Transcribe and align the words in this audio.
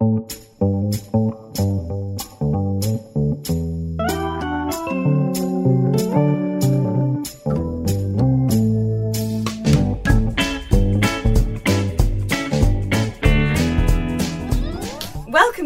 Thank 0.00 0.32
you. 1.58 1.97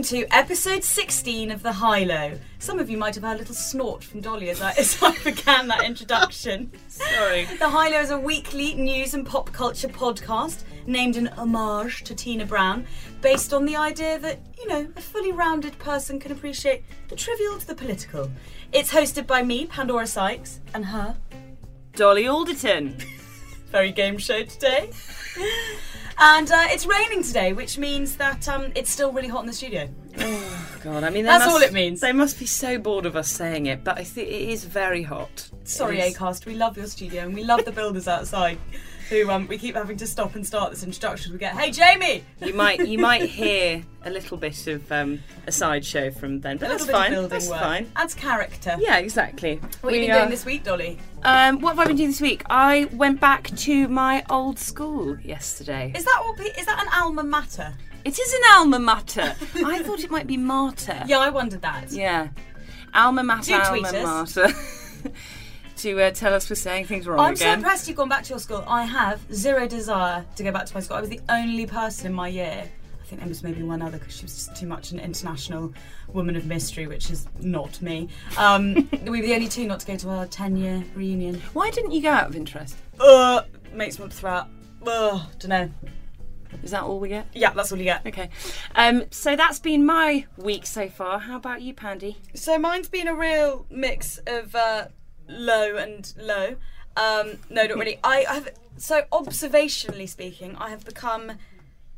Welcome 0.02 0.18
to 0.18 0.36
episode 0.36 0.82
16 0.82 1.52
of 1.52 1.62
The 1.62 1.74
High 1.74 2.02
Low. 2.02 2.32
Some 2.58 2.80
of 2.80 2.90
you 2.90 2.98
might 2.98 3.14
have 3.14 3.22
heard 3.22 3.36
a 3.36 3.38
little 3.38 3.54
snort 3.54 4.02
from 4.02 4.20
Dolly 4.20 4.50
as 4.50 4.60
I, 4.60 4.72
as 4.76 5.00
I 5.00 5.16
began 5.22 5.68
that 5.68 5.84
introduction. 5.84 6.72
Sorry. 6.88 7.44
The 7.44 7.68
High 7.68 7.90
Low 7.90 8.00
is 8.00 8.10
a 8.10 8.18
weekly 8.18 8.74
news 8.74 9.14
and 9.14 9.24
pop 9.24 9.52
culture 9.52 9.86
podcast 9.86 10.64
named 10.86 11.14
an 11.14 11.28
homage 11.28 12.02
to 12.02 12.16
Tina 12.16 12.44
Brown, 12.44 12.84
based 13.20 13.54
on 13.54 13.64
the 13.64 13.76
idea 13.76 14.18
that, 14.18 14.40
you 14.58 14.66
know, 14.66 14.88
a 14.96 15.00
fully 15.00 15.30
rounded 15.30 15.78
person 15.78 16.18
can 16.18 16.32
appreciate 16.32 16.82
the 17.06 17.14
trivial 17.14 17.56
to 17.60 17.66
the 17.68 17.76
political. 17.76 18.28
It's 18.72 18.90
hosted 18.90 19.28
by 19.28 19.44
me, 19.44 19.66
Pandora 19.66 20.08
Sykes, 20.08 20.58
and 20.74 20.84
her. 20.84 21.16
Dolly 21.92 22.26
Alderton. 22.26 22.96
Very 23.66 23.92
game 23.92 24.18
show 24.18 24.42
today. 24.42 24.90
And 26.24 26.52
uh, 26.52 26.66
it's 26.68 26.86
raining 26.86 27.24
today, 27.24 27.52
which 27.52 27.78
means 27.78 28.14
that 28.14 28.48
um, 28.48 28.70
it's 28.76 28.90
still 28.92 29.10
really 29.10 29.26
hot 29.26 29.40
in 29.40 29.48
the 29.48 29.52
studio. 29.52 29.88
Oh 30.20 30.68
God, 30.84 31.02
I 31.02 31.10
mean, 31.10 31.24
That's 31.24 31.44
must- 31.44 31.56
all 31.56 31.62
it 31.62 31.72
means. 31.72 32.00
They 32.00 32.12
must 32.12 32.38
be 32.38 32.46
so 32.46 32.78
bored 32.78 33.06
of 33.06 33.16
us 33.16 33.28
saying 33.28 33.66
it, 33.66 33.82
but 33.82 33.98
I 33.98 34.04
think 34.04 34.28
it 34.28 34.50
is 34.50 34.64
very 34.64 35.02
hot. 35.02 35.50
Sorry, 35.64 35.98
Acast, 35.98 36.46
we 36.46 36.54
love 36.54 36.76
your 36.76 36.86
studio 36.86 37.22
and 37.22 37.34
we 37.34 37.42
love 37.42 37.64
the 37.64 37.72
builders 37.72 38.06
outside 38.06 38.58
who 39.12 39.30
um, 39.30 39.46
we 39.46 39.58
keep 39.58 39.74
having 39.76 39.96
to 39.98 40.06
stop 40.06 40.34
and 40.34 40.46
start 40.46 40.70
this 40.70 40.82
introduction. 40.82 41.32
We 41.32 41.38
get, 41.38 41.54
hey, 41.54 41.70
Jamie! 41.70 42.24
You 42.44 42.54
might 42.54 42.86
you 42.86 42.98
might 42.98 43.22
hear 43.28 43.84
a 44.04 44.10
little 44.10 44.36
bit 44.36 44.66
of 44.66 44.90
um, 44.90 45.20
a 45.46 45.52
sideshow 45.52 46.10
from 46.10 46.40
then, 46.40 46.56
but 46.56 46.68
that's 46.68 46.86
fine. 46.90 47.12
That's 47.28 47.48
work. 47.48 47.60
fine. 47.60 47.92
Adds 47.94 48.14
character. 48.14 48.76
Yeah, 48.80 48.96
exactly. 48.98 49.56
What 49.82 49.92
have 49.92 50.02
you 50.02 50.08
been 50.08 50.16
are- 50.16 50.18
doing 50.20 50.30
this 50.30 50.44
week, 50.46 50.64
Dolly? 50.64 50.98
Um, 51.22 51.60
what 51.60 51.76
have 51.76 51.80
I 51.80 51.86
been 51.86 51.96
doing 51.96 52.08
this 52.10 52.20
week? 52.20 52.42
I 52.50 52.88
went 52.92 53.20
back 53.20 53.54
to 53.58 53.86
my 53.88 54.24
old 54.30 54.58
school 54.58 55.18
yesterday. 55.20 55.92
Is 55.94 56.04
that 56.04 56.22
what? 56.24 56.38
pe- 56.38 56.58
Is 56.60 56.66
that 56.66 56.80
an 56.82 56.88
alma 57.00 57.22
mater? 57.22 57.74
It 58.04 58.18
is 58.18 58.32
an 58.32 58.40
alma 58.54 58.78
mater. 58.80 59.36
I 59.64 59.82
thought 59.84 60.00
it 60.00 60.10
might 60.10 60.26
be 60.26 60.36
martyr. 60.36 61.04
Yeah, 61.06 61.18
I 61.18 61.28
wondered 61.28 61.62
that. 61.62 61.92
Yeah. 61.92 62.28
Alma 62.94 63.22
mater, 63.22 63.52
Do 63.52 63.54
alma 63.54 63.68
tweet 63.68 63.84
us. 64.02 64.36
mater. 64.36 64.54
to 65.82 66.00
uh, 66.00 66.10
tell 66.12 66.32
us 66.32 66.48
we're 66.48 66.54
saying 66.54 66.86
things 66.86 67.08
wrong 67.08 67.18
I'm 67.18 67.34
so 67.34 67.52
impressed 67.52 67.88
you've 67.88 67.96
gone 67.96 68.08
back 68.08 68.22
to 68.24 68.30
your 68.30 68.38
school. 68.38 68.62
I 68.68 68.84
have 68.84 69.20
zero 69.34 69.66
desire 69.66 70.24
to 70.36 70.44
go 70.44 70.52
back 70.52 70.66
to 70.66 70.74
my 70.74 70.80
school. 70.80 70.96
I 70.96 71.00
was 71.00 71.10
the 71.10 71.20
only 71.28 71.66
person 71.66 72.06
in 72.06 72.12
my 72.12 72.28
year. 72.28 72.70
I 73.00 73.04
think 73.04 73.20
there 73.20 73.28
was 73.28 73.42
maybe 73.42 73.64
one 73.64 73.82
other 73.82 73.98
because 73.98 74.14
she 74.14 74.24
was 74.24 74.32
just 74.32 74.56
too 74.56 74.68
much 74.68 74.92
an 74.92 75.00
international 75.00 75.74
woman 76.12 76.36
of 76.36 76.46
mystery, 76.46 76.86
which 76.86 77.10
is 77.10 77.26
not 77.40 77.82
me. 77.82 78.08
Um, 78.38 78.74
we 79.02 79.20
were 79.20 79.26
the 79.26 79.34
only 79.34 79.48
two 79.48 79.66
not 79.66 79.80
to 79.80 79.86
go 79.88 79.96
to 79.96 80.08
our 80.10 80.26
10 80.26 80.56
year 80.56 80.84
reunion. 80.94 81.42
Why 81.52 81.68
didn't 81.70 81.90
you 81.90 82.00
go 82.00 82.10
out 82.10 82.28
of 82.28 82.36
interest? 82.36 82.76
Ugh, 83.00 83.44
makes 83.72 83.98
me 83.98 84.04
want 84.04 84.12
to 84.12 84.18
throw 84.18 84.30
up. 84.34 84.50
Ugh, 84.86 85.20
don't 85.40 85.48
know. 85.48 85.70
Is 86.62 86.70
that 86.70 86.84
all 86.84 87.00
we 87.00 87.08
get? 87.08 87.26
Yeah, 87.34 87.52
that's 87.54 87.72
all 87.72 87.78
you 87.78 87.84
get. 87.84 88.06
Okay. 88.06 88.30
Um, 88.76 89.06
so 89.10 89.34
that's 89.34 89.58
been 89.58 89.84
my 89.84 90.26
week 90.36 90.64
so 90.64 90.88
far. 90.88 91.18
How 91.18 91.38
about 91.38 91.60
you, 91.60 91.74
Pandy? 91.74 92.18
So 92.34 92.56
mine's 92.56 92.88
been 92.88 93.08
a 93.08 93.14
real 93.16 93.66
mix 93.68 94.18
of 94.28 94.54
uh, 94.54 94.86
low 95.32 95.76
and 95.76 96.12
low. 96.16 96.56
Um, 96.96 97.38
no, 97.48 97.66
not 97.66 97.78
really. 97.78 97.98
I 98.04 98.24
have 98.28 98.50
so 98.76 99.02
observationally 99.12 100.08
speaking, 100.08 100.56
I 100.56 100.70
have 100.70 100.84
become 100.84 101.32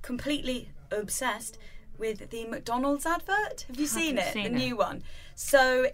completely 0.02 0.70
obsessed 0.90 1.58
with 1.98 2.30
the 2.30 2.46
McDonald's 2.46 3.06
advert. 3.06 3.64
Have 3.68 3.78
you 3.78 3.86
seen 3.86 4.18
it? 4.18 4.32
seen 4.32 4.44
the 4.44 4.50
it. 4.50 4.52
new 4.52 4.76
one. 4.76 5.02
So 5.34 5.86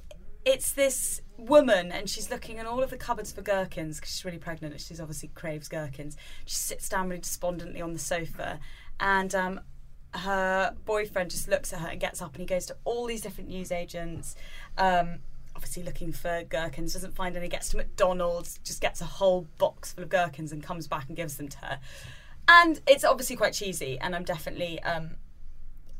it's 0.44 0.72
this 0.72 1.20
woman 1.36 1.92
and 1.92 2.08
she's 2.08 2.30
looking 2.30 2.58
in 2.58 2.66
all 2.66 2.82
of 2.82 2.90
the 2.90 2.96
cupboards 2.96 3.32
for 3.32 3.42
gherkins 3.42 3.96
because 3.98 4.12
she's 4.12 4.24
really 4.24 4.38
pregnant 4.38 4.72
and 4.72 4.80
she's 4.80 5.00
obviously 5.00 5.28
craves 5.34 5.68
gherkins. 5.68 6.16
She 6.46 6.56
sits 6.56 6.88
down 6.88 7.08
really 7.08 7.20
despondently 7.20 7.80
on 7.80 7.92
the 7.92 7.98
sofa 7.98 8.60
and 8.98 9.34
um, 9.34 9.60
her 10.14 10.74
boyfriend 10.84 11.30
just 11.30 11.48
looks 11.48 11.72
at 11.72 11.80
her 11.80 11.88
and 11.88 12.00
gets 12.00 12.20
up 12.20 12.32
and 12.32 12.40
he 12.40 12.46
goes 12.46 12.66
to 12.66 12.76
all 12.84 13.06
these 13.06 13.20
different 13.20 13.48
newsagents. 13.48 14.34
Um, 14.76 15.18
obviously 15.60 15.82
looking 15.82 16.10
for 16.10 16.42
gherkins, 16.48 16.94
doesn't 16.94 17.14
find 17.14 17.36
any, 17.36 17.46
gets 17.46 17.68
to 17.68 17.76
McDonald's, 17.76 18.58
just 18.64 18.80
gets 18.80 19.02
a 19.02 19.04
whole 19.04 19.46
box 19.58 19.92
full 19.92 20.02
of 20.02 20.08
gherkins 20.08 20.52
and 20.52 20.62
comes 20.62 20.88
back 20.88 21.06
and 21.08 21.14
gives 21.14 21.36
them 21.36 21.48
to 21.48 21.58
her. 21.58 21.78
And 22.48 22.80
it's 22.86 23.04
obviously 23.04 23.36
quite 23.36 23.52
cheesy, 23.52 23.98
and 24.00 24.16
I'm 24.16 24.24
definitely 24.24 24.82
um, 24.82 25.10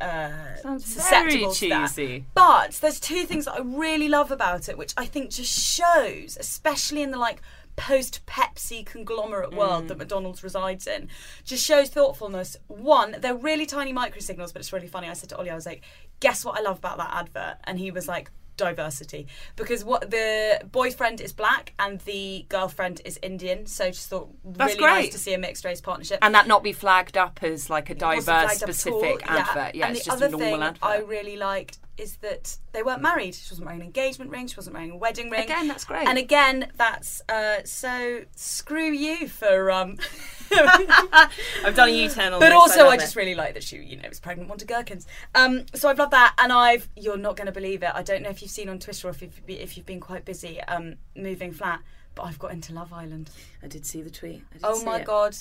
uh, 0.01 0.57
Sounds 0.63 0.87
susceptible 0.87 1.53
very 1.53 1.55
to 1.57 1.69
that. 1.69 1.89
cheesy. 1.89 2.25
But 2.33 2.79
there's 2.81 2.99
two 2.99 3.25
things 3.27 3.45
that 3.45 3.57
I 3.57 3.61
really 3.61 4.09
love 4.09 4.31
about 4.31 4.71
it, 4.71 4.79
which 4.79 4.95
I 4.97 5.05
think 5.05 5.31
just 5.31 5.53
shows, 5.53 6.39
especially 6.41 7.03
in 7.03 7.11
the 7.11 7.19
like 7.19 7.43
post 7.77 8.25
Pepsi 8.27 8.85
conglomerate 8.85 9.55
world 9.55 9.89
that 9.89 9.99
McDonald's 9.99 10.43
resides 10.43 10.87
in, 10.87 11.09
just 11.45 11.67
shows 11.67 11.91
thoughtfulness. 11.91 12.57
One, 12.69 13.17
they're 13.19 13.37
really 13.37 13.67
tiny 13.67 13.93
micro 13.93 14.21
signals, 14.21 14.53
but 14.53 14.61
it's 14.61 14.73
really 14.73 14.89
funny. 14.89 15.07
I 15.07 15.13
said 15.13 15.29
to 15.29 15.37
Ollie, 15.37 15.51
I 15.51 15.55
was 15.55 15.67
like, 15.67 15.83
guess 16.21 16.47
what 16.47 16.59
I 16.59 16.63
love 16.63 16.79
about 16.79 16.97
that 16.97 17.11
advert? 17.13 17.59
And 17.65 17.79
he 17.79 17.91
was 17.91 18.09
like, 18.09 18.31
diversity. 18.61 19.27
Because 19.57 19.85
what 19.85 20.11
the 20.11 20.61
boyfriend 20.71 21.21
is 21.21 21.33
black 21.33 21.73
and 21.79 22.01
the 22.01 22.47
girlfriend 22.49 23.01
is 23.05 23.19
Indian. 23.23 23.67
So 23.67 23.87
just 23.87 24.09
thought 24.09 24.31
That's 24.45 24.77
really 24.77 24.87
nice 24.87 25.13
to 25.13 25.19
see 25.19 25.35
a 25.35 25.39
mixed 25.39 25.65
race 25.65 25.81
partnership. 25.81 26.19
And 26.23 26.35
that 26.35 26.47
not 26.47 26.63
be 26.63 26.73
flagged 26.73 27.17
up 27.17 27.43
as 27.43 27.71
like 27.71 27.91
a 27.91 27.95
diverse, 27.95 28.25
flagged 28.25 28.63
up 28.63 28.69
at 28.69 28.75
specific 28.75 29.31
advert. 29.31 29.75
Yeah, 29.75 29.87
and 29.89 29.97
it's 29.97 30.05
the 30.05 30.11
just 30.11 30.23
other 30.23 30.27
a 30.27 30.39
normal 30.39 30.51
thing 30.51 30.63
advert. 30.63 30.85
I 30.85 30.99
really 30.99 31.37
liked 31.37 31.79
is 32.01 32.17
that 32.17 32.57
they 32.73 32.83
weren't 32.83 33.03
married. 33.03 33.35
She 33.35 33.53
wasn't 33.53 33.67
wearing 33.67 33.81
an 33.83 33.87
engagement 33.87 34.31
ring. 34.31 34.47
She 34.47 34.57
wasn't 34.57 34.75
wearing 34.75 34.91
a 34.93 34.97
wedding 34.97 35.31
ring. 35.31 35.43
Again, 35.45 35.69
that's 35.69 35.85
great. 35.85 36.07
And 36.09 36.19
again, 36.19 36.73
that's 36.77 37.23
uh, 37.29 37.63
so 37.65 38.23
screw 38.35 38.91
you 38.91 39.29
for. 39.29 39.71
Um, 39.71 39.97
I've 40.53 41.75
done 41.77 41.89
a 41.89 41.93
U-turn 41.93 42.33
on 42.33 42.41
but 42.41 42.47
this. 42.51 42.55
also, 42.55 42.87
I 42.89 42.95
it. 42.95 43.01
just 43.01 43.17
really 43.17 43.35
like 43.35 43.55
that 43.55 43.63
she, 43.63 43.77
you 43.79 43.97
know, 43.97 44.09
was 44.09 44.21
pregnant, 44.21 44.49
wanted 44.49 44.69
gherkins. 44.69 45.07
Um, 45.35 45.67
so 45.75 45.89
I've 45.89 45.99
loved 45.99 46.13
that, 46.13 46.35
and 46.39 46.53
I've. 46.53 46.89
You're 46.97 47.17
not 47.17 47.37
going 47.37 47.47
to 47.47 47.53
believe 47.53 47.83
it. 47.83 47.91
I 47.95 48.03
don't 48.03 48.23
know 48.23 48.31
if 48.31 48.43
you've 48.43 48.51
seen 48.51 48.69
on 48.69 48.79
Twitter 48.79 49.09
or 49.09 49.11
if 49.11 49.23
you've, 49.23 49.41
if 49.47 49.77
you've 49.77 49.87
been 49.87 50.01
quite 50.01 50.25
busy 50.25 50.61
um, 50.63 50.97
moving 51.17 51.53
flat, 51.53 51.81
but 52.15 52.23
I've 52.25 52.39
got 52.39 52.53
into 52.53 52.73
Love 52.73 52.93
Island. 52.93 53.31
I 53.63 53.67
did 53.69 53.87
see 53.87 54.03
the 54.03 54.11
tweet. 54.11 54.43
I 54.51 54.55
did 54.55 54.61
Oh 54.65 54.85
my 54.85 54.99
it. 55.01 55.05
god, 55.05 55.37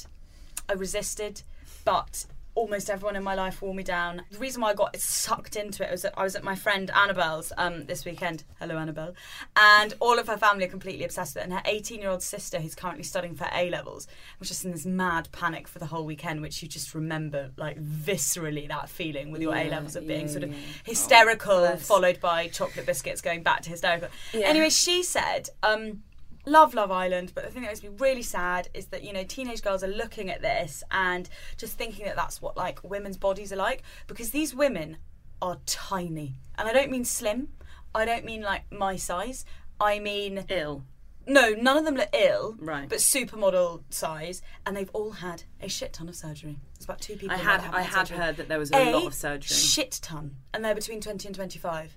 I 0.69 0.74
resisted, 0.74 1.42
but 1.86 2.25
almost 2.59 2.90
everyone 2.90 3.16
in 3.16 3.24
my 3.24 3.36
life 3.36 3.62
wore 3.62 3.74
me 3.74 3.84
down. 3.84 4.22
The 4.31 4.38
reason 4.38 4.62
why 4.62 4.72
I 4.72 4.74
got 4.74 4.96
sucked 4.97 5.56
into 5.56 5.81
it 5.88 5.90
was 5.92 6.02
that 6.02 6.14
I 6.18 6.24
was 6.24 6.36
at 6.36 6.44
my 6.44 6.56
friend 6.56 6.92
Annabelle's 6.94 7.53
um, 7.58 7.86
this 7.86 8.03
weekend. 8.03 8.44
Hello, 8.59 8.78
Annabelle, 8.78 9.14
and 9.56 9.94
all 10.02 10.20
of 10.20 10.28
her 10.28 10.36
family 10.38 10.66
are 10.66 10.69
completely 10.69 11.06
obsessed 11.06 11.36
with 11.36 11.44
it. 11.44 11.46
And 11.46 11.53
her 11.53 11.62
18-year-old 11.66 12.22
sister, 12.22 12.59
who's 12.59 12.75
currently 12.75 13.03
studying 13.03 13.34
for 13.34 13.48
A 13.53 13.69
levels, 13.69 14.08
was 14.40 14.50
just 14.50 14.66
in 14.66 14.72
this 14.72 14.86
mad 14.86 15.30
panic 15.31 15.69
for 15.69 15.80
the 15.80 15.86
whole 15.86 16.06
weekend, 16.06 16.42
which 16.42 16.62
you 16.62 16.68
just 16.68 16.94
remember 16.94 17.52
like 17.56 17.81
viscerally 17.81 18.68
that 18.68 18.89
feeling 18.89 19.31
with 19.31 19.42
your 19.42 19.56
A 19.56 19.63
Yeah, 19.63 19.69
levels 19.72 19.95
of 19.95 20.06
being 20.06 20.28
yeah, 20.28 20.31
sort 20.34 20.44
of 20.44 20.51
yeah. 20.51 20.60
hysterical, 20.84 21.60
bless. 21.60 21.88
followed 21.88 22.19
by 22.19 22.50
chocolate 22.50 22.86
biscuits 22.86 23.22
going 23.22 23.42
back 23.42 23.62
to 23.62 23.69
hysterical. 23.69 24.10
Anyway, 24.34 24.69
she 24.69 25.01
said. 25.01 25.50
Um, 25.63 26.04
love 26.45 26.74
Love 26.74 26.91
Island, 26.91 27.31
but 27.36 27.44
the 27.45 27.51
thing 27.51 27.62
that 27.63 27.69
makes 27.69 27.83
me 27.83 27.89
really 28.00 28.21
sad 28.24 28.69
is 28.74 28.88
that 28.88 29.03
you 29.03 29.13
know 29.13 29.24
teenage 29.24 29.62
girls 29.62 29.83
are 29.83 29.88
looking 29.88 30.30
at 30.30 30.41
this 30.41 30.83
and 30.91 31.30
just 31.57 31.77
thinking 31.77 32.06
that 32.06 32.15
that's 32.15 32.41
what 32.41 32.57
like 32.57 32.80
women's 32.83 33.18
bodies 33.18 33.51
are 33.53 33.57
like 33.57 33.83
because 34.07 34.31
these 34.31 34.53
women 34.56 34.97
are 35.41 35.57
tiny, 35.65 36.36
and 36.57 36.68
I 36.68 36.74
don't 36.74 36.91
mean 36.91 37.06
slim, 37.06 37.50
I 37.95 38.06
don't 38.06 38.25
mean 38.25 38.41
like 38.41 38.71
my 38.71 38.95
size, 38.95 39.45
I 39.80 40.00
mean 40.00 40.45
Ill. 40.50 40.83
no, 41.27 41.51
none 41.53 41.77
of 41.77 41.86
them 41.86 41.95
look 41.95 42.09
ill, 42.13 42.56
Right. 42.59 42.89
But 42.89 42.97
supermodel 43.00 43.83
size, 43.89 44.41
and 44.65 44.75
they've 44.75 44.89
all 44.94 45.12
had 45.12 45.44
a 45.62 45.69
shit 45.69 45.94
ton 45.94 46.09
of 46.09 46.15
surgery. 46.15 46.57
It's 46.75 46.86
about 46.86 47.00
two 47.01 47.15
people. 47.15 47.36
I 47.36 47.39
had 47.39 47.62
I 47.74 47.81
had 47.83 48.07
surgery. 48.07 48.18
heard 48.25 48.38
that 48.38 48.47
there 48.50 48.59
was 48.59 48.71
a, 48.71 48.91
lot 48.91 49.06
of 49.06 49.13
surgery. 49.13 49.56
Shit 49.56 50.00
ton, 50.01 50.36
and 50.53 50.63
they're 50.65 50.75
between 50.75 51.00
twenty 51.01 51.27
and 51.27 51.36
twenty-five. 51.36 51.95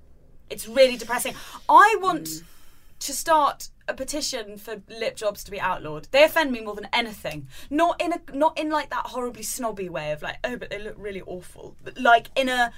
It's 0.50 0.68
really 0.68 0.96
depressing. 0.96 1.34
I 1.68 1.96
want 2.00 2.24
Mm. 2.28 2.42
to 3.00 3.12
start 3.12 3.68
a 3.88 3.94
petition 3.94 4.56
for 4.56 4.82
lip 4.88 5.16
jobs 5.16 5.44
to 5.44 5.50
be 5.50 5.60
outlawed. 5.60 6.08
They 6.10 6.24
offend 6.24 6.52
me 6.52 6.60
more 6.60 6.74
than 6.74 6.88
anything. 6.92 7.48
Not 7.70 8.00
in 8.00 8.12
a 8.12 8.20
not 8.32 8.58
in 8.58 8.70
like 8.70 8.90
that 8.90 9.06
horribly 9.06 9.42
snobby 9.42 9.88
way 9.88 10.12
of 10.12 10.22
like, 10.22 10.36
oh, 10.44 10.56
but 10.56 10.70
they 10.70 10.78
look 10.78 10.94
really 10.96 11.22
awful. 11.22 11.76
But 11.82 11.98
like 11.98 12.28
in 12.36 12.48
a, 12.48 12.72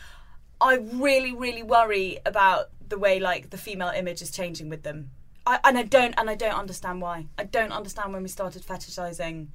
I 0.61 0.77
really 0.77 1.33
really 1.33 1.63
worry 1.63 2.19
about 2.25 2.71
the 2.89 2.99
way 2.99 3.21
like 3.21 3.51
the 3.51 3.59
female 3.59 3.93
image 3.95 4.23
is 4.23 4.31
changing 4.31 4.69
with 4.69 4.83
them. 4.83 5.11
I, 5.47 5.61
and 5.65 5.77
I 5.77 5.83
don't 5.83 6.15
and 6.17 6.31
I 6.31 6.35
don't 6.35 6.59
understand 6.59 7.01
why. 7.01 7.27
I 7.39 7.45
don't 7.45 7.73
understand 7.73 8.13
when 8.13 8.23
we 8.23 8.29
started 8.29 8.63
fetishizing 8.63 9.49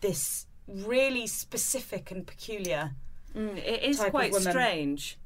this 0.00 0.46
really 0.66 1.26
specific 1.26 2.10
and 2.10 2.26
peculiar. 2.26 2.92
Mm, 3.36 3.56
it 3.56 3.82
is 3.82 4.00
quite 4.00 4.34
strange. 4.34 5.18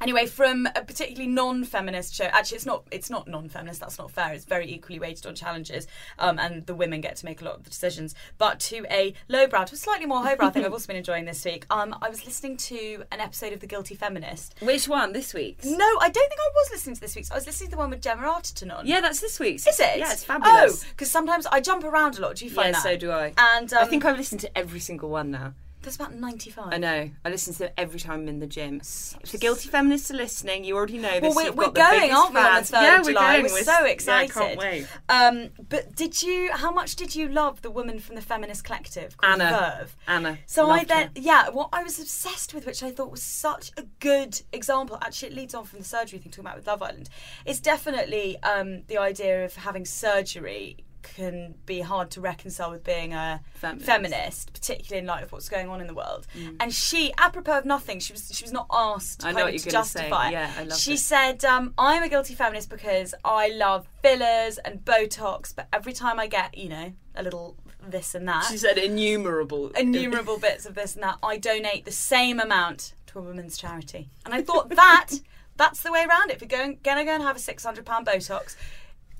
Anyway, 0.00 0.26
from 0.26 0.66
a 0.74 0.82
particularly 0.82 1.26
non-feminist 1.26 2.14
show, 2.14 2.24
actually, 2.24 2.56
it's 2.56 2.66
not. 2.66 2.84
It's 2.90 3.10
not 3.10 3.28
non-feminist. 3.28 3.80
That's 3.80 3.98
not 3.98 4.10
fair. 4.10 4.32
It's 4.32 4.44
very 4.44 4.70
equally 4.72 4.98
weighted 4.98 5.26
on 5.26 5.34
challenges, 5.34 5.86
um, 6.18 6.38
and 6.38 6.64
the 6.66 6.74
women 6.74 7.00
get 7.00 7.16
to 7.16 7.26
make 7.26 7.42
a 7.42 7.44
lot 7.44 7.56
of 7.56 7.64
the 7.64 7.70
decisions. 7.70 8.14
But 8.38 8.60
to 8.60 8.86
a 8.90 9.12
lowbrow, 9.28 9.64
to 9.64 9.74
a 9.74 9.76
slightly 9.76 10.06
more 10.06 10.22
highbrow 10.22 10.50
thing, 10.50 10.64
I've 10.64 10.72
also 10.78 10.86
been 10.86 10.96
enjoying 10.96 11.26
this 11.26 11.44
week. 11.44 11.66
Um, 11.70 11.94
I 12.00 12.08
was 12.08 12.24
listening 12.24 12.56
to 12.58 13.04
an 13.12 13.20
episode 13.20 13.52
of 13.52 13.60
The 13.60 13.66
Guilty 13.66 13.94
Feminist. 13.94 14.54
Which 14.60 14.88
one? 14.88 15.12
This 15.12 15.34
week's? 15.34 15.66
No, 15.66 15.98
I 16.00 16.08
don't 16.08 16.28
think 16.28 16.40
I 16.40 16.50
was 16.54 16.70
listening 16.72 16.94
to 16.94 17.00
this 17.00 17.14
week's. 17.14 17.30
I 17.30 17.34
was 17.34 17.46
listening 17.46 17.68
to 17.68 17.72
the 17.72 17.78
one 17.78 17.90
with 17.90 18.00
Gemma 18.00 18.22
Arterton 18.22 18.76
on. 18.76 18.86
Yeah, 18.86 19.00
that's 19.00 19.20
this 19.20 19.38
week's. 19.38 19.66
Is 19.66 19.78
it? 19.80 19.98
Yeah, 19.98 20.12
it's 20.12 20.24
fabulous. 20.24 20.82
Oh, 20.84 20.88
because 20.90 21.10
sometimes 21.10 21.46
I 21.46 21.60
jump 21.60 21.84
around 21.84 22.18
a 22.18 22.22
lot. 22.22 22.36
Do 22.36 22.44
you 22.46 22.50
find 22.50 22.68
yeah, 22.68 22.72
that? 22.72 22.82
so 22.82 22.96
do 22.96 23.10
I. 23.10 23.34
And 23.36 23.72
um, 23.72 23.82
I 23.82 23.86
think 23.86 24.04
I've 24.04 24.16
listened 24.16 24.40
to 24.42 24.58
every 24.58 24.80
single 24.80 25.10
one 25.10 25.30
now. 25.30 25.54
There's 25.82 25.96
about 25.96 26.14
ninety-five. 26.14 26.72
I 26.72 26.78
know. 26.78 27.10
I 27.24 27.28
listen 27.28 27.52
to 27.54 27.58
them 27.60 27.70
every 27.76 28.00
time 28.00 28.20
I'm 28.20 28.28
in 28.28 28.38
the 28.38 28.46
gym. 28.46 28.80
If 28.80 29.32
the 29.32 29.38
guilty 29.38 29.68
feminists 29.68 30.10
are 30.10 30.16
listening, 30.16 30.64
you 30.64 30.76
already 30.76 30.98
know 30.98 31.20
this. 31.20 31.34
Well, 31.34 31.52
we're, 31.54 31.66
we're 31.66 31.70
going, 31.72 32.10
aren't 32.12 32.34
we, 32.34 32.40
on 32.40 32.44
the 32.44 32.50
fans. 32.50 32.70
third 32.70 32.82
yeah, 32.82 33.00
of 33.00 33.06
we're 33.06 33.12
going. 33.14 33.42
We're 33.44 33.62
so 33.62 33.72
Yeah, 33.72 33.78
I 33.80 33.88
excited. 33.88 34.34
can't 34.34 34.58
wait. 34.58 34.86
Um, 35.08 35.50
but 35.68 35.94
did 35.94 36.22
you? 36.22 36.50
How 36.52 36.70
much 36.70 36.96
did 36.96 37.14
you 37.14 37.28
love 37.28 37.62
the 37.62 37.70
woman 37.70 37.98
from 37.98 38.16
the 38.16 38.22
feminist 38.22 38.64
collective 38.64 39.16
called 39.16 39.40
Anna. 39.40 39.76
Verve? 39.78 39.96
Anna. 40.06 40.38
So 40.46 40.70
I 40.70 40.84
then, 40.84 41.06
her. 41.06 41.12
yeah, 41.16 41.48
what 41.48 41.70
I 41.72 41.82
was 41.82 41.98
obsessed 41.98 42.54
with, 42.54 42.66
which 42.66 42.82
I 42.82 42.90
thought 42.90 43.10
was 43.10 43.22
such 43.22 43.72
a 43.76 43.84
good 44.00 44.42
example. 44.52 44.98
Actually, 45.02 45.28
it 45.30 45.34
leads 45.34 45.54
on 45.54 45.64
from 45.64 45.78
the 45.78 45.84
surgery 45.84 46.18
thing 46.18 46.30
talking 46.30 46.44
about 46.44 46.56
with 46.56 46.66
Love 46.66 46.82
Island. 46.82 47.08
It's 47.46 47.60
definitely 47.60 48.40
um, 48.42 48.82
the 48.88 48.98
idea 48.98 49.44
of 49.44 49.56
having 49.56 49.84
surgery 49.84 50.84
can 51.02 51.54
be 51.66 51.80
hard 51.80 52.10
to 52.12 52.20
reconcile 52.20 52.70
with 52.70 52.84
being 52.84 53.12
a 53.14 53.40
Feminist. 53.54 53.86
feminist, 53.86 54.52
particularly 54.52 55.00
in 55.00 55.06
light 55.06 55.22
of 55.22 55.32
what's 55.32 55.48
going 55.48 55.68
on 55.68 55.80
in 55.80 55.86
the 55.86 55.94
world. 55.94 56.26
And 56.58 56.72
she, 56.74 57.12
apropos 57.18 57.58
of 57.58 57.64
nothing, 57.64 58.00
she 58.00 58.12
was 58.12 58.30
she 58.34 58.44
was 58.44 58.52
not 58.52 58.66
asked 58.70 59.20
Mm. 59.20 59.26
I 59.26 59.32
know 59.32 59.44
what 59.44 59.50
to 59.50 59.52
you're 59.56 59.60
gonna 59.64 59.70
justify. 59.72 60.28
it. 60.28 60.32
Yeah, 60.32 60.52
I 60.58 60.62
love 60.64 60.78
She 60.78 60.94
it. 60.94 60.98
said, 60.98 61.44
um, 61.44 61.74
"I'm 61.78 62.02
a 62.02 62.08
guilty 62.08 62.34
feminist 62.34 62.68
because 62.70 63.14
I 63.24 63.48
love 63.48 63.86
fillers 64.02 64.58
and 64.58 64.84
Botox, 64.84 65.54
but 65.54 65.68
every 65.72 65.92
time 65.92 66.18
I 66.20 66.26
get, 66.26 66.56
you 66.56 66.68
know, 66.68 66.92
a 67.14 67.22
little 67.22 67.56
this 67.82 68.14
and 68.14 68.28
that, 68.28 68.44
She 68.44 68.58
said 68.58 68.76
innumerable. 68.78 69.68
innumerable 69.70 70.38
bits 70.46 70.66
of 70.66 70.74
this 70.74 70.94
and 70.94 71.02
that, 71.02 71.16
I 71.22 71.38
donate 71.38 71.84
the 71.84 71.92
same 71.92 72.38
amount 72.38 72.94
to 73.06 73.18
a 73.18 73.22
women's 73.22 73.56
charity. 73.56 74.10
And 74.24 74.34
I 74.34 74.42
thought 74.42 74.68
that 74.70 75.08
that's 75.56 75.82
the 75.82 75.90
way 75.90 76.04
around 76.08 76.30
it. 76.30 76.34
If 76.36 76.42
you're 76.42 76.58
going, 76.60 76.78
gonna 76.82 77.04
go 77.04 77.12
and 77.14 77.22
have 77.22 77.36
a 77.36 77.40
six 77.40 77.64
hundred 77.64 77.84
pound 77.86 78.06
Botox, 78.06 78.54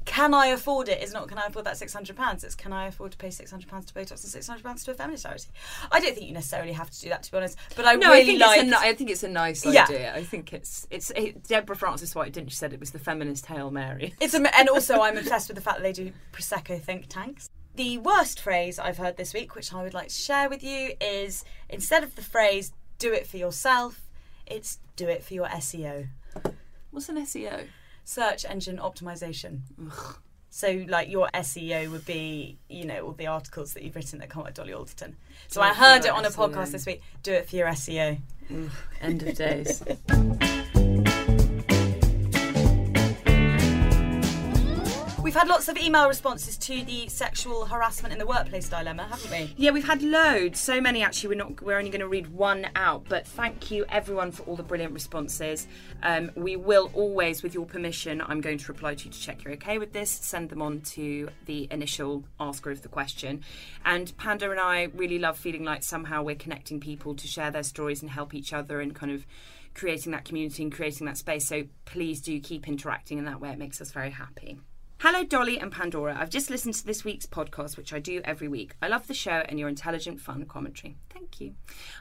can 0.06 0.32
I 0.35 0.47
afford 0.47 0.88
it? 0.88 1.02
Is 1.02 1.12
not 1.12 1.29
can 1.29 1.38
I 1.38 1.47
afford 1.47 1.67
that 1.67 1.76
six 1.76 1.93
hundred 1.93 2.17
pounds? 2.17 2.43
It's 2.43 2.55
can 2.55 2.73
I 2.73 2.87
afford 2.87 3.12
to 3.12 3.19
pay 3.19 3.31
six 3.31 3.50
hundred 3.50 3.69
pounds 3.69 3.87
to 3.87 3.94
Botox 3.94 4.11
and 4.11 4.19
six 4.20 4.47
hundred 4.47 4.64
pounds 4.64 4.82
to 4.85 4.91
a 4.91 4.94
feminist 4.94 5.25
charity? 5.25 5.49
I 5.93 6.00
don't 6.00 6.14
think 6.14 6.26
you 6.26 6.32
necessarily 6.32 6.73
have 6.73 6.91
to 6.91 7.00
do 7.00 7.08
that, 7.11 7.23
to 7.25 7.31
be 7.31 7.37
honest. 7.37 7.58
But 7.76 7.87
I 7.87 7.94
No, 7.94 8.08
really 8.11 8.23
I 8.23 8.25
think 8.26 8.41
like. 8.41 8.58
it's 8.61 8.62
a, 8.62 8.70
ni- 8.70 8.88
I 8.91 8.94
think 8.94 9.11
it's 9.11 9.23
a 9.23 9.29
nice 9.29 9.64
Yeah. 9.64 9.85
idea. 9.85 10.14
I 10.14 10.25
think 10.25 10.52
it's 10.52 10.87
it's 10.91 11.11
it, 11.11 11.44
Deborah 11.44 11.76
Frances-White 11.76 12.32
didn't 12.32 12.50
she 12.50 12.56
said 12.56 12.73
it 12.73 12.81
was 12.81 12.91
the 12.93 12.99
feminist 12.99 13.47
hail 13.47 13.70
mary. 13.70 14.14
It's 14.20 14.35
a, 14.35 14.56
and 14.58 14.69
also 14.69 15.00
I'm 15.02 15.17
obsessed 15.19 15.49
with 15.49 15.56
the 15.56 15.62
fact 15.62 15.79
that 15.79 15.82
they 15.82 15.93
do 15.93 16.12
prosecco 16.32 16.81
think 16.81 17.06
tanks. 17.08 17.50
The 17.76 17.99
worst 17.99 18.41
phrase 18.41 18.79
I've 18.79 18.99
heard 18.99 19.17
this 19.17 19.32
week, 19.32 19.55
which 19.55 19.73
I 19.73 19.82
would 19.82 19.94
like 19.94 20.08
to 20.08 20.14
share 20.14 20.49
with 20.49 20.62
you, 20.64 20.93
is 21.00 21.44
instead 21.69 22.02
of 22.02 22.17
the 22.17 22.23
phrase 22.23 22.73
"do 22.99 23.12
it 23.12 23.26
for 23.26 23.37
yourself," 23.37 24.00
it's 24.47 24.79
"do 24.97 25.06
it 25.08 25.23
for 25.23 25.35
your 25.35 25.47
SEO." 25.47 26.08
What's 26.91 27.08
an 27.08 27.17
SEO? 27.25 27.67
Search 28.11 28.45
engine 28.45 28.79
optimization. 28.79 29.61
So, 30.51 30.85
like, 30.89 31.09
your 31.09 31.31
SEO 31.33 31.93
would 31.93 32.05
be, 32.05 32.59
you 32.69 32.85
know, 32.85 33.07
all 33.07 33.12
the 33.12 33.29
articles 33.29 33.75
that 33.75 33.85
you've 33.85 33.95
written 33.95 34.19
that 34.19 34.29
come 34.29 34.43
out 34.43 34.53
Dolly 34.53 34.73
Alderton. 34.73 35.17
So, 35.47 35.61
Do 35.61 35.67
I 35.69 35.73
heard 35.73 36.05
it 36.05 36.11
on 36.11 36.25
a 36.25 36.31
podcast 36.31 36.73
this 36.73 36.87
week. 36.87 37.03
Do 37.23 37.33
it 37.33 37.49
for 37.49 37.55
your 37.55 37.69
SEO. 37.69 38.19
End 39.01 39.23
of 39.23 39.37
days. 39.37 39.85
We've 45.31 45.37
had 45.37 45.47
lots 45.47 45.69
of 45.69 45.79
email 45.79 46.09
responses 46.09 46.56
to 46.56 46.82
the 46.82 47.06
sexual 47.06 47.65
harassment 47.65 48.12
in 48.12 48.19
the 48.19 48.27
workplace 48.27 48.69
dilemma, 48.69 49.05
haven't 49.05 49.31
we? 49.31 49.55
Yeah, 49.56 49.71
we've 49.71 49.87
had 49.87 50.03
loads. 50.03 50.59
So 50.59 50.81
many 50.81 51.05
actually. 51.05 51.29
We're 51.29 51.44
not. 51.44 51.62
We're 51.62 51.79
only 51.79 51.91
going 51.91 52.00
to 52.00 52.09
read 52.09 52.27
one 52.27 52.67
out. 52.75 53.05
But 53.09 53.29
thank 53.29 53.71
you 53.71 53.85
everyone 53.91 54.32
for 54.32 54.43
all 54.43 54.56
the 54.56 54.65
brilliant 54.65 54.93
responses. 54.93 55.69
Um, 56.03 56.32
we 56.35 56.56
will 56.56 56.91
always, 56.94 57.44
with 57.44 57.55
your 57.55 57.65
permission, 57.65 58.21
I'm 58.21 58.41
going 58.41 58.59
to 58.59 58.73
reply 58.73 58.97
to 58.97 59.05
you 59.05 59.12
to 59.12 59.21
check 59.21 59.44
you're 59.44 59.53
okay 59.53 59.79
with 59.79 59.93
this. 59.93 60.11
Send 60.11 60.50
them 60.50 60.62
on 60.62 60.81
to 60.81 61.29
the 61.47 61.69
initial 61.71 62.25
asker 62.41 62.73
of 62.73 62.83
the 62.83 62.88
question. 62.88 63.44
And 63.85 64.12
Panda 64.17 64.50
and 64.50 64.59
I 64.59 64.88
really 64.97 65.21
love 65.21 65.38
feeling 65.38 65.62
like 65.62 65.85
somehow 65.85 66.25
we're 66.25 66.35
connecting 66.35 66.81
people 66.81 67.15
to 67.15 67.29
share 67.29 67.53
their 67.53 67.62
stories 67.62 68.03
and 68.03 68.11
help 68.11 68.35
each 68.35 68.53
other 68.53 68.81
and 68.81 68.97
kind 68.97 69.12
of 69.12 69.25
creating 69.75 70.11
that 70.11 70.25
community 70.25 70.65
and 70.65 70.73
creating 70.73 71.06
that 71.06 71.19
space. 71.19 71.47
So 71.47 71.67
please 71.85 72.21
do 72.21 72.41
keep 72.41 72.67
interacting 72.67 73.19
in 73.19 73.26
that 73.26 73.41
way. 73.41 73.50
It 73.50 73.59
makes 73.59 73.81
us 73.81 73.93
very 73.93 74.11
happy. 74.11 74.59
Hello, 75.02 75.25
Dolly 75.25 75.58
and 75.58 75.73
Pandora. 75.73 76.14
I've 76.20 76.29
just 76.29 76.50
listened 76.50 76.75
to 76.75 76.85
this 76.85 77.05
week's 77.05 77.25
podcast, 77.25 77.79
which 77.79 77.94
I 77.94 78.00
do 78.00 78.20
every 78.23 78.49
week. 78.49 78.75
I 78.82 78.88
love 78.88 79.06
the 79.06 79.14
show 79.14 79.43
and 79.49 79.58
your 79.58 79.70
intelligent, 79.70 80.20
fun 80.20 80.44
commentary. 80.44 80.99
Thank 81.20 81.40
you. 81.43 81.55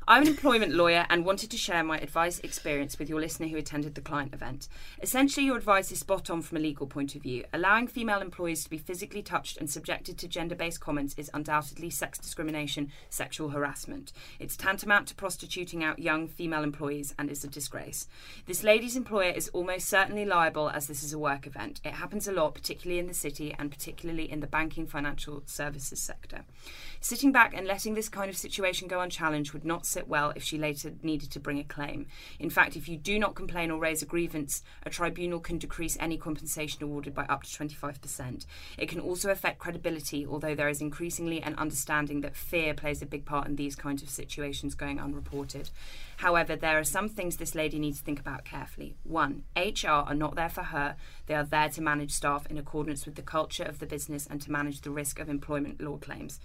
I'm 0.07 0.21
an 0.21 0.29
employment 0.29 0.73
lawyer 0.73 1.05
and 1.09 1.25
wanted 1.25 1.51
to 1.51 1.57
share 1.57 1.83
my 1.83 1.97
advice 1.97 2.39
experience 2.39 2.97
with 2.97 3.09
your 3.09 3.19
listener 3.19 3.47
who 3.47 3.57
attended 3.57 3.95
the 3.95 4.01
client 4.01 4.33
event. 4.33 4.69
Essentially, 5.01 5.45
your 5.45 5.57
advice 5.57 5.91
is 5.91 5.99
spot 5.99 6.29
on 6.29 6.41
from 6.41 6.57
a 6.57 6.61
legal 6.61 6.87
point 6.87 7.15
of 7.15 7.23
view. 7.23 7.43
Allowing 7.51 7.85
female 7.85 8.21
employees 8.21 8.63
to 8.63 8.69
be 8.69 8.77
physically 8.77 9.21
touched 9.21 9.57
and 9.57 9.69
subjected 9.69 10.17
to 10.17 10.27
gender 10.29 10.55
based 10.55 10.79
comments 10.79 11.15
is 11.17 11.29
undoubtedly 11.33 11.89
sex 11.89 12.17
discrimination, 12.17 12.93
sexual 13.09 13.49
harassment. 13.49 14.13
It's 14.39 14.55
tantamount 14.55 15.09
to 15.09 15.15
prostituting 15.15 15.83
out 15.83 15.99
young 15.99 16.29
female 16.29 16.63
employees 16.63 17.13
and 17.19 17.29
is 17.29 17.43
a 17.43 17.49
disgrace. 17.49 18.07
This 18.45 18.63
lady's 18.63 18.95
employer 18.95 19.31
is 19.31 19.49
almost 19.49 19.89
certainly 19.89 20.23
liable 20.23 20.69
as 20.69 20.87
this 20.87 21.03
is 21.03 21.11
a 21.11 21.19
work 21.19 21.45
event. 21.45 21.81
It 21.83 21.95
happens 21.95 22.25
a 22.25 22.31
lot, 22.31 22.55
particularly 22.55 22.99
in 22.99 23.07
the 23.07 23.13
city 23.13 23.53
and 23.59 23.69
particularly 23.69 24.31
in 24.31 24.39
the 24.39 24.47
banking 24.47 24.87
financial 24.87 25.43
services 25.45 26.01
sector. 26.01 26.45
Sitting 27.01 27.31
back 27.31 27.53
and 27.55 27.65
letting 27.65 27.93
this 27.93 28.09
kind 28.09 28.29
of 28.29 28.35
situation 28.35 28.89
go 28.89 28.99
unchallenged 28.99 29.53
would 29.53 29.63
not 29.63 29.85
sit 29.85 30.09
well 30.09 30.33
if 30.35 30.43
she 30.43 30.57
later 30.57 30.91
needed 31.01 31.31
to 31.31 31.39
bring 31.39 31.57
a 31.57 31.63
claim. 31.63 32.07
In 32.39 32.49
fact, 32.49 32.75
if 32.75 32.89
you 32.89 32.97
do 32.97 33.17
not 33.17 33.35
complain 33.35 33.71
or 33.71 33.79
raise 33.79 34.01
a 34.01 34.05
grievance, 34.05 34.63
a 34.83 34.89
tribunal 34.89 35.39
can 35.39 35.57
decrease 35.57 35.95
any 36.01 36.17
compensation 36.17 36.83
awarded 36.83 37.15
by 37.15 37.23
up 37.29 37.43
to 37.43 37.49
25%. 37.49 38.45
It 38.77 38.89
can 38.89 38.99
also 38.99 39.31
affect 39.31 39.59
credibility, 39.59 40.27
although 40.27 40.55
there 40.55 40.67
is 40.67 40.81
increasingly 40.81 41.41
an 41.41 41.55
understanding 41.55 42.19
that 42.19 42.35
fear 42.35 42.73
plays 42.73 43.01
a 43.01 43.05
big 43.05 43.23
part 43.23 43.47
in 43.47 43.55
these 43.55 43.77
kinds 43.77 44.03
of 44.03 44.09
situations 44.09 44.75
going 44.75 44.99
unreported. 44.99 45.69
However, 46.17 46.57
there 46.57 46.77
are 46.77 46.83
some 46.83 47.07
things 47.07 47.37
this 47.37 47.55
lady 47.55 47.79
needs 47.79 47.99
to 47.99 48.03
think 48.03 48.19
about 48.19 48.43
carefully. 48.43 48.97
One, 49.03 49.43
HR 49.55 49.87
are 49.87 50.13
not 50.13 50.35
there 50.35 50.49
for 50.49 50.63
her, 50.63 50.97
they 51.27 51.33
are 51.35 51.45
there 51.45 51.69
to 51.69 51.81
manage 51.81 52.11
staff 52.11 52.45
in 52.47 52.57
accordance 52.57 53.05
with 53.05 53.15
the 53.15 53.21
culture 53.21 53.63
of 53.63 53.79
the 53.79 53.85
business 53.85 54.27
and 54.27 54.41
to 54.41 54.51
manage 54.51 54.81
the 54.81 54.91
risk 54.91 55.17
of 55.17 55.29
employment 55.29 55.79
law 55.79 55.95
claims. 55.95 56.41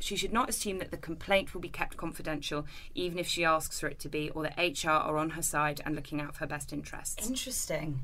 She 0.00 0.16
should 0.16 0.32
not 0.32 0.48
assume 0.48 0.78
that 0.78 0.90
the 0.90 0.96
complaint 0.96 1.54
will 1.54 1.60
be 1.60 1.68
kept 1.68 1.96
confidential, 1.96 2.66
even 2.94 3.18
if 3.18 3.28
she 3.28 3.44
asks 3.44 3.78
for 3.78 3.86
it 3.86 4.00
to 4.00 4.08
be, 4.08 4.30
or 4.30 4.42
that 4.42 4.58
HR 4.58 4.90
are 4.90 5.18
on 5.18 5.30
her 5.30 5.42
side 5.42 5.80
and 5.84 5.94
looking 5.94 6.20
out 6.20 6.34
for 6.34 6.40
her 6.40 6.46
best 6.46 6.72
interests. 6.72 7.28
Interesting. 7.28 8.00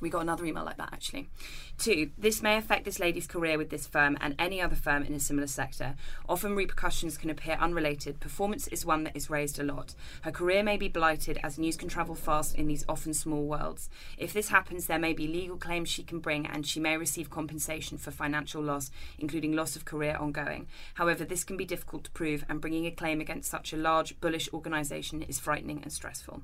We 0.00 0.10
got 0.10 0.22
another 0.22 0.44
email 0.44 0.64
like 0.64 0.76
that 0.76 0.92
actually. 0.92 1.28
Two, 1.78 2.10
this 2.18 2.42
may 2.42 2.56
affect 2.56 2.84
this 2.84 3.00
lady's 3.00 3.26
career 3.26 3.56
with 3.56 3.70
this 3.70 3.86
firm 3.86 4.18
and 4.20 4.34
any 4.38 4.60
other 4.60 4.76
firm 4.76 5.02
in 5.02 5.14
a 5.14 5.20
similar 5.20 5.46
sector. 5.46 5.94
Often 6.28 6.54
repercussions 6.54 7.16
can 7.16 7.30
appear 7.30 7.56
unrelated. 7.60 8.20
Performance 8.20 8.66
is 8.68 8.84
one 8.84 9.04
that 9.04 9.16
is 9.16 9.30
raised 9.30 9.58
a 9.58 9.62
lot. 9.62 9.94
Her 10.22 10.30
career 10.30 10.62
may 10.62 10.76
be 10.76 10.88
blighted 10.88 11.38
as 11.42 11.58
news 11.58 11.76
can 11.76 11.88
travel 11.88 12.14
fast 12.14 12.54
in 12.56 12.66
these 12.66 12.84
often 12.88 13.14
small 13.14 13.44
worlds. 13.44 13.88
If 14.18 14.32
this 14.32 14.48
happens, 14.48 14.86
there 14.86 14.98
may 14.98 15.12
be 15.12 15.26
legal 15.26 15.56
claims 15.56 15.88
she 15.88 16.02
can 16.02 16.18
bring 16.18 16.46
and 16.46 16.66
she 16.66 16.80
may 16.80 16.96
receive 16.96 17.30
compensation 17.30 17.96
for 17.96 18.10
financial 18.10 18.62
loss, 18.62 18.90
including 19.18 19.52
loss 19.52 19.76
of 19.76 19.84
career 19.84 20.16
ongoing. 20.18 20.66
However, 20.94 21.24
this 21.24 21.44
can 21.44 21.56
be 21.56 21.64
difficult 21.64 22.04
to 22.04 22.10
prove 22.10 22.44
and 22.48 22.60
bringing 22.60 22.86
a 22.86 22.90
claim 22.90 23.20
against 23.20 23.50
such 23.50 23.72
a 23.72 23.76
large, 23.76 24.20
bullish 24.20 24.48
organisation 24.52 25.22
is 25.22 25.38
frightening 25.38 25.80
and 25.82 25.92
stressful. 25.92 26.42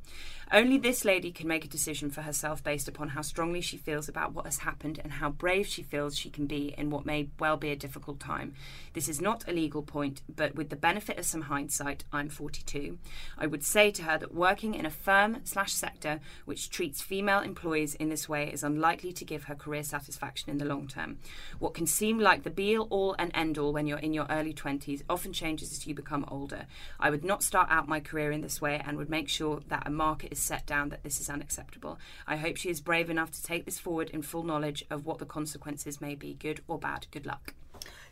Only 0.52 0.78
this 0.78 1.04
lady 1.04 1.32
can 1.32 1.48
make 1.48 1.64
a 1.64 1.68
decision 1.68 2.10
for 2.10 2.22
herself 2.22 2.62
based 2.62 2.88
upon 2.88 3.08
how 3.08 3.22
strong 3.22 3.41
strongly 3.42 3.60
she 3.60 3.76
feels 3.76 4.08
about 4.08 4.32
what 4.32 4.44
has 4.44 4.58
happened 4.58 5.00
and 5.02 5.14
how 5.14 5.28
brave 5.28 5.66
she 5.66 5.82
feels 5.82 6.16
she 6.16 6.30
can 6.30 6.46
be 6.46 6.72
in 6.78 6.90
what 6.90 7.04
may 7.04 7.28
well 7.40 7.56
be 7.56 7.72
a 7.72 7.74
difficult 7.74 8.20
time. 8.20 8.54
This 8.92 9.08
is 9.08 9.20
not 9.20 9.48
a 9.48 9.52
legal 9.52 9.82
point, 9.82 10.22
but 10.32 10.54
with 10.54 10.70
the 10.70 10.76
benefit 10.76 11.18
of 11.18 11.26
some 11.26 11.40
hindsight, 11.40 12.04
I'm 12.12 12.28
42. 12.28 12.98
I 13.36 13.48
would 13.48 13.64
say 13.64 13.90
to 13.90 14.04
her 14.04 14.16
that 14.18 14.32
working 14.32 14.76
in 14.76 14.86
a 14.86 14.90
firm 14.90 15.38
slash 15.42 15.72
sector 15.72 16.20
which 16.44 16.70
treats 16.70 17.02
female 17.02 17.40
employees 17.40 17.96
in 17.96 18.10
this 18.10 18.28
way 18.28 18.48
is 18.48 18.62
unlikely 18.62 19.12
to 19.14 19.24
give 19.24 19.44
her 19.44 19.56
career 19.56 19.82
satisfaction 19.82 20.48
in 20.48 20.58
the 20.58 20.64
long 20.64 20.86
term. 20.86 21.18
What 21.58 21.74
can 21.74 21.88
seem 21.88 22.20
like 22.20 22.44
the 22.44 22.50
be 22.50 22.78
all 22.78 23.16
and 23.18 23.32
end 23.34 23.58
all 23.58 23.72
when 23.72 23.88
you're 23.88 23.98
in 23.98 24.14
your 24.14 24.26
early 24.30 24.54
20s 24.54 25.02
often 25.10 25.32
changes 25.32 25.72
as 25.72 25.84
you 25.84 25.96
become 25.96 26.24
older. 26.28 26.66
I 27.00 27.10
would 27.10 27.24
not 27.24 27.42
start 27.42 27.66
out 27.72 27.88
my 27.88 27.98
career 27.98 28.30
in 28.30 28.42
this 28.42 28.60
way 28.60 28.80
and 28.86 28.96
would 28.96 29.10
make 29.10 29.28
sure 29.28 29.62
that 29.66 29.82
a 29.84 29.90
market 29.90 30.30
is 30.30 30.38
set 30.38 30.64
down 30.64 30.90
that 30.90 31.02
this 31.02 31.18
is 31.18 31.28
unacceptable. 31.28 31.98
I 32.24 32.36
hope 32.36 32.56
she 32.56 32.70
is 32.70 32.80
brave 32.80 33.10
enough 33.10 33.31
to 33.32 33.42
take 33.42 33.64
this 33.64 33.78
forward 33.78 34.10
in 34.10 34.22
full 34.22 34.42
knowledge 34.42 34.84
of 34.90 35.04
what 35.06 35.18
the 35.18 35.26
consequences 35.26 36.00
may 36.00 36.14
be, 36.14 36.34
good 36.34 36.60
or 36.68 36.78
bad. 36.78 37.06
Good 37.10 37.26
luck. 37.26 37.54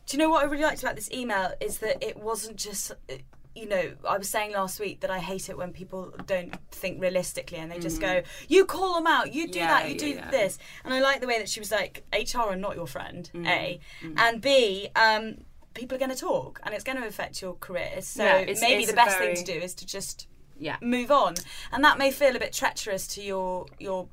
Do 0.06 0.16
you 0.16 0.18
know 0.18 0.30
what 0.30 0.44
I 0.44 0.48
really 0.48 0.64
liked 0.64 0.82
about 0.82 0.96
this 0.96 1.10
email 1.12 1.52
is 1.60 1.78
that 1.78 2.02
it 2.04 2.16
wasn't 2.18 2.56
just. 2.56 2.92
You 3.52 3.66
know, 3.68 3.92
I 4.08 4.16
was 4.16 4.30
saying 4.30 4.52
last 4.52 4.78
week 4.78 5.00
that 5.00 5.10
I 5.10 5.18
hate 5.18 5.48
it 5.48 5.58
when 5.58 5.72
people 5.72 6.14
don't 6.26 6.54
think 6.70 7.02
realistically 7.02 7.58
and 7.58 7.70
they 7.70 7.80
just 7.80 8.00
go, 8.00 8.06
mm-hmm. 8.06 8.44
"You 8.46 8.64
call 8.64 8.94
them 8.94 9.08
out, 9.08 9.34
you 9.34 9.48
do 9.48 9.58
Yeah, 9.58 9.66
that, 9.66 9.88
you 9.88 9.94
yeah, 9.94 9.98
do 9.98 10.08
yeah. 10.08 10.30
this." 10.30 10.56
And 10.84 10.94
I 10.94 11.00
like 11.00 11.20
the 11.20 11.26
way 11.26 11.38
that 11.38 11.48
she 11.48 11.58
was 11.58 11.72
like, 11.72 12.04
"HR 12.12 12.38
are 12.42 12.56
not 12.56 12.76
your 12.76 12.86
friend." 12.86 13.28
A 13.34 13.36
mm-hmm. 13.38 14.06
Mm-hmm. 14.06 14.18
and 14.18 14.40
B. 14.40 14.88
Um, 14.94 15.38
people 15.74 15.96
are 15.96 15.98
going 15.98 16.10
to 16.12 16.16
talk, 16.16 16.60
and 16.62 16.74
it's 16.74 16.84
going 16.84 16.98
to 16.98 17.06
affect 17.06 17.42
your 17.42 17.54
career. 17.54 18.00
So 18.02 18.24
it's- 18.24 18.60
maybe 18.60 18.82
it's 18.82 18.90
the 18.90 18.96
best 18.96 19.18
very- 19.18 19.34
thing 19.34 19.44
to 19.44 19.52
do 19.52 19.58
is 19.58 19.74
to 19.74 19.86
just 19.86 20.28
Yeah. 20.58 20.76
move 20.80 21.10
on, 21.10 21.34
and 21.72 21.82
that 21.84 21.98
may 21.98 22.10
feel 22.12 22.34
a 22.36 22.38
bit 22.38 22.52
treacherous 22.52 23.06
to 23.08 23.22
your 23.22 23.66
your 23.78 24.08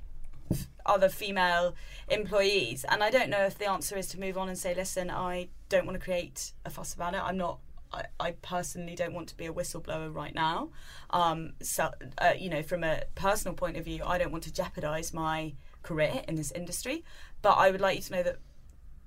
other 0.88 1.10
female 1.10 1.76
employees. 2.08 2.86
And 2.90 3.04
I 3.04 3.10
don't 3.10 3.30
know 3.30 3.46
if 3.46 3.58
the 3.58 3.70
answer 3.70 3.98
is 3.98 4.08
to 4.10 4.20
move 4.20 4.38
on 4.38 4.50
and 4.50 4.58
say, 4.58 4.74
"Listen, 4.74 5.10
I 5.10 5.50
don't 5.70 5.86
want 5.86 6.00
to 6.00 6.04
create 6.04 6.54
a 6.66 6.70
fuss 6.70 6.94
about 6.94 7.14
it. 7.14 7.22
I'm 7.24 7.38
not." 7.38 7.60
I, 7.94 8.04
I 8.20 8.32
personally 8.32 8.96
don't 8.96 9.14
want 9.14 9.30
to 9.30 9.38
be 9.38 9.46
a 9.46 9.54
whistleblower 9.54 10.14
right 10.14 10.36
now. 10.36 10.72
Um, 11.10 11.54
so, 11.62 11.90
uh, 12.18 12.34
you 12.38 12.50
know, 12.50 12.62
from 12.62 12.84
a 12.84 13.04
personal 13.16 13.56
point 13.56 13.78
of 13.78 13.86
view, 13.86 14.02
I 14.06 14.18
don't 14.18 14.32
want 14.32 14.44
to 14.44 14.54
jeopardise 14.54 15.14
my 15.14 15.54
career 15.84 16.22
in 16.28 16.36
this 16.36 16.52
industry. 16.52 17.06
But 17.42 17.54
I 17.54 17.72
would 17.72 17.80
like 17.80 17.96
you 17.96 18.02
to 18.04 18.12
know 18.12 18.24
that 18.24 18.40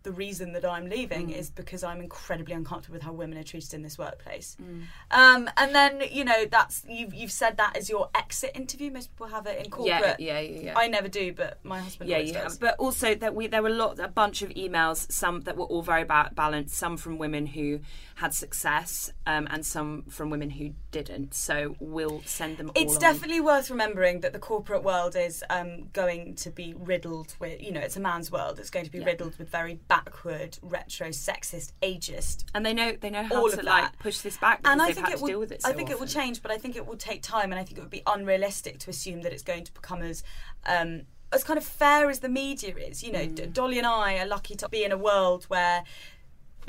the 0.02 0.12
reason 0.12 0.52
that 0.52 0.64
I'm 0.64 0.88
leaving 0.88 1.28
Mm. 1.28 1.36
is 1.36 1.50
because 1.50 1.84
I'm 1.84 2.00
incredibly 2.00 2.54
uncomfortable 2.54 2.94
with 2.94 3.02
how 3.02 3.12
women 3.12 3.36
are 3.38 3.42
treated 3.42 3.74
in 3.74 3.82
this 3.82 3.98
workplace. 3.98 4.56
Mm. 4.62 4.84
Um, 5.10 5.50
and 5.56 5.74
then 5.74 6.02
you 6.10 6.24
know 6.24 6.46
that's 6.46 6.84
you've 6.88 7.12
you've 7.14 7.32
said 7.32 7.56
that 7.58 7.76
as 7.76 7.90
your 7.90 8.08
exit 8.14 8.52
interview. 8.54 8.90
Most 8.90 9.10
people 9.12 9.26
have 9.26 9.46
it 9.46 9.64
in 9.64 9.70
corporate. 9.70 10.18
Yeah, 10.18 10.38
yeah, 10.38 10.40
yeah. 10.40 10.60
yeah. 10.62 10.78
I 10.78 10.88
never 10.88 11.08
do, 11.08 11.32
but 11.32 11.58
my 11.64 11.80
husband 11.80 12.08
yeah, 12.08 12.16
always 12.16 12.32
yeah. 12.32 12.42
does. 12.44 12.58
But 12.58 12.76
also 12.78 13.14
that 13.14 13.34
we 13.34 13.46
there 13.46 13.62
were 13.62 13.68
a 13.68 13.72
lot, 13.72 13.98
a 13.98 14.08
bunch 14.08 14.42
of 14.42 14.50
emails, 14.50 15.10
some 15.12 15.42
that 15.42 15.56
were 15.56 15.66
all 15.66 15.82
very 15.82 16.04
ba- 16.04 16.30
balanced, 16.34 16.74
some 16.76 16.96
from 16.96 17.18
women 17.18 17.46
who 17.46 17.80
had 18.20 18.34
success, 18.34 19.10
um, 19.26 19.46
and 19.50 19.64
some 19.64 20.02
from 20.08 20.30
women 20.30 20.50
who 20.50 20.70
didn't. 20.90 21.34
So 21.34 21.76
we'll 21.80 22.22
send 22.26 22.58
them. 22.58 22.70
It's 22.74 22.90
all 22.90 22.94
on. 22.96 23.00
definitely 23.00 23.40
worth 23.40 23.70
remembering 23.70 24.20
that 24.20 24.32
the 24.32 24.38
corporate 24.38 24.82
world 24.82 25.16
is 25.16 25.42
um, 25.50 25.88
going 25.92 26.34
to 26.36 26.50
be 26.50 26.74
riddled 26.76 27.34
with, 27.40 27.60
you 27.62 27.72
know, 27.72 27.80
it's 27.80 27.96
a 27.96 28.00
man's 28.00 28.30
world. 28.30 28.58
It's 28.58 28.70
going 28.70 28.84
to 28.84 28.90
be 28.90 28.98
Yeah. 28.98 29.06
riddled 29.06 29.36
with 29.38 29.48
very 29.48 29.74
backward, 29.88 30.58
retro, 30.62 31.08
sexist, 31.08 31.72
ageist 31.82 32.44
and 32.54 32.64
they 32.66 32.74
know 32.74 32.92
they 33.00 33.10
know 33.10 33.22
how 33.22 33.36
all 33.40 33.50
to 33.50 33.58
of 33.58 33.64
like 33.64 33.98
push 33.98 34.18
this 34.20 34.36
back 34.36 34.60
and 34.64 34.80
I 34.82 34.92
think 34.92 35.08
it 35.08 35.20
will. 35.20 35.26
deal 35.28 35.40
with 35.40 35.52
it. 35.52 35.60
I 35.64 35.70
so 35.70 35.76
think 35.76 35.90
it 35.90 35.98
will 35.98 36.06
change, 36.06 36.42
but 36.42 36.50
I 36.50 36.58
think 36.58 36.76
it 36.76 36.86
will 36.86 36.96
take 36.96 37.22
time, 37.22 37.52
and 37.52 37.58
I 37.60 37.64
think 37.64 37.78
it 37.78 37.80
would 37.80 37.90
be 37.90 38.02
unrealistic 38.06 38.78
to 38.80 38.90
assume 38.90 39.22
that 39.22 39.32
it's 39.32 39.42
going 39.42 39.64
to 39.64 39.72
become 39.72 40.02
as 40.02 40.22
um, 40.66 41.02
as 41.32 41.44
kind 41.44 41.56
of 41.58 41.64
fair 41.64 42.10
as 42.10 42.18
the 42.20 42.28
media 42.28 42.74
is. 42.76 43.02
You 43.02 43.12
know, 43.12 43.20
Mm. 43.26 43.52
Dolly 43.52 43.78
and 43.78 43.86
I 43.86 44.18
are 44.18 44.26
lucky 44.26 44.56
to 44.56 44.68
be 44.68 44.84
in 44.84 44.92
a 44.92 44.98
world 44.98 45.44
where 45.44 45.84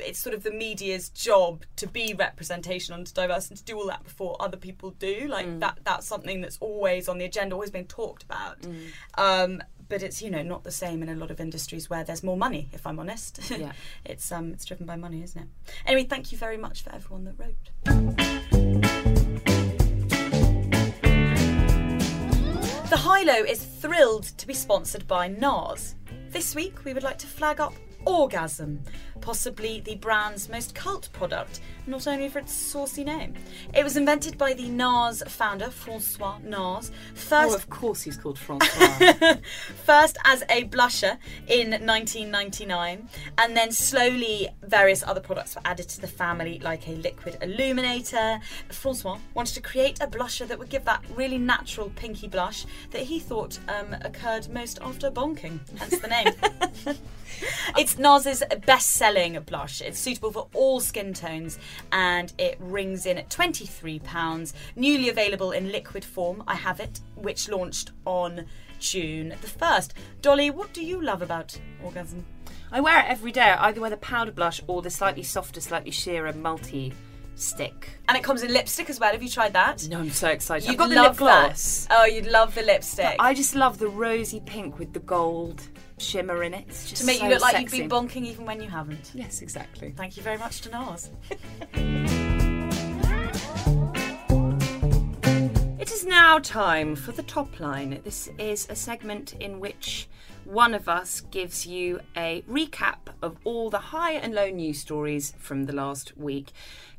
it's 0.04 0.18
sort 0.18 0.34
of 0.34 0.42
the 0.42 0.50
media's 0.50 1.08
job 1.08 1.64
to 1.76 1.86
be 1.86 2.14
representation 2.14 2.94
and 2.94 3.06
to 3.06 3.14
diverse 3.14 3.48
and 3.48 3.56
to 3.58 3.64
do 3.64 3.76
all 3.78 3.86
that 3.86 4.04
before 4.04 4.36
other 4.40 4.56
people 4.56 4.90
do. 4.92 5.26
Like 5.28 5.46
Mm. 5.46 5.60
that 5.60 5.78
that's 5.84 6.06
something 6.06 6.40
that's 6.40 6.58
always 6.60 7.08
on 7.08 7.18
the 7.18 7.24
agenda, 7.24 7.54
always 7.54 7.70
being 7.70 7.86
talked 7.86 8.22
about. 8.22 8.60
Mm. 8.62 8.86
Um, 9.16 9.62
but 9.88 10.02
it's 10.02 10.22
you 10.22 10.30
know 10.30 10.42
not 10.42 10.64
the 10.64 10.70
same 10.70 11.02
in 11.02 11.08
a 11.08 11.14
lot 11.14 11.30
of 11.30 11.38
industries 11.40 11.90
where 11.90 12.02
there's 12.04 12.22
more 12.22 12.36
money. 12.36 12.68
If 12.72 12.86
I'm 12.86 12.98
honest, 12.98 13.40
Yeah. 13.50 13.72
it's 14.04 14.30
um 14.32 14.52
it's 14.52 14.64
driven 14.64 14.86
by 14.86 14.96
money, 14.96 15.22
isn't 15.22 15.40
it? 15.40 15.48
Anyway, 15.86 16.04
thank 16.08 16.32
you 16.32 16.38
very 16.38 16.56
much 16.56 16.82
for 16.82 16.94
everyone 16.94 17.24
that 17.24 17.34
wrote. 17.38 18.62
The 22.90 22.98
High 22.98 23.22
Low 23.22 23.42
is 23.44 23.64
thrilled 23.64 24.24
to 24.38 24.46
be 24.46 24.52
sponsored 24.54 25.06
by 25.08 25.28
NARS. 25.28 25.94
This 26.28 26.54
week 26.54 26.84
we 26.84 26.92
would 26.92 27.02
like 27.02 27.18
to 27.18 27.26
flag 27.26 27.58
up 27.60 27.72
Orgasm, 28.04 28.82
possibly 29.20 29.80
the 29.80 29.94
brand's 29.96 30.48
most 30.48 30.74
cult 30.74 31.08
product, 31.12 31.60
not 31.86 32.06
only 32.06 32.28
for 32.28 32.38
its 32.40 32.52
saucy 32.52 33.04
name. 33.04 33.34
It 33.74 33.84
was 33.84 33.96
invented 33.96 34.36
by 34.36 34.54
the 34.54 34.68
NARS 34.68 35.22
founder, 35.28 35.70
Francois 35.70 36.38
NARS, 36.44 36.90
Oh, 36.92 37.14
first 37.14 37.56
of 37.56 37.70
course, 37.70 38.02
he's 38.02 38.16
called 38.16 38.38
Francois. 38.46 39.36
First 39.84 40.18
as 40.24 40.42
a 40.50 40.64
blusher 40.64 41.18
in 41.46 41.70
1999, 41.70 43.08
and 43.38 43.56
then 43.56 43.70
slowly 43.72 44.48
various 44.62 45.02
other 45.02 45.20
products 45.20 45.54
were 45.54 45.62
added 45.64 45.88
to 45.90 46.00
the 46.00 46.06
family, 46.06 46.58
like 46.58 46.88
a 46.88 46.92
liquid 46.92 47.38
illuminator. 47.40 48.40
Francois 48.70 49.18
wanted 49.34 49.54
to 49.54 49.60
create 49.60 50.00
a 50.00 50.06
blusher 50.06 50.46
that 50.48 50.58
would 50.58 50.68
give 50.68 50.84
that 50.84 51.02
really 51.14 51.38
natural 51.38 51.90
pinky 51.96 52.28
blush 52.28 52.66
that 52.90 53.02
he 53.02 53.18
thought 53.18 53.58
um, 53.68 53.94
occurred 54.02 54.48
most 54.48 54.78
after 54.82 55.10
bonking, 55.10 55.60
hence 55.78 55.98
the 55.98 56.08
name. 56.08 56.96
It's 57.76 57.91
NARS's 57.98 58.42
best-selling 58.66 59.38
blush. 59.40 59.80
It's 59.80 59.98
suitable 59.98 60.32
for 60.32 60.48
all 60.54 60.80
skin 60.80 61.14
tones, 61.14 61.58
and 61.90 62.32
it 62.38 62.56
rings 62.60 63.06
in 63.06 63.18
at 63.18 63.28
£23. 63.28 64.52
Newly 64.76 65.08
available 65.08 65.52
in 65.52 65.72
liquid 65.72 66.04
form. 66.04 66.42
I 66.46 66.54
have 66.54 66.80
it, 66.80 67.00
which 67.14 67.48
launched 67.48 67.92
on 68.04 68.46
June 68.78 69.30
the 69.40 69.46
1st. 69.46 69.90
Dolly, 70.20 70.50
what 70.50 70.72
do 70.72 70.84
you 70.84 71.00
love 71.00 71.22
about 71.22 71.58
Orgasm? 71.82 72.24
I 72.70 72.80
wear 72.80 73.00
it 73.00 73.06
every 73.08 73.32
day. 73.32 73.42
I 73.42 73.68
either 73.68 73.80
wear 73.80 73.90
the 73.90 73.96
powder 73.98 74.32
blush 74.32 74.60
or 74.66 74.82
the 74.82 74.90
slightly 74.90 75.22
softer, 75.22 75.60
slightly 75.60 75.90
sheerer 75.90 76.32
multi 76.32 76.92
stick. 77.34 77.98
And 78.08 78.16
it 78.16 78.24
comes 78.24 78.42
in 78.42 78.52
lipstick 78.52 78.88
as 78.90 78.98
well. 78.98 79.12
Have 79.12 79.22
you 79.22 79.28
tried 79.28 79.52
that? 79.52 79.86
No, 79.88 79.98
I'm 80.00 80.10
so 80.10 80.28
excited. 80.28 80.66
You'd 80.66 80.72
I've 80.72 80.78
got 80.78 80.88
the 80.88 80.94
love 80.96 81.06
lip 81.12 81.16
gloss. 81.18 81.86
That. 81.86 81.98
Oh, 82.00 82.04
you'd 82.04 82.26
love 82.26 82.54
the 82.54 82.62
lipstick. 82.62 83.16
I 83.18 83.34
just 83.34 83.54
love 83.54 83.78
the 83.78 83.88
rosy 83.88 84.40
pink 84.40 84.78
with 84.78 84.92
the 84.92 85.00
gold 85.00 85.68
shimmer 86.02 86.42
in 86.42 86.54
it. 86.54 86.64
It's 86.68 86.88
just 86.88 87.02
to 87.02 87.06
make 87.06 87.18
so 87.18 87.24
you 87.24 87.30
look 87.30 87.42
like 87.42 87.56
sexy. 87.56 87.78
you've 87.78 87.88
been 87.88 88.08
bonking 88.08 88.26
even 88.26 88.44
when 88.44 88.60
you 88.60 88.68
haven't. 88.68 89.10
Yes, 89.14 89.42
exactly. 89.42 89.92
Thank 89.96 90.16
you 90.16 90.22
very 90.22 90.38
much 90.38 90.60
to 90.62 90.68
NARS. 90.70 91.10
It 95.82 95.90
is 95.90 96.06
now 96.06 96.38
time 96.38 96.94
for 96.94 97.10
the 97.10 97.24
top 97.24 97.58
line. 97.58 98.00
This 98.04 98.30
is 98.38 98.68
a 98.70 98.76
segment 98.76 99.32
in 99.40 99.58
which 99.58 100.08
one 100.44 100.74
of 100.74 100.88
us 100.88 101.20
gives 101.20 101.66
you 101.66 102.00
a 102.16 102.42
recap 102.48 102.98
of 103.20 103.36
all 103.42 103.68
the 103.68 103.78
high 103.78 104.12
and 104.12 104.32
low 104.32 104.48
news 104.48 104.78
stories 104.78 105.34
from 105.38 105.64
the 105.64 105.72
last 105.72 106.16
week. 106.16 106.52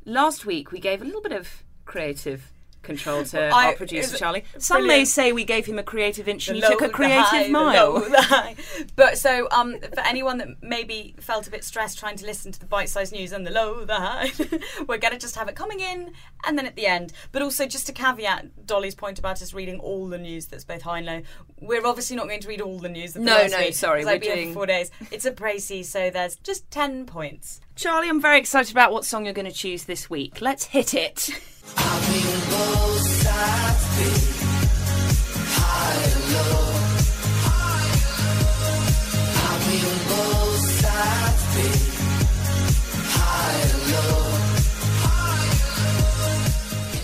Last 0.04 0.44
week, 0.44 0.70
we 0.70 0.80
gave 0.80 1.00
a 1.00 1.04
little 1.06 1.22
bit 1.22 1.32
of 1.32 1.62
creative 1.86 2.52
control 2.84 3.24
to 3.24 3.40
I- 3.48 3.66
our 3.68 3.72
producer 3.74 4.16
Charlie. 4.16 4.44
Some 4.58 4.86
may 4.86 5.04
say 5.04 5.32
we 5.32 5.44
gave 5.44 5.66
him 5.66 5.78
a 5.78 5.82
creative 5.82 6.28
inch 6.28 6.46
and 6.48 6.56
he 6.56 6.62
took 6.62 6.82
a 6.82 6.86
the 6.86 6.92
creative 6.92 7.24
high, 7.24 7.44
the 7.44 7.48
mile. 7.50 7.94
low, 7.94 8.00
the. 8.08 8.86
But 8.96 9.18
so, 9.18 9.48
um, 9.50 9.80
for 9.80 10.00
anyone 10.00 10.38
that 10.38 10.48
maybe 10.62 11.14
felt 11.20 11.46
a 11.46 11.50
bit 11.50 11.64
stressed 11.64 11.98
trying 11.98 12.16
to 12.16 12.26
listen 12.26 12.52
to 12.52 12.60
the 12.60 12.66
bite-sized 12.66 13.12
news 13.12 13.32
and 13.32 13.46
the 13.46 13.50
low, 13.50 13.84
the 13.84 13.94
high, 13.94 14.30
we're 14.88 14.98
gonna 14.98 15.18
just 15.18 15.34
have 15.36 15.48
it 15.48 15.56
coming 15.56 15.80
in 15.80 16.12
and 16.46 16.56
then 16.58 16.66
at 16.66 16.76
the 16.76 16.86
end. 16.86 17.12
But 17.32 17.42
also, 17.42 17.66
just 17.66 17.86
to 17.86 17.92
caveat 17.92 18.66
Dolly's 18.66 18.94
point 18.94 19.18
about 19.18 19.42
us 19.42 19.52
reading 19.54 19.80
all 19.80 20.06
the 20.08 20.18
news 20.18 20.46
that's 20.46 20.64
both 20.64 20.82
high 20.82 20.98
and 20.98 21.06
low, 21.06 21.22
we're 21.60 21.86
obviously 21.86 22.16
not 22.16 22.26
going 22.28 22.40
to 22.40 22.48
read 22.48 22.60
all 22.60 22.78
the 22.78 22.88
news. 22.88 23.14
The 23.14 23.20
No, 23.20 23.46
no, 23.46 23.58
week, 23.58 23.74
sorry, 23.74 24.04
we're 24.04 24.18
doing- 24.18 24.52
four 24.54 24.66
days. 24.66 24.90
It's 25.10 25.24
a 25.24 25.32
précis, 25.32 25.86
so 25.86 26.10
there's 26.10 26.36
just 26.36 26.70
ten 26.70 27.06
points. 27.06 27.60
Charlie, 27.76 28.08
I'm 28.08 28.20
very 28.20 28.38
excited 28.38 28.70
about 28.70 28.92
what 28.92 29.04
song 29.04 29.24
you're 29.24 29.34
going 29.34 29.46
to 29.46 29.52
choose 29.52 29.84
this 29.84 30.08
week. 30.08 30.40
Let's 30.40 30.66
hit 30.66 30.94
it. 30.94 31.30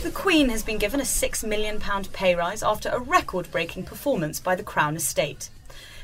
The 0.02 0.10
Queen 0.14 0.48
has 0.50 0.62
been 0.62 0.78
given 0.78 1.00
a 1.00 1.04
£6 1.04 1.44
million 1.44 1.80
pay 2.12 2.34
rise 2.34 2.62
after 2.62 2.88
a 2.90 3.00
record 3.00 3.50
breaking 3.50 3.84
performance 3.84 4.40
by 4.40 4.54
the 4.54 4.62
Crown 4.62 4.96
Estate. 4.96 5.48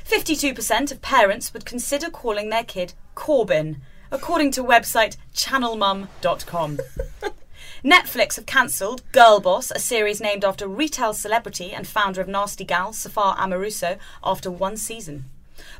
52% 0.05 0.91
of 0.91 1.01
parents 1.01 1.53
would 1.53 1.65
consider 1.65 2.09
calling 2.09 2.49
their 2.49 2.63
kid 2.63 2.93
Corbyn, 3.15 3.77
according 4.11 4.51
to 4.51 4.63
website 4.63 5.17
channelmum.com. 5.33 6.79
Netflix 7.83 8.37
have 8.37 8.47
cancelled 8.47 9.03
Girlboss, 9.11 9.69
a 9.69 9.77
series 9.77 10.19
named 10.19 10.43
after 10.43 10.67
retail 10.67 11.13
celebrity 11.13 11.71
and 11.71 11.87
founder 11.87 12.19
of 12.19 12.27
Nasty 12.27 12.63
Gal, 12.63 12.91
Sophia 12.91 13.35
Amoruso, 13.37 13.99
after 14.23 14.49
one 14.49 14.77
season. 14.77 15.25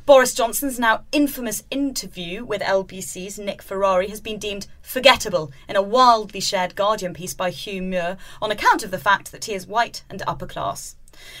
Boris 0.06 0.32
Johnson's 0.32 0.78
now 0.78 1.04
infamous 1.10 1.64
interview 1.72 2.44
with 2.44 2.62
LBC's 2.62 3.38
Nick 3.38 3.62
Ferrari 3.62 4.08
has 4.08 4.20
been 4.20 4.38
deemed 4.38 4.68
forgettable 4.80 5.50
in 5.68 5.74
a 5.74 5.82
wildly 5.82 6.40
shared 6.40 6.76
Guardian 6.76 7.14
piece 7.14 7.34
by 7.34 7.50
Hugh 7.50 7.82
Muir 7.82 8.16
on 8.40 8.52
account 8.52 8.84
of 8.84 8.92
the 8.92 8.98
fact 8.98 9.32
that 9.32 9.46
he 9.46 9.54
is 9.54 9.66
white 9.66 10.04
and 10.08 10.22
upper 10.24 10.46
class. 10.46 10.94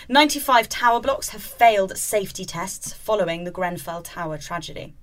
95 0.08 0.68
tower 0.68 1.00
blocks 1.00 1.28
have 1.28 1.42
failed 1.42 1.96
safety 1.96 2.44
tests 2.44 2.92
following 2.92 3.44
the 3.44 3.52
Grenfell 3.52 4.02
Tower 4.02 4.38
tragedy. 4.38 4.94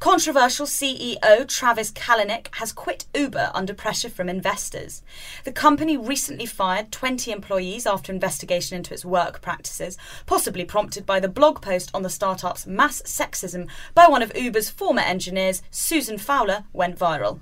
Controversial 0.00 0.64
CEO 0.64 1.48
Travis 1.48 1.90
Kalanick 1.90 2.54
has 2.54 2.70
quit 2.70 3.06
Uber 3.16 3.50
under 3.52 3.74
pressure 3.74 4.08
from 4.08 4.28
investors. 4.28 5.02
The 5.42 5.50
company 5.50 5.96
recently 5.96 6.46
fired 6.46 6.92
20 6.92 7.32
employees 7.32 7.84
after 7.84 8.12
investigation 8.12 8.76
into 8.76 8.94
its 8.94 9.04
work 9.04 9.42
practices, 9.42 9.98
possibly 10.24 10.64
prompted 10.64 11.04
by 11.04 11.18
the 11.18 11.28
blog 11.28 11.60
post 11.60 11.90
on 11.92 12.02
the 12.02 12.10
startup's 12.10 12.64
mass 12.64 13.02
sexism 13.02 13.68
by 13.92 14.06
one 14.06 14.22
of 14.22 14.30
Uber's 14.36 14.70
former 14.70 15.02
engineers, 15.02 15.62
Susan 15.72 16.16
Fowler, 16.16 16.62
went 16.72 16.96
viral. 16.96 17.40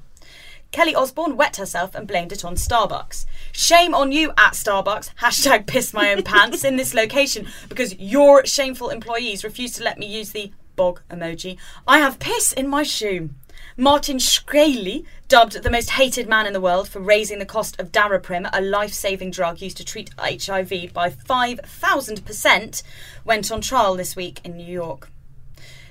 Kelly 0.71 0.95
Osbourne 0.95 1.37
wet 1.37 1.57
herself 1.57 1.95
and 1.95 2.09
blamed 2.09 2.33
it 2.33 2.45
on 2.45 2.55
Starbucks. 2.55 3.27
Shame 3.53 3.95
on 3.95 4.13
you 4.13 4.31
at 4.39 4.55
Starbucks, 4.55 5.15
hashtag 5.17 5.67
piss 5.67 5.93
my 5.93 6.11
own 6.11 6.23
pants 6.23 6.65
in 6.65 6.77
this 6.77 6.95
location 6.95 7.49
because 7.69 7.99
your 7.99 8.47
shameful 8.47 8.89
employees 8.89 9.45
refused 9.45 9.77
to 9.77 9.85
let 9.85 9.99
me 9.99 10.07
use 10.07 10.33
the 10.33 10.53
bog 10.77 11.01
emoji. 11.11 11.57
I 11.87 11.99
have 11.99 12.19
piss 12.19 12.53
in 12.53 12.69
my 12.69 12.83
shoe. 12.83 13.31
Martin 13.79 14.19
Shkreli, 14.19 15.05
dubbed 15.29 15.63
the 15.63 15.71
most 15.71 15.91
hated 15.91 16.29
man 16.29 16.47
in 16.47 16.53
the 16.53 16.61
world 16.61 16.89
for 16.89 17.01
raising 17.01 17.39
the 17.39 17.45
cost 17.45 17.79
of 17.81 17.91
Daraprim, 17.91 18.49
a 18.53 18.61
life 18.61 18.93
saving 18.93 19.31
drug 19.31 19.61
used 19.61 19.77
to 19.79 19.85
treat 19.85 20.11
HIV, 20.19 20.93
by 20.93 21.11
5,000%, 21.11 22.83
went 23.25 23.51
on 23.51 23.61
trial 23.61 23.97
this 23.97 24.15
week 24.15 24.41
in 24.45 24.57
New 24.57 24.73
York. 24.73 25.11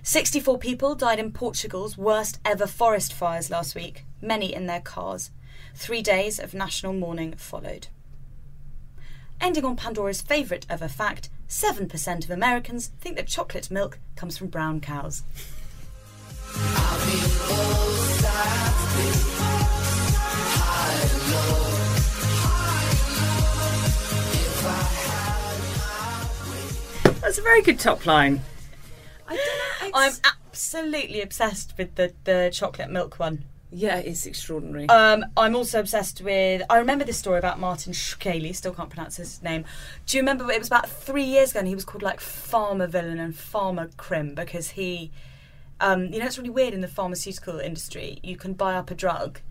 64 0.03 0.57
people 0.59 0.95
died 0.95 1.19
in 1.19 1.31
Portugal's 1.31 1.97
worst 1.97 2.39
ever 2.45 2.67
forest 2.67 3.11
fires 3.11 3.49
last 3.49 3.75
week, 3.75 4.05
many 4.21 4.53
in 4.53 4.67
their 4.67 4.81
cars. 4.81 5.31
Three 5.73 6.01
days 6.01 6.39
of 6.39 6.53
national 6.53 6.93
mourning 6.93 7.33
followed. 7.33 7.87
Ending 9.41 9.65
on 9.65 9.75
Pandora's 9.75 10.21
favourite 10.21 10.65
ever 10.69 10.87
fact 10.87 11.29
7% 11.47 12.23
of 12.23 12.31
Americans 12.31 12.91
think 12.99 13.15
that 13.17 13.27
chocolate 13.27 13.69
milk 13.69 13.99
comes 14.15 14.37
from 14.37 14.47
brown 14.47 14.81
cows. 14.81 15.23
That's 27.21 27.39
a 27.39 27.41
very 27.41 27.61
good 27.61 27.79
top 27.79 28.05
line. 28.05 28.41
I 29.27 29.35
don't 29.35 29.91
know. 29.91 29.97
I'm 29.97 30.13
absolutely 30.23 31.21
obsessed 31.21 31.73
with 31.77 31.95
the, 31.95 32.13
the 32.23 32.51
chocolate 32.53 32.89
milk 32.89 33.19
one. 33.19 33.45
Yeah, 33.71 33.97
it's 33.97 34.25
extraordinary. 34.25 34.87
Um, 34.89 35.25
I'm 35.35 35.55
also 35.55 35.79
obsessed 35.79 36.21
with. 36.21 36.61
I 36.69 36.77
remember 36.77 37.03
this 37.03 37.17
story 37.17 37.39
about 37.39 37.59
Martin 37.59 37.93
Shkreli. 37.93 38.55
Still 38.55 38.73
can't 38.73 38.89
pronounce 38.89 39.17
his 39.17 39.41
name. 39.43 39.65
Do 40.05 40.17
you 40.17 40.21
remember? 40.21 40.49
It 40.51 40.59
was 40.59 40.67
about 40.67 40.89
three 40.89 41.23
years 41.23 41.51
ago, 41.51 41.59
and 41.59 41.67
he 41.67 41.75
was 41.75 41.83
called 41.85 42.03
like 42.03 42.19
Farmer 42.19 42.87
Villain 42.87 43.19
and 43.19 43.35
Farmer 43.35 43.89
Crim 43.97 44.33
because 44.35 44.71
he. 44.71 45.11
Um, 45.81 46.05
you 46.05 46.19
know, 46.19 46.25
it's 46.25 46.37
really 46.37 46.49
weird 46.49 46.73
in 46.73 46.79
the 46.79 46.87
pharmaceutical 46.87 47.59
industry. 47.59 48.19
You 48.23 48.37
can 48.37 48.53
buy 48.53 48.75
up 48.75 48.89
a 48.91 48.95
drug, 48.95 49.41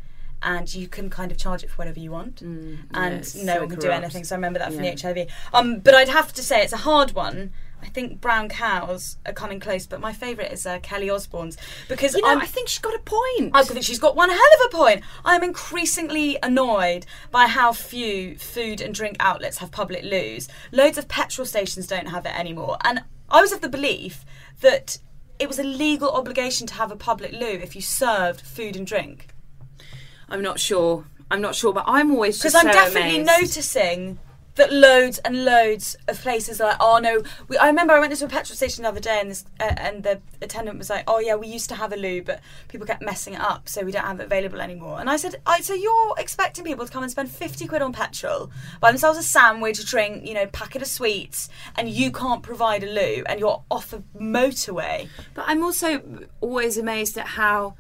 and 0.42 0.72
you 0.74 0.88
can 0.88 1.10
kind 1.10 1.30
of 1.30 1.36
charge 1.36 1.62
it 1.62 1.68
for 1.70 1.76
whatever 1.76 2.00
you 2.00 2.10
want, 2.10 2.40
yeah, 2.40 2.48
and 2.94 3.16
no 3.44 3.54
so 3.54 3.60
one 3.60 3.68
can 3.68 3.78
do 3.78 3.90
anything. 3.90 4.24
So 4.24 4.34
I 4.34 4.38
remember 4.38 4.58
that 4.58 4.72
from 4.72 4.84
Yeah. 4.84 4.94
the 4.94 5.02
HIV. 5.02 5.28
Um, 5.52 5.80
but 5.80 5.94
I'd 5.94 6.08
have 6.08 6.32
to 6.34 6.42
say 6.42 6.62
it's 6.62 6.72
a 6.72 6.78
hard 6.78 7.12
one. 7.12 7.52
I 7.84 7.88
think 7.88 8.18
brown 8.18 8.48
cows 8.48 9.18
are 9.26 9.34
coming 9.34 9.60
close, 9.60 9.86
but 9.86 10.00
my 10.00 10.14
favourite 10.14 10.50
is 10.50 10.64
uh, 10.64 10.78
Kelly 10.78 11.10
Osbourne's 11.10 11.58
because 11.86 12.14
you 12.14 12.22
know, 12.22 12.28
I'm 12.28 12.40
think 12.40 12.68
she's 12.68 12.78
got 12.78 12.94
a 12.94 12.98
point. 13.00 13.50
I 13.52 13.62
think 13.62 13.84
she's 13.84 13.98
got 13.98 14.16
one 14.16 14.30
hell 14.30 14.38
of 14.38 14.72
a 14.72 14.76
point. 14.76 15.02
I 15.22 15.36
am 15.36 15.42
increasingly 15.42 16.38
annoyed 16.42 17.04
by 17.30 17.46
how 17.46 17.74
few 17.74 18.38
food 18.38 18.80
and 18.80 18.94
drink 18.94 19.16
outlets 19.20 19.58
have 19.58 19.70
public 19.70 20.02
loos. 20.02 20.48
Loads 20.72 20.96
of 20.96 21.08
petrol 21.08 21.44
stations 21.44 21.86
don't 21.86 22.06
have 22.06 22.24
it 22.24 22.34
anymore. 22.38 22.78
And 22.82 23.04
I 23.28 23.42
was 23.42 23.52
of 23.52 23.60
the 23.60 23.68
belief 23.68 24.24
that 24.62 24.98
it 25.38 25.46
was 25.46 25.58
a 25.58 25.64
legal 25.64 26.10
obligation 26.10 26.66
to 26.68 26.74
have 26.74 26.90
a 26.90 26.96
public 26.96 27.32
loo 27.32 27.46
if 27.46 27.76
you 27.76 27.82
served 27.82 28.40
food 28.40 28.76
and 28.76 28.86
drink. 28.86 29.28
I'm 30.30 30.40
not 30.40 30.58
sure. 30.58 31.04
I'm 31.30 31.42
not 31.42 31.54
sure, 31.54 31.74
but 31.74 31.84
I'm 31.86 32.10
always 32.12 32.38
Because 32.38 32.54
I'm 32.54 32.66
definitely 32.66 33.20
amazed. 33.20 33.40
noticing 33.40 34.18
that 34.56 34.72
loads 34.72 35.18
and 35.18 35.44
loads 35.44 35.96
of 36.06 36.20
places 36.20 36.60
are 36.60 36.68
like, 36.68 36.76
oh 36.80 36.98
no. 36.98 37.22
We, 37.48 37.56
I 37.58 37.66
remember 37.66 37.92
I 37.92 38.00
went 38.00 38.12
into 38.12 38.24
a 38.24 38.28
petrol 38.28 38.56
station 38.56 38.82
the 38.82 38.88
other 38.88 39.00
day, 39.00 39.18
and 39.20 39.30
this 39.30 39.44
uh, 39.60 39.74
and 39.76 40.02
the 40.02 40.20
attendant 40.40 40.78
was 40.78 40.90
like, 40.90 41.04
oh 41.06 41.18
yeah, 41.18 41.34
we 41.34 41.48
used 41.48 41.68
to 41.70 41.74
have 41.74 41.92
a 41.92 41.96
loo, 41.96 42.22
but 42.22 42.40
people 42.68 42.86
kept 42.86 43.02
messing 43.02 43.34
it 43.34 43.40
up, 43.40 43.68
so 43.68 43.82
we 43.82 43.92
don't 43.92 44.04
have 44.04 44.20
it 44.20 44.26
available 44.26 44.60
anymore. 44.60 45.00
And 45.00 45.10
I 45.10 45.16
said, 45.16 45.40
I, 45.46 45.60
so 45.60 45.74
you're 45.74 46.14
expecting 46.18 46.64
people 46.64 46.86
to 46.86 46.92
come 46.92 47.02
and 47.02 47.10
spend 47.10 47.30
fifty 47.30 47.66
quid 47.66 47.82
on 47.82 47.92
petrol, 47.92 48.50
buy 48.80 48.90
themselves 48.90 49.18
a 49.18 49.22
sandwich, 49.22 49.78
a 49.78 49.86
drink, 49.86 50.26
you 50.26 50.34
know, 50.34 50.46
packet 50.46 50.82
of 50.82 50.88
sweets, 50.88 51.48
and 51.76 51.88
you 51.88 52.12
can't 52.12 52.42
provide 52.42 52.84
a 52.84 52.90
loo, 52.90 53.24
and 53.26 53.40
you're 53.40 53.62
off 53.70 53.92
a 53.92 54.02
motorway. 54.18 55.08
But 55.34 55.46
I'm 55.48 55.64
also 55.64 56.28
always 56.40 56.78
amazed 56.78 57.18
at 57.18 57.26
how 57.26 57.74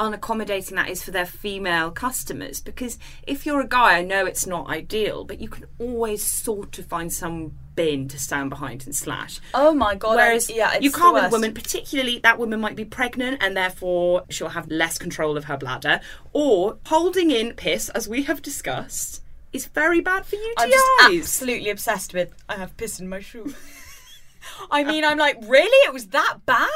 unaccommodating 0.00 0.74
that 0.76 0.88
is 0.88 1.04
for 1.04 1.10
their 1.10 1.26
female 1.26 1.90
customers 1.90 2.60
because 2.60 2.98
if 3.26 3.44
you're 3.44 3.60
a 3.60 3.68
guy 3.68 3.98
I 3.98 4.02
know 4.02 4.24
it's 4.26 4.46
not 4.46 4.68
ideal 4.68 5.24
but 5.24 5.40
you 5.40 5.48
can 5.48 5.66
always 5.78 6.24
sort 6.24 6.78
of 6.78 6.86
find 6.86 7.12
some 7.12 7.52
bin 7.76 8.08
to 8.08 8.18
stand 8.18 8.48
behind 8.50 8.86
and 8.86 8.96
slash 8.96 9.40
Oh 9.52 9.74
my 9.74 9.94
god! 9.94 10.12
I- 10.12 10.16
Whereas 10.16 10.50
yeah, 10.50 10.72
it's 10.74 10.82
you 10.84 10.90
can't 10.90 11.12
with 11.14 11.24
a 11.24 11.28
woman, 11.28 11.52
particularly 11.54 12.18
that 12.20 12.38
woman 12.38 12.60
might 12.60 12.76
be 12.76 12.84
pregnant 12.86 13.42
and 13.42 13.54
therefore 13.56 14.24
she'll 14.30 14.48
have 14.48 14.68
less 14.70 14.96
control 14.98 15.36
of 15.36 15.44
her 15.44 15.56
bladder, 15.58 16.00
or 16.32 16.78
holding 16.86 17.30
in 17.30 17.52
piss, 17.52 17.88
as 17.90 18.08
we 18.08 18.22
have 18.22 18.40
discussed, 18.42 19.22
is 19.52 19.66
very 19.66 20.00
bad 20.00 20.24
for 20.26 20.36
UTIs. 20.36 20.54
I'm 20.58 20.70
just 20.70 20.86
absolutely 21.04 21.70
obsessed 21.70 22.12
with. 22.14 22.34
I 22.48 22.56
have 22.56 22.76
piss 22.76 22.98
in 23.00 23.08
my 23.08 23.20
shoe. 23.20 23.54
I 24.70 24.84
mean, 24.84 25.04
I'm 25.04 25.18
like, 25.18 25.36
really? 25.46 25.86
It 25.86 25.92
was 25.92 26.06
that 26.08 26.38
bad? 26.46 26.68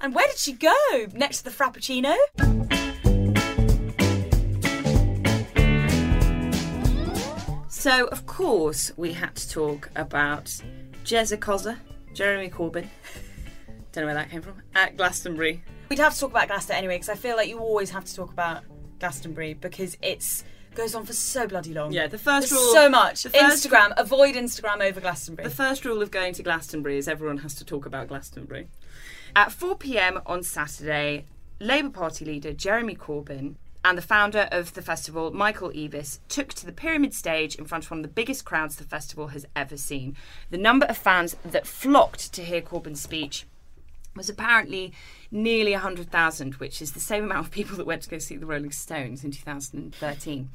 And 0.00 0.14
where 0.14 0.26
did 0.28 0.38
she 0.38 0.52
go? 0.52 0.72
Next 1.12 1.38
to 1.38 1.44
the 1.44 1.50
Frappuccino? 1.50 2.14
So, 7.68 8.06
of 8.06 8.26
course, 8.26 8.92
we 8.96 9.12
had 9.12 9.34
to 9.34 9.48
talk 9.48 9.90
about 9.96 10.44
Jezza 11.04 11.76
Jeremy 12.14 12.48
Corbyn. 12.48 12.88
Don't 13.92 14.02
know 14.02 14.06
where 14.06 14.14
that 14.14 14.30
came 14.30 14.42
from. 14.42 14.62
At 14.74 14.96
Glastonbury. 14.96 15.62
We'd 15.88 15.98
have 15.98 16.14
to 16.14 16.20
talk 16.20 16.30
about 16.30 16.48
Glastonbury 16.48 16.78
anyway, 16.78 16.94
because 16.96 17.08
I 17.08 17.14
feel 17.14 17.36
like 17.36 17.48
you 17.48 17.58
always 17.58 17.90
have 17.90 18.04
to 18.04 18.14
talk 18.14 18.32
about 18.32 18.62
Glastonbury 19.00 19.54
because 19.54 19.96
it's 20.02 20.44
goes 20.74 20.94
on 20.94 21.04
for 21.04 21.12
so 21.12 21.46
bloody 21.46 21.74
long. 21.74 21.92
Yeah, 21.92 22.06
the 22.06 22.18
first 22.18 22.50
There's 22.50 22.60
rule. 22.60 22.72
so 22.72 22.88
much. 22.88 23.24
Instagram, 23.24 23.92
avoid 23.96 24.36
Instagram 24.36 24.80
over 24.80 25.00
Glastonbury. 25.00 25.48
The 25.48 25.54
first 25.54 25.84
rule 25.84 26.00
of 26.02 26.10
going 26.10 26.34
to 26.34 26.42
Glastonbury 26.42 26.98
is 26.98 27.08
everyone 27.08 27.38
has 27.38 27.54
to 27.56 27.64
talk 27.64 27.84
about 27.84 28.08
Glastonbury. 28.08 28.68
At 29.36 29.52
4 29.52 29.76
pm 29.76 30.20
on 30.26 30.42
Saturday, 30.42 31.24
Labour 31.60 31.90
Party 31.90 32.24
leader 32.24 32.52
Jeremy 32.52 32.96
Corbyn 32.96 33.56
and 33.84 33.96
the 33.96 34.02
founder 34.02 34.48
of 34.50 34.74
the 34.74 34.82
festival, 34.82 35.30
Michael 35.30 35.70
Eavis, 35.70 36.18
took 36.28 36.48
to 36.54 36.66
the 36.66 36.72
Pyramid 36.72 37.14
stage 37.14 37.54
in 37.54 37.64
front 37.64 37.84
of 37.84 37.90
one 37.90 38.00
of 38.00 38.02
the 38.02 38.08
biggest 38.08 38.44
crowds 38.44 38.76
the 38.76 38.84
festival 38.84 39.28
has 39.28 39.46
ever 39.54 39.76
seen. 39.76 40.16
The 40.50 40.58
number 40.58 40.86
of 40.86 40.96
fans 40.96 41.36
that 41.44 41.66
flocked 41.66 42.32
to 42.34 42.44
hear 42.44 42.60
Corbyn's 42.60 43.00
speech 43.00 43.46
was 44.16 44.28
apparently 44.28 44.92
nearly 45.30 45.72
100,000, 45.72 46.54
which 46.54 46.82
is 46.82 46.92
the 46.92 47.00
same 47.00 47.24
amount 47.24 47.46
of 47.46 47.52
people 47.52 47.76
that 47.76 47.86
went 47.86 48.02
to 48.02 48.10
go 48.10 48.18
see 48.18 48.36
the 48.36 48.46
Rolling 48.46 48.72
Stones 48.72 49.22
in 49.22 49.30
2013. 49.30 50.50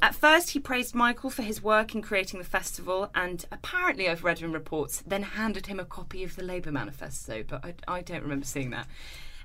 At 0.00 0.14
first, 0.14 0.50
he 0.50 0.60
praised 0.60 0.94
Michael 0.94 1.28
for 1.28 1.42
his 1.42 1.60
work 1.60 1.94
in 1.94 2.02
creating 2.02 2.38
the 2.38 2.44
festival, 2.44 3.10
and 3.16 3.44
apparently, 3.50 4.08
I've 4.08 4.22
read 4.22 4.40
in 4.40 4.52
reports, 4.52 5.02
then 5.04 5.22
handed 5.22 5.66
him 5.66 5.80
a 5.80 5.84
copy 5.84 6.22
of 6.22 6.36
the 6.36 6.44
Labour 6.44 6.70
manifesto, 6.70 7.42
but 7.42 7.64
I, 7.64 7.74
I 7.88 8.02
don't 8.02 8.22
remember 8.22 8.46
seeing 8.46 8.70
that. 8.70 8.86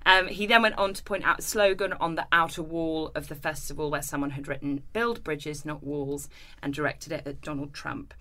Um, 0.05 0.27
he 0.27 0.45
then 0.45 0.61
went 0.61 0.77
on 0.77 0.93
to 0.93 1.03
point 1.03 1.23
out 1.23 1.39
a 1.39 1.41
slogan 1.41 1.93
on 1.93 2.15
the 2.15 2.27
outer 2.31 2.61
wall 2.61 3.11
of 3.15 3.29
the 3.29 3.35
festival 3.35 3.89
where 3.89 4.01
someone 4.01 4.31
had 4.31 4.47
written, 4.47 4.83
Build 4.91 5.23
bridges, 5.23 5.65
not 5.65 5.81
walls, 5.81 6.29
and 6.61 6.73
directed 6.73 7.13
it 7.13 7.25
at 7.25 7.41
Donald 7.41 7.73
Trump. 7.73 8.13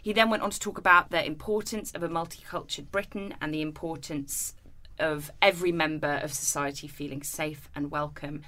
He 0.00 0.12
then 0.12 0.30
went 0.30 0.42
on 0.42 0.50
to 0.50 0.60
talk 0.60 0.78
about 0.78 1.10
the 1.10 1.24
importance 1.24 1.90
of 1.92 2.02
a 2.02 2.08
multicultural 2.08 2.90
Britain 2.90 3.34
and 3.40 3.52
the 3.52 3.62
importance 3.62 4.54
of 4.98 5.32
every 5.40 5.72
member 5.72 6.20
of 6.22 6.32
society 6.32 6.86
feeling 6.86 7.22
safe 7.22 7.68
and 7.74 7.90
welcome. 7.90 8.42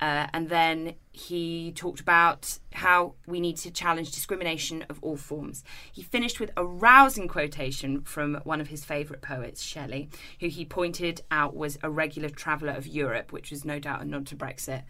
Uh, 0.00 0.26
and 0.32 0.48
then 0.48 0.94
he 1.12 1.72
talked 1.72 2.00
about 2.00 2.58
how 2.72 3.14
we 3.26 3.40
need 3.40 3.56
to 3.56 3.70
challenge 3.70 4.10
discrimination 4.10 4.84
of 4.90 4.98
all 5.02 5.16
forms. 5.16 5.62
He 5.92 6.02
finished 6.02 6.40
with 6.40 6.50
a 6.56 6.64
rousing 6.64 7.28
quotation 7.28 8.02
from 8.02 8.34
one 8.44 8.60
of 8.60 8.68
his 8.68 8.84
favourite 8.84 9.22
poets, 9.22 9.62
Shelley, 9.62 10.08
who 10.40 10.48
he 10.48 10.64
pointed 10.64 11.22
out 11.30 11.54
was 11.54 11.78
a 11.82 11.90
regular 11.90 12.28
traveller 12.28 12.72
of 12.72 12.86
Europe, 12.86 13.32
which 13.32 13.50
was 13.50 13.64
no 13.64 13.78
doubt 13.78 14.02
a 14.02 14.04
nod 14.04 14.26
to 14.28 14.36
Brexit. 14.36 14.82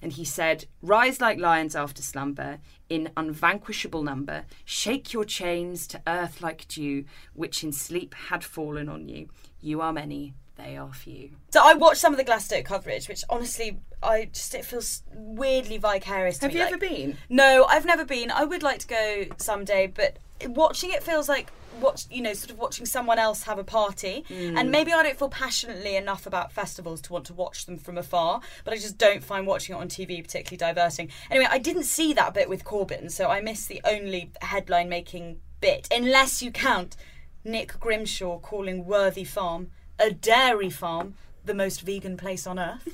and 0.00 0.12
he 0.12 0.24
said, 0.24 0.64
Rise 0.80 1.20
like 1.20 1.38
lions 1.38 1.74
after 1.74 2.02
slumber, 2.02 2.58
in 2.88 3.10
unvanquishable 3.16 4.02
number, 4.02 4.44
shake 4.64 5.12
your 5.12 5.24
chains 5.24 5.86
to 5.88 6.00
earth 6.06 6.40
like 6.40 6.68
dew, 6.68 7.04
which 7.34 7.62
in 7.64 7.72
sleep 7.72 8.14
had 8.14 8.44
fallen 8.44 8.88
on 8.88 9.08
you. 9.08 9.28
You 9.60 9.80
are 9.80 9.92
many, 9.92 10.34
they 10.58 10.76
are 10.76 10.92
few. 10.92 11.30
So 11.50 11.60
I 11.64 11.74
watched 11.74 12.00
some 12.00 12.12
of 12.12 12.18
the 12.18 12.24
Glasto 12.24 12.62
coverage, 12.64 13.08
which 13.08 13.24
honestly, 13.30 13.78
I 14.02 14.26
just 14.32 14.54
it 14.54 14.64
feels 14.64 15.02
weirdly 15.14 15.78
vicarious. 15.78 16.38
To 16.38 16.46
Have 16.46 16.52
me. 16.52 16.58
you 16.58 16.64
like- 16.64 16.72
ever 16.74 16.78
been? 16.80 17.16
No, 17.30 17.64
I've 17.64 17.86
never 17.86 18.04
been. 18.04 18.30
I 18.30 18.44
would 18.44 18.62
like 18.62 18.80
to 18.80 18.86
go 18.86 19.24
someday, 19.38 19.86
but 19.86 20.18
watching 20.46 20.90
it 20.90 21.02
feels 21.02 21.28
like 21.28 21.50
watch 21.80 22.06
you 22.10 22.20
know 22.20 22.32
sort 22.32 22.50
of 22.50 22.58
watching 22.58 22.84
someone 22.84 23.18
else 23.20 23.44
have 23.44 23.56
a 23.58 23.62
party 23.62 24.24
Mm. 24.28 24.58
and 24.58 24.70
maybe 24.72 24.92
i 24.92 25.00
don't 25.00 25.16
feel 25.16 25.28
passionately 25.28 25.94
enough 25.94 26.26
about 26.26 26.50
festivals 26.50 27.00
to 27.02 27.12
want 27.12 27.24
to 27.26 27.34
watch 27.34 27.66
them 27.66 27.76
from 27.78 27.96
afar 27.96 28.40
but 28.64 28.74
i 28.74 28.76
just 28.76 28.98
don't 28.98 29.22
find 29.22 29.46
watching 29.46 29.76
it 29.76 29.78
on 29.78 29.86
tv 29.88 30.20
particularly 30.20 30.56
diverting 30.56 31.08
anyway 31.30 31.46
i 31.50 31.58
didn't 31.58 31.84
see 31.84 32.12
that 32.12 32.34
bit 32.34 32.48
with 32.48 32.64
corbyn 32.64 33.08
so 33.12 33.28
i 33.28 33.40
missed 33.40 33.68
the 33.68 33.80
only 33.84 34.32
headline 34.42 34.88
making 34.88 35.38
bit 35.60 35.86
unless 35.92 36.42
you 36.42 36.50
count 36.50 36.96
nick 37.44 37.78
grimshaw 37.78 38.38
calling 38.40 38.84
worthy 38.84 39.22
farm 39.24 39.70
a 39.98 40.10
dairy 40.10 40.70
farm 40.70 41.14
the 41.44 41.54
most 41.54 41.80
vegan 41.80 42.16
place 42.16 42.46
on 42.46 42.58
earth 42.58 42.88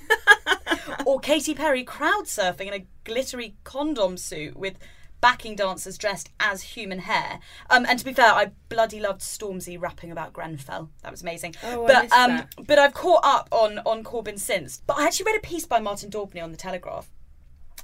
or 1.06 1.18
Katy 1.20 1.54
Perry 1.54 1.82
crowd 1.82 2.24
surfing 2.24 2.66
in 2.68 2.74
a 2.74 2.86
glittery 3.04 3.56
condom 3.64 4.16
suit 4.16 4.56
with 4.56 4.78
backing 5.24 5.56
dancers 5.56 5.96
dressed 5.96 6.28
as 6.38 6.60
human 6.60 6.98
hair. 6.98 7.40
Um, 7.70 7.86
and 7.88 7.98
to 7.98 8.04
be 8.04 8.12
fair, 8.12 8.32
I 8.32 8.50
bloody 8.68 9.00
loved 9.00 9.22
Stormzy 9.22 9.80
rapping 9.80 10.10
about 10.12 10.34
Grenfell. 10.34 10.90
That 11.02 11.10
was 11.10 11.22
amazing. 11.22 11.54
Oh, 11.62 11.84
I 11.84 11.86
but 11.86 12.02
missed 12.02 12.14
um, 12.14 12.30
that. 12.36 12.54
but 12.66 12.78
I've 12.78 12.92
caught 12.92 13.24
up 13.24 13.48
on 13.50 13.78
on 13.86 14.04
Corbyn 14.04 14.38
since. 14.38 14.82
But 14.86 14.98
I 14.98 15.06
actually 15.06 15.32
read 15.32 15.38
a 15.38 15.46
piece 15.46 15.64
by 15.64 15.80
Martin 15.80 16.10
Daubney 16.10 16.42
on 16.42 16.50
the 16.50 16.58
Telegraph, 16.58 17.10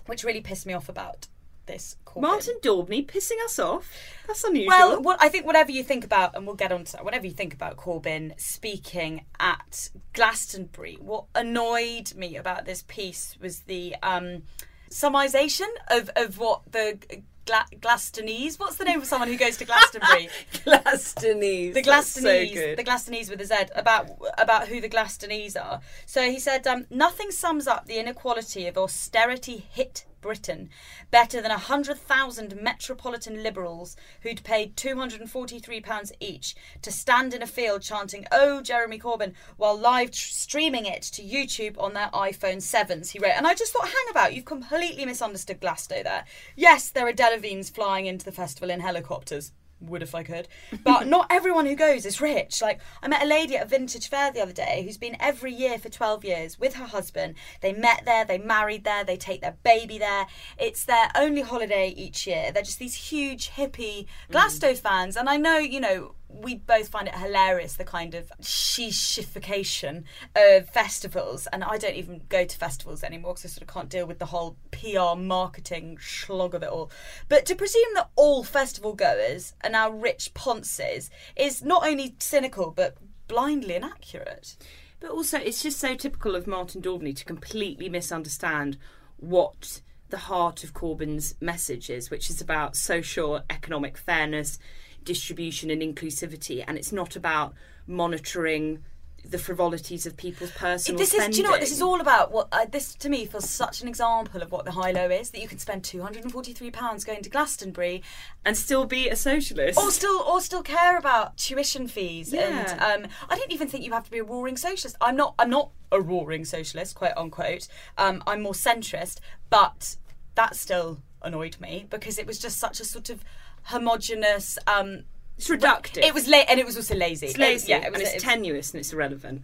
which 0.05 0.23
really 0.23 0.43
pissed 0.43 0.67
me 0.67 0.75
off 0.75 0.91
about 0.91 1.29
this. 1.67 1.97
Corbyn. 2.05 2.23
Martin 2.23 2.55
Daubney 2.63 3.07
pissing 3.07 3.43
us 3.45 3.59
off? 3.59 3.93
That's 4.27 4.45
unusual. 4.45 4.69
Well, 4.69 5.03
what, 5.03 5.19
I 5.21 5.29
think 5.29 5.47
whatever 5.47 5.71
you 5.71 5.83
think 5.83 6.05
about, 6.05 6.37
and 6.37 6.47
we'll 6.47 6.57
get 6.57 6.73
on 6.73 6.85
to 6.85 6.93
that, 6.93 7.05
whatever 7.05 7.27
you 7.27 7.33
think 7.33 7.55
about 7.55 7.77
Corbyn 7.77 8.39
speaking 8.41 9.25
at 9.39 9.91
Glastonbury, 10.13 10.97
what 11.01 11.25
annoyed 11.35 12.15
me 12.15 12.37
about 12.37 12.65
this 12.65 12.85
piece 12.87 13.37
was 13.41 13.61
the 13.61 13.97
um, 14.03 14.43
summarisation 14.91 15.69
of, 15.89 16.11
of 16.17 16.39
what 16.39 16.63
the 16.71 16.99
Gla- 17.47 17.67
Glastonese, 17.81 18.59
what's 18.59 18.77
the 18.77 18.85
name 18.85 19.01
of 19.01 19.07
someone 19.07 19.29
who 19.29 19.37
goes 19.37 19.57
to 19.57 19.65
Glastonbury? 19.65 20.29
Glastonese. 20.65 21.75
the 21.75 21.81
so 21.81 21.85
Glastonese, 21.85 22.55
good. 22.55 22.79
the 22.79 22.83
Glastonese 22.85 23.31
with 23.31 23.41
a 23.41 23.47
Z, 23.47 23.55
about 23.75 24.11
about 24.39 24.69
who 24.69 24.81
the 24.81 24.89
Glastonese 24.89 25.57
are. 25.57 25.81
So 26.07 26.31
he 26.31 26.39
said, 26.39 26.67
um, 26.67 26.87
nothing 26.91 27.31
sums 27.31 27.67
up 27.67 27.87
the 27.87 27.99
inequality 27.99 28.67
of 28.67 28.77
austerity 28.77 29.65
hit 29.73 30.05
Britain 30.21 30.69
better 31.11 31.41
than 31.41 31.51
a 31.51 31.59
hundred 31.59 31.99
thousand 31.99 32.61
metropolitan 32.61 33.43
liberals 33.43 33.97
who'd 34.23 34.45
paid 34.45 34.77
two 34.77 34.97
hundred 34.97 35.21
and 35.21 35.31
forty-three 35.31 35.81
pounds 35.81 36.13
each 36.21 36.55
to 36.83 36.93
stand 36.93 37.35
in 37.35 37.43
a 37.43 37.47
field 37.47 37.83
chanting 37.83 38.27
"Oh, 38.31 38.61
Jeremy 38.61 38.99
Corbyn" 38.99 39.35
while 39.57 39.79
live 39.79 40.11
tr- 40.11 40.29
streaming 40.31 40.87
it 40.87 41.03
to 41.03 41.23
YouTube 41.23 41.81
on 41.81 41.95
their 41.95 42.09
iPhone 42.09 42.61
sevens. 42.61 43.11
He 43.11 43.19
wrote, 43.19 43.35
and 43.37 43.47
I 43.47 43.55
just 43.55 43.73
thought, 43.73 43.87
hang 43.87 44.11
about, 44.11 44.35
you've 44.35 44.45
completely 44.45 45.05
misunderstood 45.05 45.61
Glasto 45.61 46.03
there. 46.03 46.25
Yes, 46.57 46.91
there 46.91 47.07
are 47.07 47.13
Delevingnes 47.13 47.73
flying 47.73 48.07
into 48.07 48.25
the 48.25 48.33
festival 48.33 48.71
in 48.71 48.81
helicopters 48.81 49.53
would 49.81 50.03
if 50.03 50.15
I 50.15 50.23
could. 50.23 50.49
But 50.85 51.07
not 51.07 51.27
everyone 51.31 51.67
who 51.67 51.75
goes 51.75 52.07
is 52.07 52.21
rich. 52.21 52.61
Like 52.63 52.81
I 53.03 53.09
met 53.09 53.23
a 53.23 53.27
lady 53.27 53.57
at 53.57 53.65
a 53.65 53.69
vintage 53.69 54.09
fair 54.09 54.33
the 54.33 54.41
other 54.41 54.53
day 54.53 54.83
who's 54.85 54.99
been 54.99 55.17
every 55.21 55.53
year 55.53 55.79
for 55.79 55.89
12 55.89 56.25
years 56.25 56.59
with 56.59 56.75
her 56.75 56.87
husband. 56.87 57.35
They 57.61 57.73
met 57.73 58.05
there, 58.05 58.25
they 58.25 58.39
married 58.39 58.85
there, 58.85 59.05
they 59.05 59.17
take 59.17 59.41
their 59.41 59.57
baby 59.63 59.99
there. 59.99 60.27
It's 60.59 60.85
their 60.85 61.11
only 61.15 61.43
holiday 61.43 61.89
each 61.97 62.27
year. 62.27 62.53
They're 62.53 62.63
just 62.63 62.79
these 62.79 62.95
huge 62.95 63.51
hippie 63.51 64.07
mm. 64.07 64.07
Glasto 64.31 64.77
fans 64.77 65.17
and 65.17 65.29
I 65.29 65.37
know, 65.37 65.59
you 65.59 65.81
know, 65.81 66.15
we 66.33 66.57
both 66.57 66.89
find 66.89 67.09
it 67.09 67.15
hilarious 67.15 67.75
the 67.75 67.85
kind 67.85 68.15
of 68.15 68.33
shishification 68.41 70.05
of 70.35 70.69
festivals. 70.69 71.47
And 71.53 71.65
I 71.65 71.79
don't 71.79 71.97
even 71.97 72.23
go 72.29 72.45
to 72.45 72.57
festivals 72.57 73.03
anymore 73.03 73.35
because 73.35 73.47
I 73.47 73.49
sort 73.49 73.63
of 73.63 73.69
can't 73.69 73.89
deal 73.89 74.07
with 74.07 74.19
the 74.19 74.27
whole 74.27 74.57
PR 74.71 75.19
marketing 75.19 75.99
slog 76.01 76.55
of 76.55 76.63
it 76.63 76.69
all. 76.69 76.91
But 77.29 77.47
to 77.47 77.55
presume 77.55 77.95
that 77.95 78.11
all 78.17 78.45
festival 78.45 78.95
goers 78.95 79.55
are 79.63 79.71
now 79.71 79.91
rich 79.91 80.33
ponces 80.35 81.11
is 81.37 81.63
not 81.63 81.87
only 81.87 82.15
cynical 82.19 82.71
but 82.71 82.97
blindly 83.29 83.75
inaccurate. 83.77 84.57
But 85.01 85.11
also, 85.11 85.39
it's 85.39 85.63
just 85.63 85.79
so 85.79 85.95
typical 85.95 86.37
of 86.37 86.47
Martin 86.47 86.83
Daubney 86.83 87.17
to 87.17 87.25
completely 87.25 87.89
misunderstand 87.89 88.77
what 89.17 89.81
the 90.11 90.19
heart 90.19 90.63
of 90.63 90.75
Corbyn's 90.75 91.35
message 91.41 91.89
is, 91.89 92.11
which 92.11 92.29
is 92.29 92.41
about 92.41 92.77
social, 92.77 93.43
economic 93.49 93.97
fairness, 93.97 94.59
distribution, 95.05 95.71
and 95.71 95.83
inclusivity. 95.83 96.65
And 96.67 96.77
it's 96.79 96.93
not 96.93 97.17
about 97.17 97.55
monitoring 97.87 98.83
the 99.23 99.39
frivolities 99.39 100.07
of 100.07 100.17
people's 100.17 100.51
personal 100.53 100.99
this 100.99 101.13
is 101.13 101.29
do 101.29 101.37
you 101.37 101.43
know 101.43 101.51
what 101.51 101.61
this 101.61 101.73
is 101.73 101.83
all 101.83 102.01
about 102.01 102.33
what 102.33 102.49
uh, 102.53 102.65
this 102.73 102.95
to 102.95 103.11
me 103.11 103.27
feels 103.27 103.49
such 103.49 103.83
an 103.83 103.87
example 103.89 104.41
of 104.41 104.51
what 104.51 104.65
the 104.65 104.71
high 104.71 104.93
low 104.93 105.11
is 105.11 105.31
that 105.31 105.43
you 105.43 105.47
can 105.47 105.59
spend 105.59 105.85
243 105.85 106.71
pounds 106.71 107.05
going 107.05 107.23
to 107.23 107.29
Glastonbury 107.29 108.03
and 108.47 108.57
still 108.57 108.87
be 108.87 109.11
a 109.11 109.17
socialist. 109.17 109.79
or 109.79 109.91
still 109.91 110.21
or 110.23 110.41
still 110.41 110.63
care 110.63 110.97
about 110.97 111.37
tuition 111.37 111.87
fees 111.87 112.33
Yeah. 112.33 112.67
and 112.81 113.05
um, 113.05 113.11
I 113.29 113.37
don't 113.37 113.53
even 113.53 113.69
think 113.69 113.85
you 113.85 113.93
have 113.93 114.05
to 114.05 114.11
be 114.11 114.19
a 114.21 114.25
roaring 114.25 114.57
socialist. 114.57 114.97
I'm 115.03 115.17
not 115.17 115.35
I'm 115.39 115.51
not 115.51 115.71
a 115.93 116.01
roaring 116.01 116.47
socialist, 116.47 116.95
quote 116.95 117.13
unquote. 117.17 117.69
Um, 117.99 118.23
I'm 118.27 118.41
more 118.41 118.55
centrist, 118.55 119.19
but 119.51 119.97
that 120.35 120.57
still 120.57 121.03
annoyed 121.23 121.59
me 121.61 121.87
because 121.91 122.19
it 122.19 122.27
was 122.27 122.39
just 122.39 122.59
such 122.59 122.81
a 122.81 122.85
sort 122.87 123.11
of 123.11 123.23
homogenous. 123.65 124.59
Um, 124.67 125.05
it's 125.37 125.49
reductive. 125.49 126.05
it 126.05 126.13
was 126.13 126.29
late 126.29 126.47
and 126.49 126.61
it 126.61 126.67
was 126.67 126.77
also 126.77 126.95
lazy. 126.95 127.27
It's 127.27 127.35
It- 127.35 127.41
lazy, 127.41 127.69
yeah, 127.71 127.79
it 127.79 127.87
and 127.87 127.97
it's 127.97 128.11
it 128.11 128.15
was- 128.17 128.23
tenuous 128.23 128.73
and 128.73 128.81
it's 128.81 128.93
irrelevant. 128.93 129.43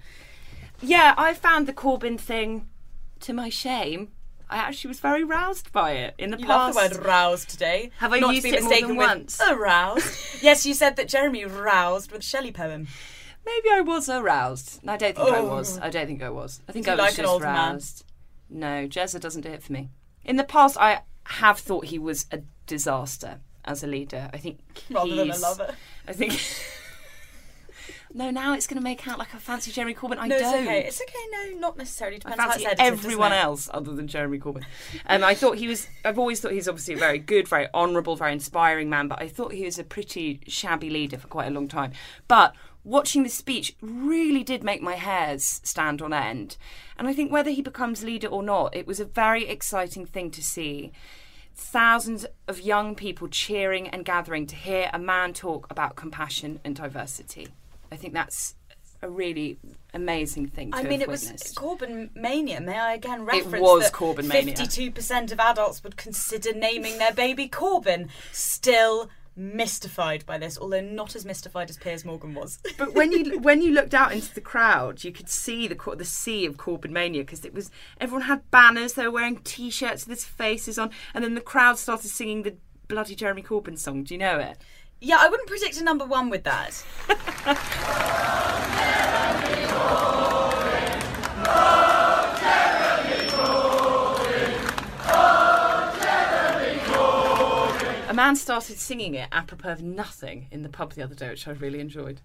Yeah, 0.83 1.15
I 1.17 1.33
found 1.33 1.67
the 1.67 1.73
Corbyn 1.73 2.21
thing, 2.21 2.69
to 3.21 3.33
my 3.33 3.49
shame, 3.49 4.13
I 4.51 4.59
actually 4.59 4.89
was 4.89 5.01
very 5.01 5.25
roused 5.25 5.73
by 5.73 5.93
it 5.93 6.15
in 6.19 6.31
the 6.31 6.39
You 6.39 6.45
past. 6.47 6.77
love 6.77 6.91
the 6.91 6.97
word 6.99 7.07
roused 7.07 7.49
today. 7.49 7.91
Have 7.99 8.13
I 8.13 8.19
Not 8.21 8.35
used 8.35 8.45
to 8.47 8.53
be 8.53 8.57
it 8.59 8.61
more 8.63 8.69
mistaken 8.71 8.89
than 8.91 8.97
once? 8.99 9.41
Aroused. 9.41 10.15
yes, 10.43 10.67
you 10.67 10.75
said 10.75 10.97
that 10.97 11.09
Jeremy 11.09 11.45
roused 11.47 12.13
with 12.13 12.23
Shelley 12.23 12.53
poem. 12.53 12.87
Maybe 13.47 13.71
I 13.73 13.81
was 13.81 14.09
aroused. 14.09 14.81
I 14.87 14.97
don't 14.99 15.17
think 15.17 15.31
I 15.31 15.39
Oh. 15.39 15.49
was. 15.49 15.79
I 15.79 15.89
don't 15.89 16.07
think 16.07 16.23
I 16.23 16.29
was. 16.31 16.61
I 16.69 16.73
think 16.73 16.87
I 16.89 16.93
you 16.93 16.97
was 16.99 17.05
like 17.11 17.19
an 17.19 17.25
just 17.25 17.29
old 17.33 17.43
man? 17.43 17.73
roused. 17.75 18.05
No, 18.51 18.87
Jezza 18.87 19.19
doesn't 19.19 19.43
do 19.43 19.49
it 19.49 19.63
for 19.63 19.73
me. 19.73 19.89
In 20.25 20.37
the 20.37 20.45
past, 20.45 20.77
I 20.79 21.03
have 21.25 21.59
thought 21.59 21.87
he 21.87 21.99
was 21.99 22.27
a 22.31 22.43
disaster 22.67 23.41
as 23.67 23.83
a 23.83 23.87
leader. 23.87 24.31
I 24.33 24.39
think 24.39 24.59
Rather 24.91 25.15
than 25.15 25.31
a 25.31 25.39
lover. 25.39 25.75
I 26.07 26.13
think. 26.13 26.41
no, 28.15 28.31
now 28.31 28.55
it's 28.55 28.67
going 28.67 28.79
to 28.79 28.83
make 28.83 29.07
out 29.07 29.19
like 29.19 29.35
I 29.35 29.39
fancy 29.39 29.71
Jeremy 29.73 29.95
Corbyn. 29.95 30.19
I 30.19 30.29
No, 30.29 30.39
don't. 30.39 30.55
It's 30.55 30.67
okay. 30.67 30.85
It's 30.87 31.01
okay. 31.03 31.53
No, 31.53 31.59
not 31.59 31.77
necessarily. 31.77 32.17
I 32.17 32.19
Depends 32.19 32.41
how 32.41 32.47
it's 32.47 32.55
fancy 32.63 32.67
edited, 32.67 32.87
everyone 32.87 33.33
else 33.33 33.69
other 33.73 33.93
than 33.93 34.07
Jeremy 34.07 34.39
Corbyn. 34.39 34.65
Um, 35.07 35.25
I 35.25 35.35
thought 35.35 35.59
he 35.59 35.69
was. 35.69 35.89
I've 36.05 36.19
always 36.19 36.41
thought 36.41 36.53
he's 36.53 36.69
obviously 36.69 36.95
a 36.95 36.99
very 36.99 37.19
good, 37.19 37.49
very 37.49 37.69
honourable, 37.75 38.17
very 38.17 38.33
inspiring 38.33 38.89
man. 38.89 39.09
But 39.09 39.21
I 39.21 39.29
thought 39.29 39.53
he 39.53 39.65
was 39.65 39.79
a 39.79 39.85
pretty 39.85 40.41
shabby 40.47 40.91
leader 40.91 41.19
for 41.19 41.29
quite 41.29 41.49
a 41.49 41.51
long 41.51 41.69
time. 41.69 41.93
But 42.29 42.55
watching 42.85 43.25
the 43.25 43.29
speech 43.29 43.75
really 43.83 44.45
did 44.45 44.63
make 44.63 44.81
my 44.81 44.95
hairs 44.95 45.61
stand 45.65 46.01
on 46.01 46.13
end. 46.13 46.57
And 46.99 47.09
I 47.09 47.13
think 47.13 47.33
whether 47.33 47.51
he 47.51 47.61
becomes 47.61 48.05
leader 48.05 48.29
or 48.29 48.43
not, 48.43 48.75
it 48.75 48.87
was 48.87 49.01
a 49.01 49.05
very 49.05 49.47
exciting 49.47 50.07
thing 50.07 50.31
to 50.31 50.43
see. 50.43 50.93
Thousands 51.59 52.27
of 52.47 52.61
young 52.61 52.95
people 52.95 53.29
cheering 53.29 53.89
and 53.89 54.05
gathering 54.05 54.47
to 54.47 54.55
hear 54.55 54.91
a 54.93 54.99
man 54.99 55.33
talk 55.33 55.67
about 55.71 55.97
compassion 55.97 56.61
and 56.65 56.77
diversity. 56.77 57.49
I 57.91 57.97
think 57.97 58.13
that's 58.13 58.55
a 59.03 59.09
really 59.09 59.59
amazing 59.95 60.49
thing 60.49 60.73
to 60.73 60.79
I 60.79 60.83
mean, 60.83 61.01
it 61.01 61.09
was 61.09 61.25
witnessed. 61.25 61.57
Corbyn 61.57 62.15
mania. 62.15 62.61
May 62.61 62.79
I 62.79 62.95
again 62.95 63.25
reference 63.25 63.63
was 63.63 63.85
that 63.85 63.93
Corbyn 63.93 64.27
mania. 64.27 64.55
Fifty-two 64.55 64.91
percent 64.91 65.33
of 65.33 65.41
adults 65.41 65.83
would 65.83 65.97
consider 65.97 66.53
naming 66.53 66.99
their 66.99 67.13
baby 67.13 67.49
Corbyn. 67.49 68.09
Still 68.33 69.09
mystified 69.37 70.27
by 70.27 70.39
this, 70.39 70.59
although 70.59 70.81
not 70.81 71.15
as 71.15 71.25
mystified 71.25 71.71
as 71.71 71.77
Piers 71.77 72.05
Morgan 72.05 72.35
was. 72.35 72.59
But 72.79 72.95
when 72.95 73.13
you 73.13 73.39
when 73.41 73.63
you 73.63 73.73
looked 73.73 73.95
out 73.95 74.13
into 74.13 74.35
the 74.35 74.41
crowd, 74.41 75.05
you 75.05 75.13
could 75.13 75.29
see 75.29 75.69
the 75.69 75.77
the 75.97 76.05
sea 76.05 76.47
of 76.47 76.57
Corbyn 76.57 76.91
mania 76.91 77.23
because 77.23 77.45
it 77.45 77.55
was 77.55 77.71
everyone 78.01 78.27
had 78.27 78.51
banners, 78.51 78.95
they 78.95 79.05
were 79.05 79.13
wearing 79.13 79.39
t-shirts 79.39 80.07
with 80.07 80.19
his 80.19 80.25
faces 80.25 80.79
on, 80.79 80.91
and 81.15 81.25
then 81.25 81.35
the 81.35 81.41
crowd 81.41 81.79
started 81.79 82.09
singing 82.09 82.43
the 82.43 82.57
bloody 82.89 83.15
Jeremy 83.15 83.43
Corbyn 83.43 83.79
song. 83.79 84.05
Do 84.05 84.15
you 84.15 84.19
know 84.19 84.39
it? 84.39 84.59
yeah, 85.01 85.19
I 85.21 85.29
wouldn't 85.29 85.49
predict 85.49 85.81
a 85.81 85.85
number 85.85 86.05
one 86.05 86.31
with 86.31 86.45
that. 86.45 86.85
man 98.17 98.35
started 98.35 98.79
singing 98.79 99.15
it 99.15 99.29
apropos 99.31 99.73
of 99.73 99.83
nothing 99.83 100.47
in 100.51 100.63
the 100.63 100.71
pub 100.71 100.95
the 100.95 101.03
other 101.03 101.15
day, 101.15 101.29
which 101.29 101.47
I 101.47 101.51
really 101.51 101.81
enjoyed. 101.81 102.23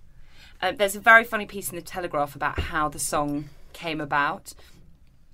Uh, 0.61 0.71
there's 0.71 0.95
a 0.95 1.01
very 1.01 1.25
funny 1.25 1.45
piece 1.45 1.69
in 1.69 1.75
the 1.75 1.81
Telegraph 1.81 2.33
about 2.33 2.57
how 2.57 2.87
the 2.87 2.97
song 2.97 3.49
came 3.73 3.99
about. 3.99 4.53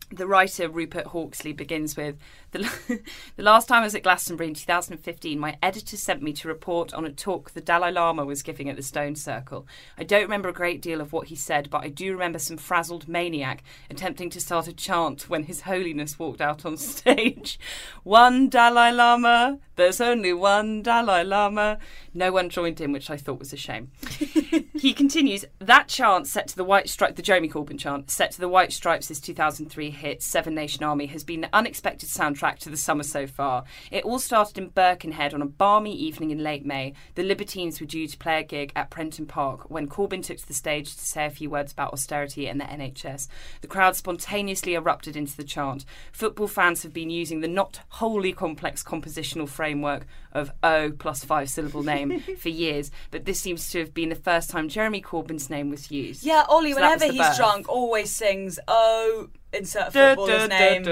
The 0.10 0.28
writer 0.28 0.70
Rupert 0.70 1.08
Hawksley 1.08 1.52
begins 1.52 1.98
with 1.98 2.17
the, 2.52 2.60
the 3.36 3.43
last 3.43 3.67
time 3.67 3.82
I 3.82 3.86
was 3.86 3.96
at 3.96 4.04
Glastonbury 4.04 4.48
in 4.48 4.54
2015, 4.54 5.38
my 5.38 5.58
editor 5.62 5.98
sent 5.98 6.22
me 6.22 6.32
to 6.34 6.48
report 6.48 6.93
on 6.93 7.06
a 7.06 7.12
talk 7.12 7.52
the 7.52 7.62
Dalai 7.62 7.91
Lama 7.91 8.26
was 8.26 8.41
giving 8.41 8.70
at 8.70 8.78
the 8.78 8.84
Stone 8.84 9.15
Circle. 9.15 9.67
I 9.98 10.04
don't 10.04 10.24
remember 10.24 10.50
a 10.50 10.54
great 10.54 10.82
deal 10.82 11.02
of 11.02 11.12
what 11.12 11.28
he 11.28 11.36
said, 11.36 11.70
but 11.70 11.84
I 11.84 11.89
do 11.89 12.13
remember 12.13 12.39
some 12.39 12.58
frazzled 12.58 13.08
maniac 13.08 13.63
attempting 13.89 14.30
to 14.32 14.41
start 14.41 14.67
a 14.67 14.74
chant 14.74 15.30
when 15.30 15.43
His 15.43 15.62
Holiness 15.62 16.17
walked 16.17 16.41
out 16.41 16.65
on 16.65 16.78
stage. 16.78 17.60
One 18.04 18.48
Dalai 18.48 18.91
Lama, 18.91 19.60
there's 19.76 20.00
only 20.00 20.34
one 20.34 20.82
Dalai 20.82 21.24
Lama. 21.24 21.80
No 22.13 22.32
one 22.32 22.50
joined 22.50 22.80
in, 22.82 22.91
which 22.91 23.10
I 23.10 23.17
thought 23.17 23.39
was 23.39 23.54
a 23.54 23.58
shame. 23.58 23.91
he 24.74 24.93
continues 24.93 25.46
that 25.60 25.88
chant 25.88 26.28
set 26.28 26.48
to 26.48 26.56
the 26.56 26.63
White 26.63 26.89
Stripe, 26.89 27.15
the 27.15 27.22
Jeremy 27.22 27.50
Corbyn 27.50 27.78
chant, 27.78 28.10
set 28.10 28.32
to 28.32 28.39
the 28.39 28.50
White 28.50 28.72
Stripes' 28.72 29.12
is 29.12 29.20
2003 29.20 29.91
hit 29.97 30.23
Seven 30.23 30.55
Nation 30.55 30.83
Army, 30.83 31.07
has 31.07 31.23
been 31.23 31.41
the 31.41 31.49
unexpected 31.53 32.10
soundtrack 32.10 32.60
to 32.60 32.69
the 32.69 32.77
summer 32.77 33.03
so 33.03 33.27
far. 33.27 33.63
It 33.91 34.05
all 34.05 34.19
started 34.19 34.57
in 34.57 34.69
Birkenhead 34.69 35.33
on 35.33 35.41
a 35.41 35.45
balmy 35.45 35.93
evening 35.93 36.31
in 36.31 36.43
late 36.43 36.65
May. 36.65 36.93
The 37.15 37.23
Libertines 37.23 37.79
were 37.79 37.86
due 37.88 38.07
to 38.07 38.17
play 38.17 38.39
a 38.39 38.43
gig 38.43 38.71
at 38.75 38.89
Prenton 38.89 39.25
Park 39.25 39.69
when 39.69 39.88
Corbyn 39.88 40.23
took 40.23 40.38
to 40.38 40.47
the 40.47 40.53
stage 40.53 40.95
to 40.95 41.05
say 41.05 41.25
a 41.25 41.29
few 41.29 41.49
words 41.49 41.71
about 41.71 41.93
austerity 41.93 42.47
and 42.47 42.60
the 42.62 42.65
NHS. 42.65 43.27
The 43.62 43.67
crowd 43.67 43.95
spontaneously 43.95 44.73
erupted 44.75 45.15
into 45.15 45.36
the 45.36 45.43
chant. 45.43 45.86
Football 46.12 46.47
fans 46.47 46.83
have 46.83 46.93
been 46.93 47.10
using 47.10 47.41
the 47.41 47.47
not 47.47 47.81
wholly 47.89 48.33
complex 48.33 48.83
compositional 48.83 49.49
framework 49.49 50.05
of 50.31 50.51
O 50.62 50.91
plus 50.91 51.23
five 51.23 51.49
syllable 51.49 51.83
name 51.83 52.19
for 52.38 52.49
years, 52.49 52.91
but 53.12 53.25
this 53.25 53.39
seems 53.39 53.69
to 53.71 53.79
have 53.79 53.93
been 53.93 54.10
the 54.10 54.15
first 54.15 54.49
time 54.49 54.69
Jeremy 54.69 55.01
Corbyn's 55.01 55.49
name 55.49 55.69
was 55.69 55.89
used. 55.91 56.23
Yeah, 56.23 56.45
Ollie, 56.47 56.73
So 56.73 56.81
whenever 56.81 57.05
he's 57.05 57.17
birth. 57.17 57.38
drunk, 57.38 57.69
always 57.69 58.12
sings, 58.12 58.60
oh, 58.67 59.29
insert 59.58 59.93
footballer's 59.93 60.50
name. 60.50 60.84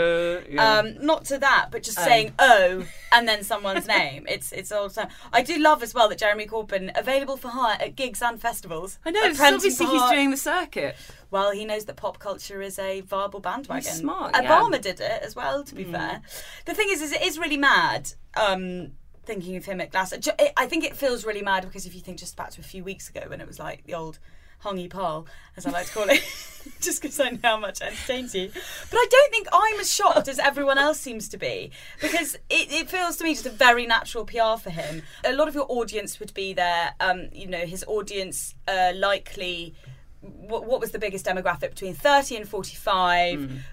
yeah. 0.49 0.80
Um, 0.80 1.06
not 1.06 1.25
to 1.25 1.38
that, 1.38 1.69
but 1.71 1.84
just 1.84 1.99
Oh. 1.99 2.04
saying 2.04 2.34
oh 2.39 2.86
and 3.12 3.28
then 3.28 3.43
someone's 3.43 3.88
name. 3.88 4.25
It's 4.36 4.51
it's 4.51 4.71
all 4.71 4.89
the 4.89 4.93
time. 4.95 5.10
I 5.32 5.41
do 5.41 5.58
love 5.60 5.84
as 5.84 5.93
well 5.93 6.10
that 6.10 6.17
Jeremy 6.17 6.45
Corbyn 6.47 6.91
available 6.97 7.38
for 7.38 7.49
hire 7.49 7.78
at 7.80 7.95
gigs 7.95 8.21
and 8.21 8.41
festivals. 8.41 8.99
I 9.06 9.12
know, 9.12 9.23
At 9.23 9.30
it's 9.32 9.38
Prenton 9.39 9.56
obviously 9.58 9.86
he's 9.86 10.10
doing 10.10 10.32
the 10.32 10.38
circuit. 10.38 10.95
Well, 11.32 11.51
he 11.51 11.65
knows 11.65 11.86
that 11.86 11.95
pop 11.95 12.19
culture 12.19 12.62
is 12.62 12.78
a 12.80 13.01
viable 13.01 13.39
bandwagon. 13.39 13.84
He's 13.84 13.99
smart, 13.99 14.32
yeah. 14.36 14.43
Obama 14.43 14.82
did 14.82 14.99
it 14.99 15.21
as 15.23 15.36
well. 15.36 15.63
To 15.63 15.75
be 15.75 15.84
fair, 15.84 16.21
the 16.65 16.73
thing 16.73 16.88
is, 16.89 17.01
is 17.01 17.12
it 17.12 17.21
is 17.21 17.38
really 17.39 17.58
mad. 17.58 18.12
Um, 18.36 18.91
thinking 19.25 19.56
of 19.56 19.65
him 19.65 19.82
at 19.82 19.91
Glass, 19.91 20.13
I 20.58 20.65
think 20.67 20.84
it 20.84 20.95
feels 20.95 21.25
really 21.25 21.41
mad 21.41 21.63
because 21.63 21.86
if 21.86 21.95
you 21.95 22.01
think 22.01 22.19
just 22.19 22.36
back 22.38 22.51
to 22.51 22.62
a 22.62 22.63
few 22.63 22.84
weeks 22.84 23.10
ago 23.10 23.23
when 23.28 23.41
it 23.41 23.47
was 23.47 23.58
like 23.60 23.84
the 23.86 23.95
old 23.95 24.19
hongy 24.63 24.89
pal, 24.89 25.25
as 25.57 25.65
I 25.65 25.71
like 25.71 25.87
to 25.87 25.93
call 25.93 26.09
it, 26.09 26.21
just 26.81 27.01
because 27.01 27.19
I 27.19 27.29
know 27.29 27.39
how 27.43 27.57
much 27.57 27.81
it 27.81 27.87
entertains 27.87 28.33
you. 28.35 28.49
But 28.53 28.97
I 28.97 29.07
don't 29.09 29.31
think 29.31 29.47
I'm 29.51 29.79
as 29.79 29.93
shocked 29.93 30.27
as 30.27 30.39
everyone 30.39 30.77
else 30.77 30.99
seems 30.99 31.29
to 31.29 31.37
be 31.37 31.71
because 32.01 32.35
it, 32.49 32.71
it 32.71 32.89
feels 32.89 33.17
to 33.17 33.23
me 33.23 33.33
just 33.33 33.45
a 33.45 33.51
very 33.51 33.85
natural 33.85 34.25
PR 34.25 34.57
for 34.61 34.69
him. 34.69 35.03
A 35.23 35.33
lot 35.33 35.47
of 35.47 35.55
your 35.55 35.65
audience 35.69 36.19
would 36.19 36.33
be 36.33 36.53
there. 36.53 36.93
Um, 36.99 37.29
you 37.31 37.47
know, 37.47 37.65
his 37.65 37.83
audience 37.87 38.55
uh, 38.67 38.93
likely 38.95 39.75
what, 40.21 40.65
what 40.65 40.79
was 40.79 40.91
the 40.91 40.99
biggest 40.99 41.25
demographic? 41.25 41.69
Between 41.69 41.93
30 41.93 42.37
and 42.37 42.49
45 42.49 43.63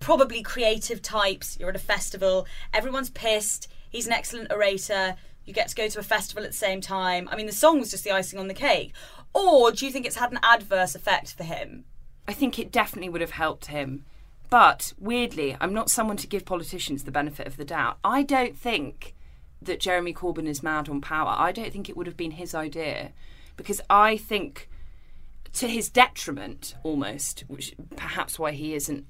probably 0.00 0.42
creative 0.42 1.02
types. 1.02 1.56
You're 1.58 1.70
at 1.70 1.76
a 1.76 1.80
festival. 1.80 2.46
Everyone's 2.72 3.10
pissed. 3.10 3.68
He's 3.90 4.06
an 4.06 4.12
excellent 4.12 4.52
orator. 4.52 5.16
You 5.44 5.54
get 5.54 5.68
to 5.68 5.74
go 5.74 5.88
to 5.88 5.98
a 5.98 6.02
festival 6.02 6.44
at 6.44 6.50
the 6.50 6.56
same 6.56 6.80
time. 6.80 7.28
I 7.32 7.36
mean 7.36 7.46
the 7.46 7.52
song 7.52 7.80
was 7.80 7.90
just 7.90 8.04
the 8.04 8.10
icing 8.10 8.38
on 8.38 8.48
the 8.48 8.54
cake 8.54 8.92
or 9.34 9.72
do 9.72 9.86
you 9.86 9.92
think 9.92 10.06
it's 10.06 10.16
had 10.16 10.32
an 10.32 10.40
adverse 10.42 10.94
effect 10.94 11.32
for 11.34 11.44
him 11.44 11.84
I 12.28 12.34
think 12.34 12.58
it 12.58 12.70
definitely 12.70 13.08
would 13.08 13.22
have 13.22 13.30
helped 13.30 13.66
him. 13.66 14.04
But 14.50 14.92
weirdly, 14.98 15.56
I'm 15.60 15.72
not 15.72 15.90
someone 15.90 16.18
to 16.18 16.26
give 16.26 16.44
politicians 16.44 17.04
the 17.04 17.10
benefit 17.10 17.46
of 17.46 17.56
the 17.56 17.64
doubt. 17.64 17.98
I 18.04 18.22
don't 18.22 18.56
think 18.56 19.14
that 19.62 19.80
Jeremy 19.80 20.12
Corbyn 20.12 20.46
is 20.46 20.62
mad 20.62 20.90
on 20.90 21.00
power. 21.00 21.34
I 21.36 21.52
don't 21.52 21.72
think 21.72 21.88
it 21.88 21.96
would 21.96 22.06
have 22.06 22.18
been 22.18 22.32
his 22.32 22.54
idea. 22.54 23.12
Because 23.56 23.80
I 23.88 24.18
think, 24.18 24.68
to 25.54 25.68
his 25.68 25.88
detriment 25.88 26.74
almost, 26.82 27.44
which 27.48 27.74
perhaps 27.96 28.38
why 28.38 28.52
he 28.52 28.74
isn't 28.74 29.06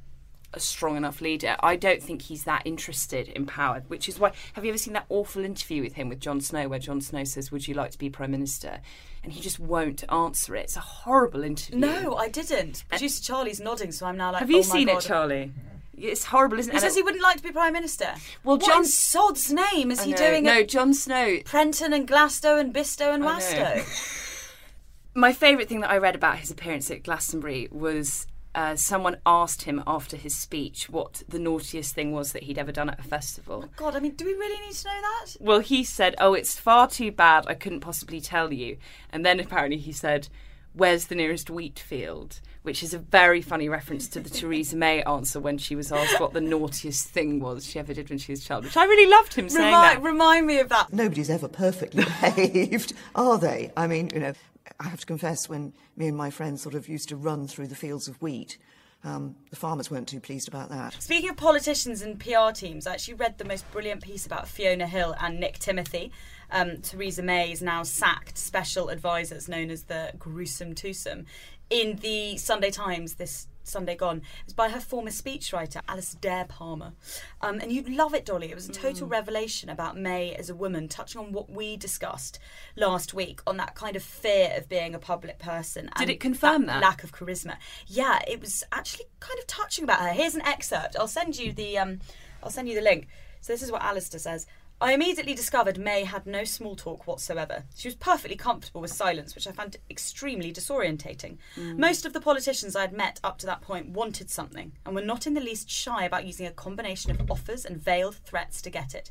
a 0.54 0.60
strong 0.60 0.96
enough 0.96 1.20
leader, 1.20 1.56
I 1.60 1.76
don't 1.76 2.02
think 2.02 2.22
he's 2.22 2.44
that 2.44 2.62
interested 2.64 3.28
in 3.28 3.44
power. 3.46 3.82
Which 3.88 4.08
is 4.08 4.18
why, 4.18 4.32
have 4.54 4.64
you 4.64 4.70
ever 4.70 4.78
seen 4.78 4.94
that 4.94 5.04
awful 5.08 5.44
interview 5.44 5.82
with 5.82 5.94
him 5.94 6.08
with 6.08 6.20
Jon 6.20 6.40
Snow, 6.40 6.68
where 6.68 6.78
Jon 6.78 7.00
Snow 7.00 7.24
says, 7.24 7.52
Would 7.52 7.68
you 7.68 7.74
like 7.74 7.90
to 7.90 7.98
be 7.98 8.08
Prime 8.08 8.30
Minister? 8.30 8.80
And 9.22 9.32
he 9.32 9.40
just 9.40 9.58
won't 9.60 10.04
answer 10.10 10.56
it. 10.56 10.64
It's 10.64 10.76
a 10.76 10.80
horrible 10.80 11.42
interview. 11.44 11.78
no 11.80 12.16
i 12.16 12.28
didn't 12.28 12.84
producer 12.88 13.22
charlie's 13.22 13.60
nodding 13.60 13.90
so 13.92 14.06
i'm 14.06 14.16
now 14.16 14.30
like 14.32 14.40
Have 14.40 14.50
you 14.50 14.58
oh 14.60 14.62
seen 14.62 14.86
God. 14.86 14.98
it, 14.98 15.06
Charlie? 15.06 15.52
It's 16.00 16.22
horrible, 16.24 16.60
isn't 16.60 16.70
it? 16.72 16.76
he 16.76 16.80
says 16.80 16.94
he 16.94 17.02
wouldn't 17.02 17.22
like 17.22 17.38
to 17.38 17.42
be 17.42 17.50
prime 17.50 17.72
minister 17.72 18.06
Well, 18.44 18.56
what 18.56 18.64
John- 18.66 18.84
sod's 18.84 19.52
name 19.52 19.90
is 19.90 19.98
I 20.00 20.04
he 20.04 20.10
know. 20.12 20.16
doing 20.16 20.44
No, 20.44 20.62
Jon 20.62 20.94
Snow. 20.94 21.38
prenton 21.44 21.92
and 21.92 22.06
glasto 22.08 22.58
and 22.60 22.72
bisto 22.72 23.12
and 23.12 23.22
wasto 23.24 23.84
My 25.14 25.32
favourite 25.32 25.68
thing 25.68 25.80
that 25.80 25.90
I 25.90 25.98
read 25.98 26.14
about 26.14 26.38
his 26.38 26.50
appearance 26.52 26.90
at 26.92 27.02
Glastonbury 27.02 27.66
was 27.72 28.26
uh, 28.58 28.74
someone 28.76 29.16
asked 29.24 29.62
him 29.62 29.80
after 29.86 30.16
his 30.16 30.34
speech 30.34 30.88
what 30.90 31.22
the 31.28 31.38
naughtiest 31.38 31.94
thing 31.94 32.10
was 32.12 32.32
that 32.32 32.42
he'd 32.42 32.58
ever 32.58 32.72
done 32.72 32.90
at 32.90 32.98
a 32.98 33.02
festival. 33.16 33.58
god 33.76 33.94
i 33.96 34.00
mean 34.00 34.14
do 34.16 34.24
we 34.24 34.32
really 34.32 34.60
need 34.66 34.74
to 34.74 34.88
know 34.88 35.00
that 35.00 35.36
Well, 35.40 35.60
he 35.60 35.84
said, 35.84 36.14
"Oh, 36.18 36.34
it's 36.34 36.58
far 36.58 36.88
too 36.88 37.10
bad. 37.12 37.44
I 37.46 37.54
couldn't 37.54 37.80
possibly 37.80 38.20
tell 38.20 38.52
you." 38.52 38.76
And 39.12 39.24
then 39.24 39.38
apparently 39.40 39.78
he 39.78 39.92
said, 39.92 40.28
"Where's 40.72 41.06
the 41.06 41.14
nearest 41.14 41.50
wheat 41.50 41.78
field?" 41.78 42.40
Which 42.62 42.82
is 42.82 42.92
a 42.92 42.98
very 42.98 43.40
funny 43.40 43.68
reference 43.68 44.08
to 44.08 44.20
the 44.20 44.30
Theresa 44.38 44.76
May 44.76 45.02
answer 45.04 45.38
when 45.40 45.58
she 45.58 45.74
was 45.76 45.92
asked 45.92 46.18
what 46.20 46.32
the 46.32 46.40
naughtiest 46.40 47.08
thing 47.08 47.40
was 47.40 47.64
she 47.64 47.78
ever 47.78 47.94
did 47.94 48.08
when 48.10 48.18
she 48.18 48.32
was 48.32 48.40
a 48.42 48.46
child. 48.48 48.64
Which 48.64 48.76
I 48.76 48.84
really 48.84 49.08
loved 49.10 49.34
him 49.34 49.48
saying 49.48 49.66
remind, 49.66 49.96
that. 49.98 50.02
remind 50.12 50.46
me 50.46 50.58
of 50.60 50.68
that 50.70 50.92
Nobody's 50.92 51.30
ever 51.30 51.48
perfectly 51.48 52.04
behaved, 52.12 52.92
are 53.14 53.38
they? 53.38 53.70
I 53.76 53.86
mean, 53.86 54.10
you 54.12 54.20
know, 54.20 54.32
I 54.80 54.88
have 54.88 55.00
to 55.00 55.06
confess, 55.06 55.48
when 55.48 55.72
me 55.96 56.08
and 56.08 56.16
my 56.16 56.30
friends 56.30 56.62
sort 56.62 56.74
of 56.74 56.88
used 56.88 57.08
to 57.10 57.16
run 57.16 57.46
through 57.46 57.68
the 57.68 57.74
fields 57.74 58.08
of 58.08 58.20
wheat, 58.22 58.58
um, 59.04 59.36
the 59.50 59.56
farmers 59.56 59.90
weren't 59.90 60.08
too 60.08 60.20
pleased 60.20 60.48
about 60.48 60.70
that. 60.70 60.94
Speaking 61.00 61.30
of 61.30 61.36
politicians 61.36 62.02
and 62.02 62.18
PR 62.18 62.50
teams, 62.52 62.86
I 62.86 62.94
actually 62.94 63.14
read 63.14 63.38
the 63.38 63.44
most 63.44 63.70
brilliant 63.70 64.02
piece 64.02 64.26
about 64.26 64.48
Fiona 64.48 64.86
Hill 64.86 65.14
and 65.20 65.38
Nick 65.38 65.58
Timothy. 65.58 66.10
Um, 66.50 66.78
Theresa 66.80 67.22
May's 67.22 67.62
now 67.62 67.84
sacked 67.84 68.36
special 68.36 68.88
advisors 68.88 69.48
known 69.48 69.70
as 69.70 69.84
the 69.84 70.12
gruesome 70.18 70.74
twosome 70.74 71.26
in 71.70 71.96
the 71.96 72.36
Sunday 72.38 72.70
Times 72.70 73.14
this 73.14 73.46
Sunday 73.68 73.96
gone. 73.96 74.18
It 74.18 74.46
was 74.46 74.54
by 74.54 74.68
her 74.70 74.80
former 74.80 75.10
speechwriter, 75.10 75.82
Alasdair 75.86 76.48
Palmer. 76.48 76.92
Um, 77.40 77.60
and 77.60 77.72
you'd 77.72 77.88
love 77.88 78.14
it, 78.14 78.24
Dolly. 78.24 78.50
It 78.50 78.54
was 78.54 78.68
a 78.68 78.72
total 78.72 79.06
revelation 79.06 79.68
about 79.68 79.96
May 79.96 80.34
as 80.34 80.50
a 80.50 80.54
woman, 80.54 80.88
touching 80.88 81.20
on 81.20 81.32
what 81.32 81.50
we 81.50 81.76
discussed 81.76 82.38
last 82.76 83.14
week 83.14 83.40
on 83.46 83.56
that 83.58 83.74
kind 83.74 83.96
of 83.96 84.02
fear 84.02 84.52
of 84.56 84.68
being 84.68 84.94
a 84.94 84.98
public 84.98 85.38
person. 85.38 85.90
Did 85.98 86.10
it 86.10 86.20
confirm 86.20 86.66
that? 86.66 86.82
lack 86.82 87.04
of 87.04 87.12
charisma. 87.12 87.56
Yeah, 87.86 88.20
it 88.26 88.40
was 88.40 88.64
actually 88.72 89.06
kind 89.20 89.38
of 89.38 89.46
touching 89.46 89.84
about 89.84 90.00
her. 90.00 90.12
Here's 90.12 90.34
an 90.34 90.42
excerpt. 90.42 90.96
I'll 90.98 91.08
send 91.08 91.38
you 91.38 91.52
the 91.52 91.78
um, 91.78 92.00
I'll 92.42 92.50
send 92.50 92.68
you 92.68 92.74
the 92.74 92.80
link. 92.80 93.08
So 93.40 93.52
this 93.52 93.62
is 93.62 93.70
what 93.70 93.82
Alasdair 93.82 94.20
says. 94.20 94.46
I 94.80 94.92
immediately 94.92 95.34
discovered 95.34 95.76
May 95.76 96.04
had 96.04 96.24
no 96.24 96.44
small 96.44 96.76
talk 96.76 97.04
whatsoever. 97.04 97.64
She 97.74 97.88
was 97.88 97.96
perfectly 97.96 98.36
comfortable 98.36 98.80
with 98.80 98.92
silence, 98.92 99.34
which 99.34 99.48
I 99.48 99.50
found 99.50 99.76
extremely 99.90 100.52
disorientating. 100.52 101.38
Hmm. 101.56 101.80
Most 101.80 102.06
of 102.06 102.12
the 102.12 102.20
politicians 102.20 102.76
I 102.76 102.82
had 102.82 102.92
met 102.92 103.18
up 103.24 103.38
to 103.38 103.46
that 103.46 103.60
point 103.60 103.88
wanted 103.88 104.30
something 104.30 104.70
and 104.86 104.94
were 104.94 105.02
not 105.02 105.26
in 105.26 105.34
the 105.34 105.40
least 105.40 105.68
shy 105.68 106.04
about 106.04 106.26
using 106.26 106.46
a 106.46 106.52
combination 106.52 107.10
of 107.10 107.28
offers 107.28 107.64
and 107.64 107.82
veiled 107.82 108.16
threats 108.24 108.62
to 108.62 108.70
get 108.70 108.94
it. 108.94 109.10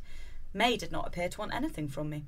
May 0.54 0.78
did 0.78 0.94
not 0.94 1.06
appear 1.06 1.28
to 1.28 1.40
want 1.40 1.54
anything 1.54 1.90
from 1.90 2.10
me. 2.10 2.24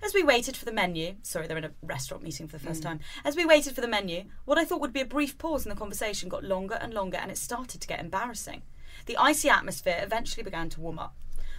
As 0.00 0.14
we 0.14 0.22
waited 0.22 0.56
for 0.56 0.64
the 0.64 0.72
menu, 0.72 1.16
sorry, 1.22 1.48
they're 1.48 1.58
in 1.58 1.64
a 1.64 1.72
restaurant 1.82 2.22
meeting 2.22 2.46
for 2.46 2.58
the 2.58 2.64
first 2.64 2.84
hmm. 2.84 2.90
time. 2.90 3.00
As 3.24 3.34
we 3.34 3.44
waited 3.44 3.74
for 3.74 3.80
the 3.80 3.88
menu, 3.88 4.26
what 4.44 4.56
I 4.56 4.64
thought 4.64 4.80
would 4.80 4.92
be 4.92 5.00
a 5.00 5.04
brief 5.04 5.36
pause 5.36 5.66
in 5.66 5.70
the 5.70 5.76
conversation 5.76 6.28
got 6.28 6.44
longer 6.44 6.78
and 6.80 6.94
longer, 6.94 7.18
and 7.18 7.32
it 7.32 7.38
started 7.38 7.80
to 7.80 7.88
get 7.88 7.98
embarrassing. 7.98 8.62
The 9.06 9.16
icy 9.16 9.50
atmosphere 9.50 9.98
eventually 10.00 10.44
began 10.44 10.68
to 10.70 10.80
warm 10.80 11.00
up. 11.00 11.16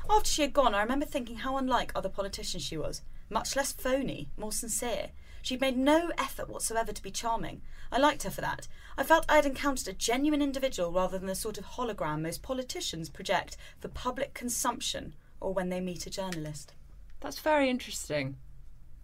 After 0.09 0.29
she 0.29 0.43
had 0.43 0.53
gone, 0.53 0.75
I 0.75 0.81
remember 0.81 1.05
thinking 1.05 1.37
how 1.37 1.57
unlike 1.57 1.91
other 1.95 2.09
politicians 2.09 2.63
she 2.63 2.77
was. 2.77 3.01
Much 3.29 3.55
less 3.55 3.71
phony, 3.71 4.29
more 4.37 4.51
sincere. 4.51 5.09
She'd 5.41 5.61
made 5.61 5.77
no 5.77 6.11
effort 6.17 6.49
whatsoever 6.49 6.91
to 6.91 7.03
be 7.03 7.11
charming. 7.11 7.61
I 7.91 7.97
liked 7.99 8.23
her 8.23 8.29
for 8.29 8.41
that. 8.41 8.67
I 8.97 9.03
felt 9.03 9.25
I 9.29 9.35
had 9.35 9.45
encountered 9.45 9.87
a 9.87 9.93
genuine 9.93 10.41
individual 10.41 10.91
rather 10.91 11.17
than 11.17 11.27
the 11.27 11.35
sort 11.35 11.57
of 11.57 11.65
hologram 11.65 12.21
most 12.21 12.41
politicians 12.41 13.09
project 13.09 13.57
for 13.79 13.87
public 13.87 14.33
consumption 14.33 15.13
or 15.39 15.53
when 15.53 15.69
they 15.69 15.81
meet 15.81 16.05
a 16.05 16.09
journalist. 16.09 16.73
That's 17.19 17.39
very 17.39 17.69
interesting. 17.69 18.37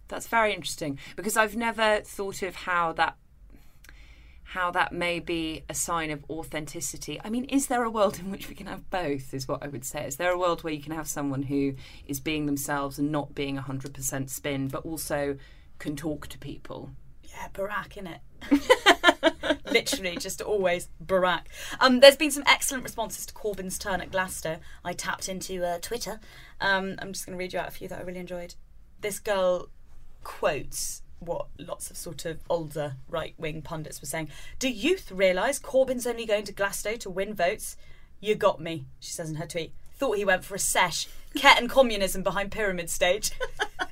That's 0.08 0.26
very 0.26 0.52
interesting 0.52 0.98
because 1.16 1.36
I've 1.36 1.56
never 1.56 2.00
thought 2.00 2.42
of 2.42 2.54
how 2.54 2.92
that 2.94 3.16
how 4.52 4.70
that 4.70 4.92
may 4.92 5.18
be 5.18 5.64
a 5.70 5.74
sign 5.74 6.10
of 6.10 6.22
authenticity. 6.28 7.18
I 7.24 7.30
mean, 7.30 7.44
is 7.44 7.68
there 7.68 7.84
a 7.84 7.90
world 7.90 8.18
in 8.18 8.30
which 8.30 8.50
we 8.50 8.54
can 8.54 8.66
have 8.66 8.90
both? 8.90 9.32
Is 9.32 9.48
what 9.48 9.62
I 9.62 9.68
would 9.68 9.82
say. 9.82 10.06
Is 10.06 10.16
there 10.16 10.30
a 10.30 10.38
world 10.38 10.62
where 10.62 10.74
you 10.74 10.82
can 10.82 10.92
have 10.92 11.08
someone 11.08 11.44
who 11.44 11.72
is 12.06 12.20
being 12.20 12.44
themselves 12.44 12.98
and 12.98 13.10
not 13.10 13.34
being 13.34 13.56
hundred 13.56 13.94
percent 13.94 14.28
spin, 14.28 14.68
but 14.68 14.84
also 14.84 15.38
can 15.78 15.96
talk 15.96 16.26
to 16.26 16.38
people? 16.38 16.90
Yeah, 17.24 17.48
Barack, 17.54 17.96
innit? 17.96 19.62
Literally, 19.72 20.18
just 20.18 20.42
always 20.42 20.90
Barack. 21.02 21.44
Um, 21.80 22.00
there's 22.00 22.16
been 22.16 22.30
some 22.30 22.44
excellent 22.46 22.84
responses 22.84 23.24
to 23.24 23.32
Corbyn's 23.32 23.78
turn 23.78 24.02
at 24.02 24.10
Glasto. 24.10 24.58
I 24.84 24.92
tapped 24.92 25.30
into 25.30 25.64
uh, 25.64 25.78
Twitter. 25.80 26.20
Um, 26.60 26.96
I'm 26.98 27.14
just 27.14 27.24
going 27.24 27.38
to 27.38 27.42
read 27.42 27.54
you 27.54 27.58
out 27.58 27.68
a 27.68 27.70
few 27.70 27.88
that 27.88 28.00
I 28.00 28.02
really 28.02 28.20
enjoyed. 28.20 28.54
This 29.00 29.18
girl 29.18 29.70
quotes 30.24 31.01
what 31.24 31.46
lots 31.58 31.90
of 31.90 31.96
sort 31.96 32.24
of 32.24 32.40
older 32.50 32.96
right 33.08 33.34
wing 33.38 33.62
pundits 33.62 34.00
were 34.00 34.06
saying. 34.06 34.28
Do 34.58 34.68
youth 34.68 35.10
realise 35.10 35.58
Corbyn's 35.58 36.06
only 36.06 36.26
going 36.26 36.44
to 36.44 36.52
Glasto 36.52 36.98
to 37.00 37.10
win 37.10 37.34
votes? 37.34 37.76
You 38.20 38.34
got 38.34 38.60
me, 38.60 38.86
she 39.00 39.12
says 39.12 39.30
in 39.30 39.36
her 39.36 39.46
tweet. 39.46 39.72
Thought 39.94 40.16
he 40.16 40.24
went 40.24 40.44
for 40.44 40.54
a 40.54 40.58
sesh. 40.58 41.08
Ket 41.34 41.58
and 41.58 41.68
communism 41.68 42.22
behind 42.22 42.52
pyramid 42.52 42.90
stage. 42.90 43.32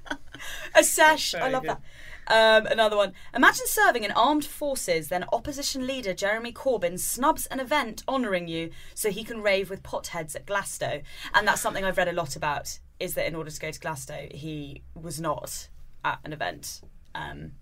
a 0.74 0.84
sesh. 0.84 1.34
I 1.34 1.48
love 1.48 1.64
that. 1.64 1.80
Um, 2.26 2.66
another 2.66 2.96
one. 2.96 3.12
Imagine 3.34 3.66
serving 3.66 4.04
in 4.04 4.12
armed 4.12 4.44
forces, 4.44 5.08
then 5.08 5.24
opposition 5.32 5.86
leader 5.86 6.14
Jeremy 6.14 6.52
Corbyn 6.52 6.98
snubs 6.98 7.46
an 7.46 7.58
event 7.58 8.04
honouring 8.06 8.46
you 8.46 8.70
so 8.94 9.10
he 9.10 9.24
can 9.24 9.42
rave 9.42 9.68
with 9.68 9.82
potheads 9.82 10.36
at 10.36 10.46
Glasto. 10.46 11.02
And 11.34 11.46
that's 11.46 11.60
something 11.60 11.84
I've 11.84 11.98
read 11.98 12.08
a 12.08 12.12
lot 12.12 12.36
about, 12.36 12.78
is 13.00 13.14
that 13.14 13.26
in 13.26 13.34
order 13.34 13.50
to 13.50 13.60
go 13.60 13.72
to 13.72 13.80
Glasto, 13.80 14.32
he 14.32 14.82
was 14.94 15.20
not 15.20 15.68
at 16.04 16.20
an 16.24 16.32
event 16.32 16.82
um, 17.14 17.52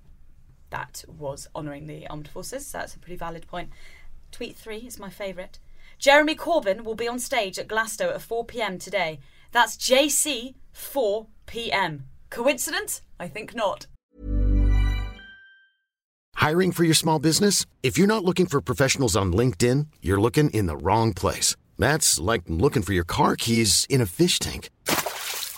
that 0.70 1.04
was 1.06 1.48
honouring 1.54 1.86
the 1.86 2.06
armed 2.08 2.28
forces. 2.28 2.66
So 2.66 2.78
that's 2.78 2.94
a 2.94 2.98
pretty 2.98 3.16
valid 3.16 3.46
point. 3.46 3.70
Tweet 4.30 4.56
three 4.56 4.78
is 4.78 4.98
my 4.98 5.10
favourite. 5.10 5.58
Jeremy 5.98 6.36
Corbyn 6.36 6.84
will 6.84 6.94
be 6.94 7.08
on 7.08 7.18
stage 7.18 7.58
at 7.58 7.66
Glasto 7.66 8.14
at 8.14 8.22
4 8.22 8.44
pm 8.44 8.78
today. 8.78 9.18
That's 9.50 9.76
JC 9.76 10.54
4 10.72 11.26
pm. 11.46 12.04
Coincidence? 12.30 13.02
I 13.18 13.26
think 13.26 13.54
not. 13.54 13.86
Hiring 16.36 16.70
for 16.70 16.84
your 16.84 16.94
small 16.94 17.18
business? 17.18 17.66
If 17.82 17.98
you're 17.98 18.06
not 18.06 18.24
looking 18.24 18.46
for 18.46 18.60
professionals 18.60 19.16
on 19.16 19.32
LinkedIn, 19.32 19.88
you're 20.00 20.20
looking 20.20 20.50
in 20.50 20.66
the 20.66 20.76
wrong 20.76 21.12
place. 21.12 21.56
That's 21.78 22.20
like 22.20 22.42
looking 22.46 22.82
for 22.82 22.92
your 22.92 23.04
car 23.04 23.34
keys 23.34 23.86
in 23.90 24.00
a 24.00 24.06
fish 24.06 24.38
tank. 24.38 24.70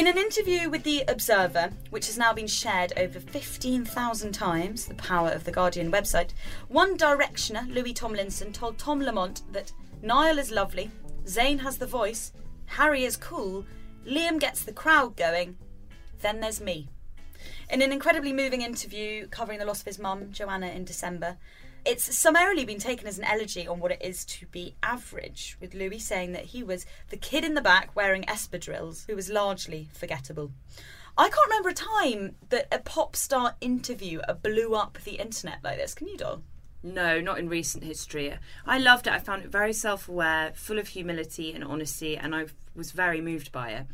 In 0.00 0.06
an 0.06 0.16
interview 0.16 0.70
with 0.70 0.82
The 0.82 1.04
Observer, 1.08 1.72
which 1.90 2.06
has 2.06 2.16
now 2.16 2.32
been 2.32 2.46
shared 2.46 2.94
over 2.96 3.20
15,000 3.20 4.32
times, 4.32 4.86
the 4.86 4.94
power 4.94 5.28
of 5.28 5.44
the 5.44 5.52
Guardian 5.52 5.92
website, 5.92 6.30
One 6.68 6.96
Directioner 6.96 7.70
Louis 7.70 7.92
Tomlinson 7.92 8.50
told 8.50 8.78
Tom 8.78 9.02
Lamont 9.02 9.42
that 9.52 9.72
Niall 10.00 10.38
is 10.38 10.50
lovely, 10.50 10.90
Zayn 11.26 11.60
has 11.60 11.76
the 11.76 11.86
voice, 11.86 12.32
Harry 12.64 13.04
is 13.04 13.18
cool, 13.18 13.66
Liam 14.06 14.40
gets 14.40 14.64
the 14.64 14.72
crowd 14.72 15.18
going, 15.18 15.58
then 16.22 16.40
there's 16.40 16.62
me. 16.62 16.88
In 17.68 17.82
an 17.82 17.92
incredibly 17.92 18.32
moving 18.32 18.62
interview 18.62 19.26
covering 19.26 19.58
the 19.58 19.66
loss 19.66 19.80
of 19.80 19.86
his 19.86 19.98
mum, 19.98 20.32
Joanna, 20.32 20.68
in 20.68 20.86
December, 20.86 21.36
it's 21.84 22.16
summarily 22.16 22.64
been 22.64 22.78
taken 22.78 23.06
as 23.06 23.18
an 23.18 23.24
elegy 23.24 23.66
on 23.66 23.80
what 23.80 23.92
it 23.92 24.02
is 24.02 24.24
to 24.26 24.46
be 24.46 24.74
average, 24.82 25.56
with 25.60 25.74
Louis 25.74 25.98
saying 25.98 26.32
that 26.32 26.46
he 26.46 26.62
was 26.62 26.86
the 27.08 27.16
kid 27.16 27.44
in 27.44 27.54
the 27.54 27.60
back 27.60 27.94
wearing 27.94 28.22
espadrilles 28.24 29.06
who 29.06 29.16
was 29.16 29.30
largely 29.30 29.88
forgettable. 29.92 30.52
I 31.18 31.28
can't 31.28 31.48
remember 31.48 31.68
a 31.70 31.74
time 31.74 32.36
that 32.50 32.68
a 32.72 32.78
pop 32.78 33.16
star 33.16 33.56
interview 33.60 34.20
uh, 34.20 34.34
blew 34.34 34.74
up 34.74 34.98
the 35.04 35.16
internet 35.20 35.58
like 35.62 35.78
this. 35.78 35.94
Can 35.94 36.08
you, 36.08 36.16
Doll? 36.16 36.42
No, 36.82 37.20
not 37.20 37.38
in 37.38 37.48
recent 37.48 37.84
history. 37.84 38.34
I 38.66 38.78
loved 38.78 39.06
it. 39.06 39.12
I 39.12 39.18
found 39.18 39.44
it 39.44 39.50
very 39.50 39.72
self 39.72 40.08
aware, 40.08 40.52
full 40.54 40.78
of 40.78 40.88
humility 40.88 41.52
and 41.52 41.62
honesty, 41.62 42.16
and 42.16 42.34
I 42.34 42.46
was 42.74 42.92
very 42.92 43.20
moved 43.20 43.52
by 43.52 43.70
it. 43.70 43.86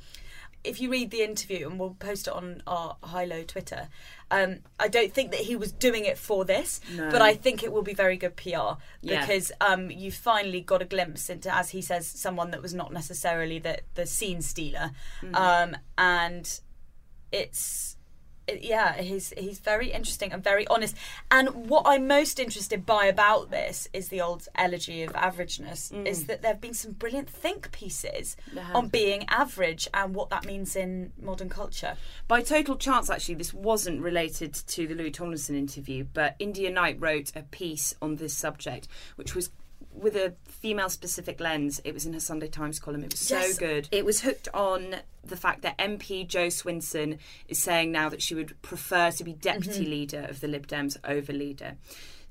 If 0.66 0.80
you 0.80 0.90
read 0.90 1.10
the 1.10 1.22
interview, 1.22 1.68
and 1.68 1.78
we'll 1.78 1.94
post 1.98 2.26
it 2.26 2.32
on 2.34 2.62
our 2.66 2.96
High 3.02 3.24
Low 3.24 3.42
Twitter, 3.44 3.88
um, 4.30 4.58
I 4.80 4.88
don't 4.88 5.12
think 5.12 5.30
that 5.30 5.40
he 5.40 5.56
was 5.56 5.70
doing 5.72 6.04
it 6.04 6.18
for 6.18 6.44
this, 6.44 6.80
No. 6.92 7.10
but 7.10 7.22
I 7.22 7.34
think 7.34 7.62
it 7.62 7.72
will 7.72 7.82
be 7.82 7.94
very 7.94 8.16
good 8.16 8.36
PR 8.36 8.50
Yeah. 9.02 9.20
because 9.20 9.52
um, 9.60 9.90
you 9.90 10.10
finally 10.10 10.60
got 10.60 10.82
a 10.82 10.84
glimpse 10.84 11.30
into, 11.30 11.54
as 11.54 11.70
he 11.70 11.80
says, 11.82 12.06
someone 12.06 12.50
that 12.50 12.60
was 12.62 12.74
not 12.74 12.92
necessarily 12.92 13.58
the 13.58 13.78
the 13.94 14.06
scene 14.06 14.42
stealer, 14.42 14.90
Mm-hmm. 15.22 15.34
um, 15.34 15.76
and 15.96 16.60
it's. 17.32 17.95
Yeah, 18.60 19.00
he's 19.00 19.32
he's 19.36 19.58
very 19.58 19.92
interesting 19.92 20.32
and 20.32 20.42
very 20.42 20.66
honest. 20.68 20.96
And 21.30 21.68
what 21.68 21.82
I'm 21.86 22.06
most 22.06 22.38
interested 22.38 22.86
by 22.86 23.06
about 23.06 23.50
this 23.50 23.88
is 23.92 24.08
the 24.08 24.20
old 24.20 24.48
elegy 24.54 25.02
of 25.02 25.12
averageness. 25.12 26.06
Is 26.06 26.26
that 26.26 26.42
there 26.42 26.52
have 26.52 26.60
been 26.60 26.74
some 26.74 26.92
brilliant 26.92 27.28
think 27.28 27.72
pieces 27.72 28.36
Mm. 28.54 28.74
On 28.74 28.88
being 28.88 29.24
average 29.28 29.88
and 29.92 30.14
what 30.14 30.30
that 30.30 30.44
means 30.46 30.76
in 30.76 31.12
modern 31.20 31.48
culture. 31.48 31.96
By 32.28 32.42
total 32.42 32.76
chance, 32.76 33.10
actually, 33.10 33.34
this 33.36 33.52
wasn't 33.52 34.02
related 34.02 34.54
to 34.54 34.86
the 34.86 34.94
Louis 34.94 35.10
Tomlinson 35.10 35.56
interview, 35.56 36.04
but 36.12 36.36
India 36.38 36.70
Knight 36.70 37.00
wrote 37.00 37.32
a 37.34 37.42
piece 37.42 37.94
on 38.00 38.16
this 38.16 38.34
subject, 38.34 38.88
which 39.16 39.34
was 39.34 39.50
with 39.96 40.16
a 40.16 40.34
female 40.46 40.88
specific 40.88 41.40
lens. 41.40 41.80
It 41.84 41.94
was 41.94 42.06
in 42.06 42.12
her 42.12 42.20
Sunday 42.20 42.48
Times 42.48 42.78
column. 42.78 43.02
It 43.02 43.12
was 43.12 43.20
so 43.20 43.38
Yes. 43.38 43.58
good. 43.58 43.88
It 43.90 44.04
was 44.04 44.20
hooked 44.20 44.48
on 44.54 44.96
the 45.24 45.36
fact 45.36 45.62
that 45.62 45.76
MP 45.78 46.26
Jo 46.26 46.46
Swinson 46.48 47.18
is 47.48 47.58
saying 47.58 47.90
now 47.92 48.08
that 48.08 48.22
she 48.22 48.34
would 48.34 48.60
prefer 48.62 49.10
to 49.10 49.24
be 49.24 49.32
deputy 49.32 49.80
mm-hmm. 49.80 49.90
leader 49.90 50.26
of 50.28 50.40
the 50.40 50.48
Lib 50.48 50.66
Dems 50.66 50.96
over 51.04 51.32
leader. 51.32 51.76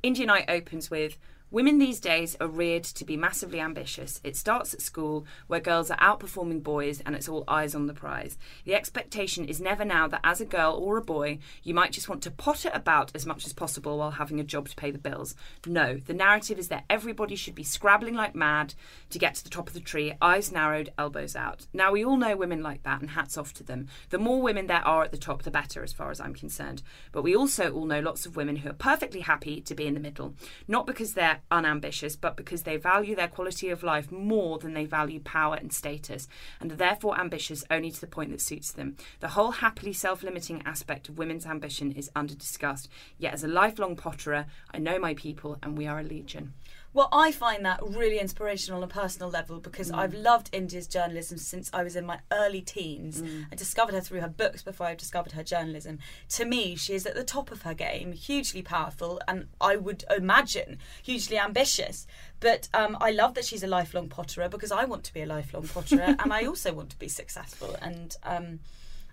India 0.04 0.25
Knight 0.25 0.45
opens 0.47 0.89
with. 0.91 1.17
Women 1.56 1.78
these 1.78 2.02
days 2.02 2.36
are 2.41 2.50
reared 2.50 2.84
to 2.84 3.06
be 3.06 3.15
massively 3.15 3.62
ambitious. 3.62 4.20
It 4.26 4.36
starts 4.36 4.74
at 4.74 4.82
school, 4.82 5.26
where 5.48 5.62
girls 5.62 5.89
are 5.89 5.98
outperforming 6.00 6.63
boys 6.63 7.00
and 7.06 7.15
it's 7.15 7.30
all 7.30 7.46
eyes 7.48 7.74
on 7.74 7.88
the 7.88 7.94
prize. 7.94 8.38
The 8.65 8.76
expectation 8.76 9.46
is 9.46 9.62
never 9.62 9.86
now 9.86 10.10
that 10.10 10.20
as 10.22 10.41
a 10.41 10.46
girl 10.46 10.74
or 10.74 10.98
a 10.98 11.02
boy, 11.02 11.39
you 11.63 11.74
might 11.74 11.94
just 11.94 12.10
want 12.10 12.22
to 12.24 12.32
potter 12.32 12.70
about 12.74 13.13
as 13.15 13.26
much 13.26 13.46
as 13.46 13.54
possible 13.54 14.00
while 14.00 14.12
having 14.12 14.38
a 14.38 14.44
job 14.44 14.68
to 14.68 14.76
pay 14.76 14.91
the 14.91 14.98
bills. 14.98 15.34
No, 15.65 15.96
the 15.96 16.13
narrative 16.13 16.60
is 16.60 16.68
that 16.68 16.84
everybody 16.89 17.38
should 17.38 17.56
be 17.56 17.63
scrabbling 17.63 18.15
like 18.15 18.36
mad 18.36 18.74
to 19.12 19.18
get 19.18 19.36
to 19.36 19.44
the 19.46 19.50
top 19.50 19.70
of 19.70 19.74
the 19.74 19.80
tree, 19.80 20.13
eyes 20.22 20.52
narrowed, 20.52 20.91
elbows 20.98 21.38
out. 21.38 21.68
Now, 21.72 21.94
we 21.94 22.04
all 22.04 22.18
know 22.18 22.36
women 22.36 22.63
like 22.63 22.84
that, 22.84 23.00
and 23.00 23.12
hats 23.12 23.38
off 23.38 23.54
to 23.54 23.63
them. 23.63 23.88
The 24.10 24.20
more 24.20 24.41
women 24.41 24.68
there 24.68 24.86
are 24.86 25.06
at 25.06 25.12
the 25.12 25.18
top, 25.18 25.44
the 25.44 25.52
better, 25.52 25.84
as 25.84 25.94
far 25.94 26.12
as 26.12 26.20
I'm 26.20 26.36
concerned. 26.36 26.84
But 27.13 27.24
we 27.24 27.34
also 27.34 27.72
all 27.72 27.86
know 27.86 28.02
lots 28.02 28.26
of 28.26 28.36
women 28.36 28.58
who 28.58 28.72
are 28.72 28.74
perfectly 28.74 29.22
happy 29.22 29.62
to 29.62 29.74
be 29.74 29.88
in 29.88 29.94
the 29.94 30.02
middle, 30.02 30.34
not 30.68 30.86
because 30.86 31.13
they're 31.13 31.39
unambitious, 31.52 32.16
but 32.16 32.36
because 32.36 32.64
they 32.64 32.78
value 32.78 33.16
their 33.16 33.28
quality 33.28 33.70
of 33.70 33.84
life 33.84 34.12
more 34.12 34.58
than 34.60 34.74
they 34.74 34.86
value 34.86 35.20
power 35.20 35.56
and 35.56 35.72
status, 35.72 36.28
and 36.60 36.72
are 36.72 36.76
therefore 36.76 37.20
ambitious 37.20 37.64
only 37.70 37.92
to 37.92 38.02
the 38.02 38.08
point 38.08 38.32
that 38.32 38.42
suits 38.42 38.72
them. 38.72 38.96
The 39.20 39.30
whole 39.30 39.52
happily 39.52 39.94
self 39.94 40.24
limiting 40.24 40.62
aspect 40.66 41.10
of 41.10 41.18
women's 41.18 41.46
ambition 41.46 41.92
is 41.92 42.12
under 42.16 42.36
discussed. 42.36 42.90
Yet, 43.18 43.34
as 43.34 43.44
a 43.44 43.48
lifelong 43.48 43.96
potterer, 43.96 44.46
I 44.74 44.80
know 44.80 45.00
my 45.00 45.14
people, 45.14 45.58
and 45.62 45.78
we 45.78 45.88
are 45.88 46.00
a 46.00 46.04
legion. 46.04 46.54
Well, 46.96 47.10
I 47.12 47.34
find 47.34 47.66
that 47.66 47.82
really 47.84 48.20
inspirational 48.20 48.78
on 48.82 48.84
a 48.86 48.88
personal 48.88 49.30
level 49.30 49.60
because 49.60 49.92
Mm. 49.92 49.98
I've 49.98 50.14
loved 50.14 50.50
India's 50.54 50.88
journalism 50.88 51.38
since 51.38 51.70
I 51.74 51.84
was 51.84 51.98
in 51.98 52.06
my 52.06 52.22
early 52.32 52.62
teens. 52.62 53.22
Mm. 53.22 53.48
I 53.52 53.56
discovered 53.56 53.94
her 53.94 54.00
through 54.00 54.22
her 54.22 54.30
books 54.30 54.64
before 54.64 54.88
I 54.88 54.96
discovered 54.96 55.34
her 55.34 55.44
journalism. 55.44 56.00
To 56.30 56.46
me, 56.46 56.78
she 56.78 56.94
is 56.94 57.06
at 57.06 57.14
the 57.14 57.26
top 57.26 57.52
of 57.52 57.64
her 57.64 57.74
game, 57.74 58.14
hugely 58.14 58.62
powerful, 58.62 59.20
and 59.28 59.48
I 59.60 59.76
would 59.76 60.06
imagine 60.10 60.80
hugely 61.04 61.38
ambitious. 61.38 62.08
But 62.40 62.70
um, 62.74 62.98
I 63.02 63.12
love 63.12 63.34
that 63.34 63.44
she's 63.44 63.62
a 63.64 63.68
lifelong 63.68 64.08
potterer 64.08 64.48
because 64.50 64.72
I 64.72 64.86
want 64.86 65.04
to 65.04 65.14
be 65.14 65.22
a 65.22 65.26
lifelong 65.26 65.64
potterer 65.64 66.16
and 66.18 66.32
I 66.32 66.46
also 66.50 66.72
want 66.74 66.92
to 66.92 66.98
be 66.98 67.10
successful. 67.10 67.76
And 67.82 68.16
um, 68.24 68.60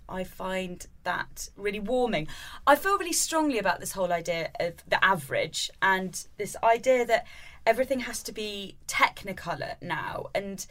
I 0.08 0.22
find 0.22 0.86
that 1.02 1.48
really 1.56 1.80
warming. 1.80 2.28
I 2.66 2.76
feel 2.76 2.96
really 2.98 3.12
strongly 3.12 3.58
about 3.58 3.80
this 3.80 3.92
whole 3.92 4.12
idea 4.12 4.50
of 4.60 4.74
the 4.86 5.02
average 5.04 5.68
and 5.80 6.24
this 6.38 6.54
idea 6.62 7.04
that 7.06 7.26
everything 7.66 8.00
has 8.00 8.22
to 8.24 8.32
be 8.32 8.76
technicolor 8.86 9.74
now 9.80 10.26
and 10.34 10.66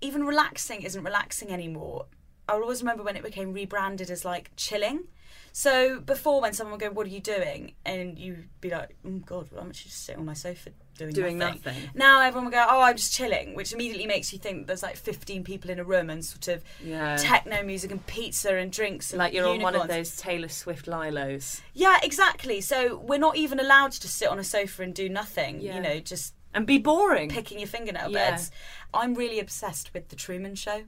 even 0.00 0.24
relaxing 0.24 0.82
isn't 0.82 1.04
relaxing 1.04 1.50
anymore. 1.50 2.06
i'll 2.48 2.62
always 2.62 2.82
remember 2.82 3.02
when 3.02 3.16
it 3.16 3.22
became 3.22 3.52
rebranded 3.52 4.10
as 4.10 4.24
like 4.24 4.50
chilling. 4.56 5.04
So 5.52 6.00
before, 6.00 6.40
when 6.40 6.54
someone 6.54 6.72
would 6.72 6.80
go, 6.80 6.90
"What 6.90 7.06
are 7.06 7.10
you 7.10 7.20
doing?" 7.20 7.74
and 7.84 8.18
you'd 8.18 8.48
be 8.60 8.70
like, 8.70 8.96
"Oh 9.04 9.18
God, 9.18 9.50
I'm 9.52 9.68
actually 9.68 9.90
just 9.90 10.04
sitting 10.04 10.20
on 10.20 10.26
my 10.26 10.34
sofa 10.34 10.70
doing, 11.10 11.24
Doing 11.24 11.38
nothing. 11.38 11.62
nothing. 11.64 11.90
Now 11.94 12.20
everyone 12.22 12.44
would 12.46 12.52
go, 12.54 12.66
"Oh, 12.68 12.80
I'm 12.82 12.96
just 12.96 13.12
chilling," 13.14 13.54
which 13.54 13.72
immediately 13.72 14.06
makes 14.06 14.32
you 14.32 14.38
think 14.38 14.66
there's 14.66 14.82
like 14.82 14.96
15 14.96 15.42
people 15.44 15.70
in 15.70 15.78
a 15.78 15.84
room 15.84 16.10
and 16.10 16.24
sort 16.24 16.48
of 16.48 16.62
Yeah. 16.84 17.16
techno 17.16 17.62
music 17.62 17.90
and 17.90 18.06
pizza 18.06 18.54
and 18.54 18.70
drinks. 18.70 19.10
And 19.12 19.18
Like 19.18 19.32
you're 19.32 19.48
on 19.48 19.60
one 19.60 19.74
of 19.74 19.88
those 19.88 20.16
Taylor 20.16 20.48
Swift 20.48 20.86
Lilos. 20.86 21.60
Yeah, 21.74 21.98
exactly. 22.02 22.60
So 22.60 22.96
we're 22.98 23.18
not 23.18 23.36
even 23.36 23.58
allowed 23.58 23.92
to 23.92 24.08
sit 24.08 24.28
on 24.28 24.38
a 24.38 24.44
sofa 24.44 24.82
and 24.82 24.94
do 24.94 25.08
nothing. 25.08 25.60
Yeah. 25.60 25.76
You 25.76 25.80
know, 25.82 25.98
just 26.00 26.34
And 26.54 26.66
be 26.66 26.76
boring. 26.78 27.30
picking 27.30 27.58
your 27.58 27.68
fingernail 27.68 28.10
Yeah. 28.10 28.30
beds. 28.32 28.50
I'm 28.92 29.14
really 29.14 29.40
obsessed 29.40 29.94
with 29.94 30.10
The 30.10 30.16
Truman 30.16 30.54
Show 30.54 30.82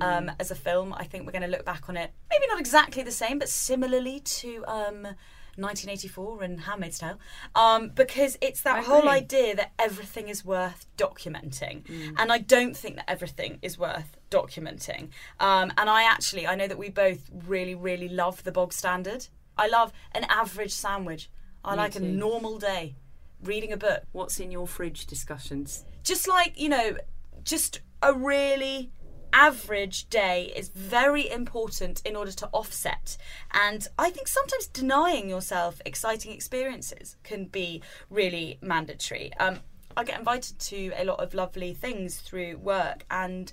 um, 0.00 0.30
as 0.38 0.52
a 0.52 0.54
film. 0.54 0.94
I 0.96 1.02
think 1.02 1.26
we're 1.26 1.32
going 1.32 1.42
to 1.42 1.48
look 1.48 1.64
back 1.64 1.88
on 1.88 1.96
it, 1.96 2.12
maybe 2.30 2.46
not 2.46 2.60
exactly 2.60 3.02
the 3.02 3.10
same, 3.10 3.40
but 3.40 3.48
similarly 3.48 4.20
to 4.20 4.64
um, 4.68 5.08
1984 5.56 6.42
and 6.42 6.60
Handmaid's 6.60 6.98
Tale, 6.98 7.18
um, 7.54 7.90
because 7.90 8.36
it's 8.40 8.62
that 8.62 8.76
I 8.76 8.82
whole 8.82 8.98
agree. 9.00 9.10
idea 9.10 9.56
that 9.56 9.72
everything 9.78 10.28
is 10.28 10.44
worth 10.44 10.86
documenting, 10.96 11.82
and 12.16 12.32
I 12.32 12.38
don't 12.38 12.76
think 12.76 12.96
that 12.96 13.10
everything 13.10 13.58
is 13.62 13.78
worth 13.78 14.16
documenting. 14.30 15.10
Um, 15.38 15.72
and 15.76 15.88
I 15.90 16.04
actually, 16.04 16.46
I 16.46 16.54
know 16.54 16.66
that 16.68 16.78
we 16.78 16.88
both 16.88 17.30
really, 17.46 17.74
really 17.74 18.08
love 18.08 18.44
the 18.44 18.52
bog 18.52 18.72
standard. 18.72 19.26
I 19.56 19.68
love 19.68 19.92
an 20.12 20.24
average 20.28 20.72
sandwich. 20.72 21.30
I 21.64 21.74
like 21.74 21.94
a 21.96 22.00
normal 22.00 22.58
day. 22.58 22.94
Reading 23.42 23.72
a 23.72 23.76
book, 23.76 24.02
What's 24.12 24.38
in 24.40 24.50
your 24.50 24.66
fridge 24.66 25.06
discussions? 25.06 25.84
just 26.02 26.26
like 26.26 26.58
you 26.58 26.68
know 26.68 26.96
just 27.44 27.80
a 28.02 28.12
really 28.14 28.90
average 29.32 30.08
day 30.08 30.52
is 30.56 30.68
very 30.68 31.30
important 31.30 32.02
in 32.04 32.16
order 32.16 32.32
to 32.32 32.48
offset. 32.52 33.16
And 33.52 33.86
i 33.98 34.10
think 34.10 34.28
sometimes 34.28 34.66
denying 34.66 35.28
yourself 35.28 35.80
exciting 35.84 36.32
experiences 36.32 37.16
can 37.22 37.46
be 37.46 37.82
really 38.08 38.58
mandatory. 38.62 39.32
Um, 39.38 39.60
i 39.96 40.04
get 40.04 40.18
invited 40.18 40.58
to 40.58 40.92
a 40.96 41.04
lot 41.04 41.20
of 41.20 41.34
lovely 41.34 41.74
things 41.74 42.20
through 42.20 42.56
work 42.58 43.04
and 43.10 43.52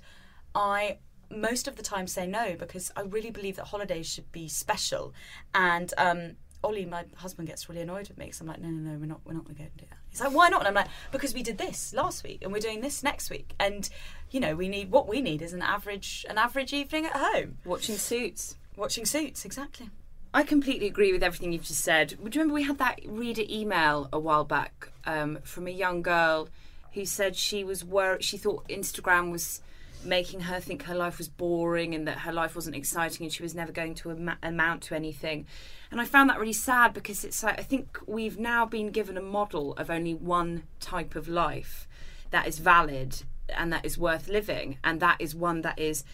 i 0.54 0.98
most 1.30 1.66
of 1.66 1.74
the 1.74 1.82
time 1.82 2.06
say 2.06 2.26
no 2.26 2.54
because 2.56 2.92
i 2.96 3.02
really 3.02 3.30
believe 3.30 3.56
that 3.56 3.66
holidays 3.66 4.06
should 4.06 4.30
be 4.32 4.48
special. 4.48 5.12
And 5.54 5.92
um, 5.98 6.36
Ollie, 6.62 6.86
my 6.86 7.04
husband, 7.16 7.48
gets 7.48 7.68
really 7.68 7.82
annoyed 7.82 8.08
with 8.08 8.18
me 8.18 8.26
because 8.26 8.40
I'm 8.40 8.46
like, 8.46 8.60
no, 8.60 8.68
no, 8.68 8.92
no, 8.92 8.98
we're 8.98 9.06
not, 9.06 9.20
we're 9.24 9.34
not 9.34 9.44
going 9.44 9.56
to 9.56 9.62
go 9.62 9.68
do 9.76 9.86
that. 9.90 9.97
He's 10.10 10.20
like, 10.20 10.32
why 10.32 10.48
not? 10.48 10.60
And 10.60 10.68
I'm 10.68 10.74
like, 10.74 10.88
because 11.12 11.34
we 11.34 11.42
did 11.42 11.58
this 11.58 11.92
last 11.92 12.24
week 12.24 12.40
and 12.42 12.52
we're 12.52 12.60
doing 12.60 12.80
this 12.80 13.02
next 13.02 13.30
week, 13.30 13.54
and 13.60 13.88
you 14.30 14.40
know, 14.40 14.54
we 14.54 14.68
need 14.68 14.90
what 14.90 15.08
we 15.08 15.20
need 15.20 15.42
is 15.42 15.52
an 15.52 15.62
average, 15.62 16.26
an 16.28 16.38
average 16.38 16.72
evening 16.72 17.06
at 17.06 17.12
home 17.16 17.58
Watching 17.64 17.96
Suits. 17.96 18.56
watching 18.76 19.06
Suits. 19.06 19.44
Exactly. 19.44 19.90
I 20.34 20.42
completely 20.42 20.86
agree 20.86 21.12
with 21.12 21.22
everything 21.22 21.52
you've 21.52 21.64
just 21.64 21.82
said. 21.82 22.08
Do 22.10 22.16
you 22.16 22.30
remember 22.32 22.54
we 22.54 22.64
had 22.64 22.78
that 22.78 23.00
reader 23.06 23.42
email 23.48 24.08
a 24.12 24.18
while 24.18 24.44
back 24.44 24.90
um, 25.06 25.38
from 25.42 25.66
a 25.66 25.70
young 25.70 26.02
girl 26.02 26.48
who 26.92 27.06
said 27.06 27.34
she 27.34 27.64
was 27.64 27.82
worried, 27.84 28.22
she 28.22 28.36
thought 28.36 28.68
Instagram 28.68 29.30
was 29.30 29.62
making 30.04 30.40
her 30.40 30.60
think 30.60 30.82
her 30.84 30.94
life 30.94 31.18
was 31.18 31.28
boring 31.28 31.94
and 31.94 32.06
that 32.06 32.18
her 32.18 32.32
life 32.32 32.54
wasn't 32.54 32.76
exciting 32.76 33.24
and 33.24 33.32
she 33.32 33.42
was 33.42 33.54
never 33.54 33.72
going 33.72 33.94
to 33.94 34.10
am- 34.10 34.36
amount 34.42 34.82
to 34.82 34.94
anything. 34.94 35.46
And 35.90 36.00
I 36.00 36.04
found 36.04 36.28
that 36.30 36.38
really 36.38 36.52
sad 36.52 36.92
because 36.92 37.24
it's 37.24 37.42
like 37.42 37.58
I 37.58 37.62
think 37.62 37.98
we've 38.06 38.38
now 38.38 38.66
been 38.66 38.90
given 38.90 39.16
a 39.16 39.22
model 39.22 39.72
of 39.74 39.90
only 39.90 40.14
one 40.14 40.64
type 40.80 41.16
of 41.16 41.28
life 41.28 41.88
that 42.30 42.46
is 42.46 42.58
valid 42.58 43.22
and 43.48 43.72
that 43.72 43.84
is 43.84 43.96
worth 43.96 44.28
living, 44.28 44.78
and 44.84 45.00
that 45.00 45.16
is 45.20 45.34
one 45.34 45.62
that 45.62 45.78
is 45.78 46.04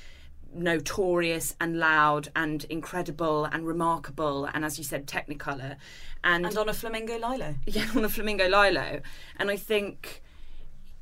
notorious 0.55 1.57
and 1.61 1.79
loud 1.79 2.29
and 2.37 2.64
incredible 2.64 3.45
and 3.45 3.66
remarkable 3.66 4.45
and 4.47 4.64
as 4.64 4.79
you 4.79 4.85
said 4.85 5.07
technicolor. 5.07 5.77
And, 6.22 6.47
And 6.47 6.57
on 6.57 6.68
a 6.68 6.75
flamingo 6.75 7.18
lilo. 7.18 7.57
yeah 7.66 7.87
on 7.95 8.05
a 8.05 8.09
flamingo 8.09 8.49
lilo. 8.49 9.01
And 9.37 9.51
i 9.51 9.57
think 9.57 10.22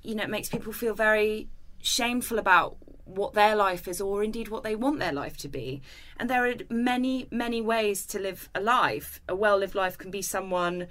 you 0.03 0.14
know 0.14 0.23
it 0.23 0.31
makes 0.31 0.49
people 0.49 0.73
feel 0.73 0.95
very 0.95 1.49
shameful 1.83 2.39
about 2.39 2.77
what 3.05 3.35
their 3.35 3.57
life 3.57 3.89
is 3.89 4.01
or 4.01 4.23
indeed 4.23 4.49
what 4.49 4.63
they 4.63 4.75
want 4.75 4.99
their 4.99 5.13
life 5.13 5.37
to 5.39 5.49
be. 5.49 5.83
And 6.19 6.31
there 6.31 6.47
are 6.47 6.55
many 6.71 7.27
many 7.31 7.61
ways 7.61 8.07
to 8.07 8.19
live 8.19 8.49
a 8.55 8.61
life. 8.61 9.21
A 9.29 9.35
well 9.35 9.59
lived 9.59 9.75
life 9.75 9.99
can 9.99 10.11
be 10.11 10.23
someone 10.23 10.89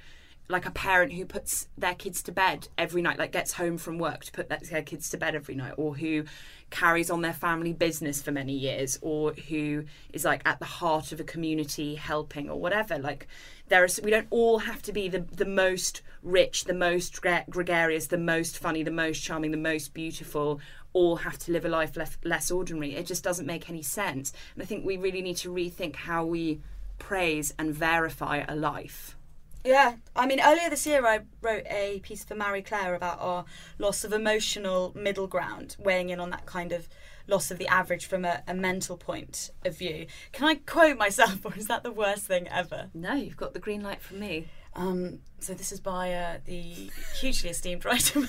like 0.52 0.66
a 0.66 0.72
parent 0.72 1.14
who 1.14 1.26
puts 1.26 1.68
their 1.78 1.96
kids 1.96 2.22
to 2.24 2.32
bed 2.32 2.68
every 2.78 3.02
night 3.02 3.18
like 3.18 3.32
gets 3.32 3.54
home 3.54 3.78
from 3.78 3.98
work 3.98 4.26
to 4.26 4.32
put 4.32 4.50
their 4.50 4.82
kids 4.84 5.10
to 5.10 5.18
bed 5.18 5.34
every 5.34 5.56
night 5.56 5.74
or 5.78 5.96
who 5.96 6.26
carries 6.70 7.10
on 7.10 7.22
their 7.22 7.34
family 7.34 7.74
business 7.74 8.22
for 8.22 8.32
many 8.32 8.54
years 8.54 9.00
or 9.02 9.34
who 9.34 9.86
is 10.14 10.26
like 10.26 10.42
at 10.46 10.60
the 10.60 10.66
heart 10.66 11.12
of 11.12 11.20
a 11.20 11.24
community 11.24 11.96
helping 11.96 12.50
or 12.50 12.60
whatever. 12.60 13.00
Like 13.00 13.28
there 13.70 13.84
is 13.86 14.00
we 14.04 14.12
don't 14.12 14.28
all 14.30 14.60
have 14.60 14.82
to 14.84 14.92
be 14.92 15.08
the 15.08 15.20
the 15.20 15.46
most 15.46 16.02
rich 16.22 16.66
the 16.66 16.74
most 16.74 17.22
gre- 17.22 17.50
gregarious 17.50 18.08
the 18.08 18.18
most 18.18 18.60
funny 18.60 18.84
the 18.84 18.92
most 18.92 19.24
charming 19.24 19.52
the 19.52 19.58
most 19.58 19.94
beautiful 19.94 20.60
all 20.94 21.18
have 21.18 21.38
to 21.40 21.52
live 21.52 21.66
a 21.66 21.70
life 21.70 21.96
less, 21.96 22.18
less 22.24 22.52
ordinary 22.52 22.96
it 22.96 23.06
just 23.06 23.24
doesn't 23.24 23.46
make 23.46 23.70
any 23.70 23.82
sense 23.82 24.34
and 24.54 24.62
i 24.64 24.66
think 24.66 24.86
we 24.86 24.98
really 24.98 25.22
need 25.22 25.38
to 25.38 25.50
rethink 25.52 25.96
how 25.96 26.26
we 26.26 26.60
praise 27.00 27.54
and 27.58 27.74
verify 27.74 28.44
a 28.48 28.56
life 28.56 29.16
Yeah, 29.64 29.98
I 30.16 30.26
mean, 30.26 30.40
earlier 30.42 30.70
this 30.72 30.88
year 30.88 31.06
I 31.06 31.20
wrote 31.42 31.66
a 31.68 32.00
piece 32.02 32.24
for 32.24 32.34
Marie 32.36 32.64
Claire 32.64 32.96
about 32.96 33.20
our 33.22 33.46
loss 33.78 34.04
of 34.04 34.12
emotional 34.12 34.92
middle 34.96 35.28
ground, 35.28 35.76
weighing 35.78 36.10
in 36.10 36.20
on 36.20 36.32
that 36.32 36.48
kind 36.48 36.72
of 36.72 36.88
loss 37.28 37.52
of 37.52 37.60
the 37.60 37.68
average 37.68 38.08
from 38.08 38.26
a, 38.26 38.42
a 38.48 38.56
mental 38.56 38.98
point 38.98 39.52
of 39.64 39.78
view. 39.78 40.08
Can 40.32 40.48
I 40.48 40.56
quote 40.56 40.98
myself, 40.98 41.46
or 41.46 41.54
is 41.56 41.68
that 41.68 41.84
the 41.84 41.92
worst 41.92 42.26
thing 42.26 42.48
ever? 42.48 42.90
no 42.96 43.14
you've 43.14 43.38
got 43.38 43.54
the 43.54 43.60
green 43.60 43.84
light 43.84 44.02
from 44.02 44.20
me 44.20 44.48
Um, 44.76 45.20
so 45.40 45.54
this 45.54 45.72
is 45.72 45.80
by 45.80 46.14
uh, 46.14 46.38
the 46.46 46.90
hugely 47.20 47.50
esteemed 47.52 47.86
writer. 47.86 48.22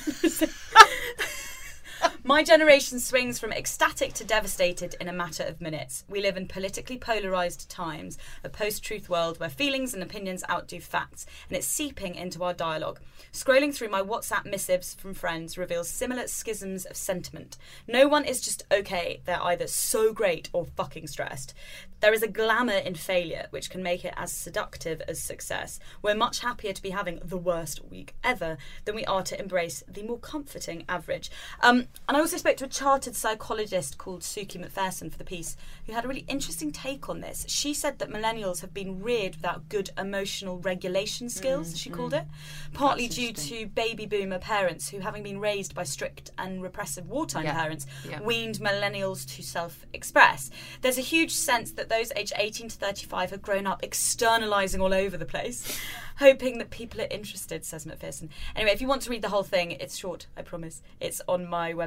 My 2.24 2.44
generation 2.44 3.00
swings 3.00 3.38
from 3.38 3.53
ecstatic 3.53 4.12
to 4.14 4.24
devastated 4.24 4.94
in 5.00 5.09
a 5.09 5.12
matter 5.12 5.42
of 5.42 5.61
minutes. 5.61 6.05
We 6.09 6.22
live 6.22 6.36
in 6.36 6.46
politically 6.46 6.96
polarised 6.96 7.68
times, 7.68 8.16
a 8.44 8.48
post 8.48 8.84
truth 8.84 9.09
world 9.09 9.40
where 9.40 9.48
feelings 9.48 9.92
and 9.92 10.03
opinions 10.03 10.44
outdo 10.48 10.80
facts, 10.80 11.26
and 11.48 11.57
it's 11.57 11.66
seeping 11.66 12.14
into 12.14 12.44
our 12.44 12.55
dialogue. 12.55 13.00
Scrolling 13.32 13.74
through 13.74 13.88
my 13.88 14.03
WhatsApp 14.03 14.44
missives 14.44 14.94
from 14.94 15.14
friends 15.14 15.59
reveals 15.59 15.88
similar 15.88 16.28
schisms 16.28 16.84
of 16.84 16.96
sentiment. 16.96 17.59
No 17.88 18.07
one 18.07 18.24
is 18.24 18.40
just 18.40 18.64
okay, 18.70 19.20
they're 19.24 19.42
either 19.42 19.66
so 19.66 20.12
great 20.12 20.48
or 20.53 20.64
fucking 20.64 21.09
stressed. 21.09 21.55
There 22.00 22.12
is 22.12 22.22
a 22.22 22.28
glamour 22.28 22.72
in 22.72 22.94
failure 22.94 23.46
which 23.50 23.70
can 23.70 23.82
make 23.82 24.05
it 24.05 24.14
as 24.16 24.32
seductive 24.32 25.00
as 25.03 25.22
success. 25.22 25.78
We're 26.03 26.16
much 26.16 26.40
happier 26.40 26.72
to 26.72 26.82
be 26.82 26.90
having 26.90 27.20
the 27.24 27.36
worst 27.36 27.84
week 27.84 28.14
ever 28.24 28.59
than 28.84 28.96
we 28.96 29.05
are 29.05 29.22
to 29.22 29.38
embrace 29.38 29.84
the 29.86 30.03
more 30.03 30.18
comforting 30.18 30.84
average. 30.88 31.30
Um, 31.61 31.86
and 32.09 32.16
I 32.16 32.20
also 32.20 32.36
spoke 32.36 32.57
to 32.59 32.64
a 32.64 32.68
chartered 32.68 33.14
psychologist 33.14 33.97
called 33.97 34.22
Suki 34.22 34.62
McPherson 34.62 35.11
for 35.11 35.18
the 35.18 35.24
piece, 35.24 35.57
who 35.86 35.93
had 35.93 36.05
a 36.05 36.09
really 36.09 36.24
interesting 36.26 36.72
take 36.72 37.09
on 37.09 37.20
this. 37.20 37.47
She 37.49 37.72
said 37.72 38.01
that 38.01 38.11
millennials 38.11 38.61
have 38.61 38.74
been 38.74 39.01
reared 39.01 39.36
without 39.36 39.68
good 39.68 39.90
emotional 39.97 40.59
regulation 40.59 41.28
skills, 41.28 41.78
she 41.78 41.90
mm, 41.90 41.95
called 41.95 42.12
mm. 42.12 42.22
it, 42.22 42.26
partly 42.72 43.07
That's 43.07 43.16
due 43.16 43.32
to 43.32 43.66
baby 43.66 44.07
boomer 44.07 44.40
parents 44.40 44.88
who, 44.88 44.99
having 44.99 45.22
been 45.22 45.38
raised 45.38 45.76
by 45.76 45.84
strict 45.84 46.32
and 46.38 46.61
repressive 46.61 47.09
wartime 47.09 47.45
Yeah. 47.45 47.55
parents, 47.55 47.86
Yeah. 48.09 48.20
weaned 48.20 48.57
millennials 48.57 49.24
to 49.36 49.43
self 49.43 49.86
express. 49.93 50.51
There's 50.80 50.99
a 50.99 51.03
huge 51.03 51.30
sense 51.32 51.70
that 51.72 51.88
those 51.88 52.12
aged 52.16 52.32
18 52.36 52.68
to 52.68 52.76
35 52.76 53.30
have 53.30 53.43
grown 53.43 53.66
up 53.66 53.80
externalising 53.82 54.80
all 54.80 54.93
over 54.93 55.16
the 55.16 55.24
place, 55.24 55.78
hoping 56.18 56.59
that 56.59 56.70
people 56.70 57.01
are 57.01 57.09
interested, 57.11 57.64
says 57.64 57.86
McPherson. 57.86 58.28
Anyway, 58.57 58.72
if 58.72 58.80
you 58.80 58.88
want 58.88 59.03
to 59.03 59.11
read 59.11 59.22
the 59.22 59.28
whole 59.28 59.45
thing, 59.45 59.70
it's 59.70 59.97
short, 59.97 60.26
I 60.36 60.43
promise. 60.43 60.82
It's 61.01 61.20
on 61.28 61.47
my 61.49 61.72
website, 61.72 61.82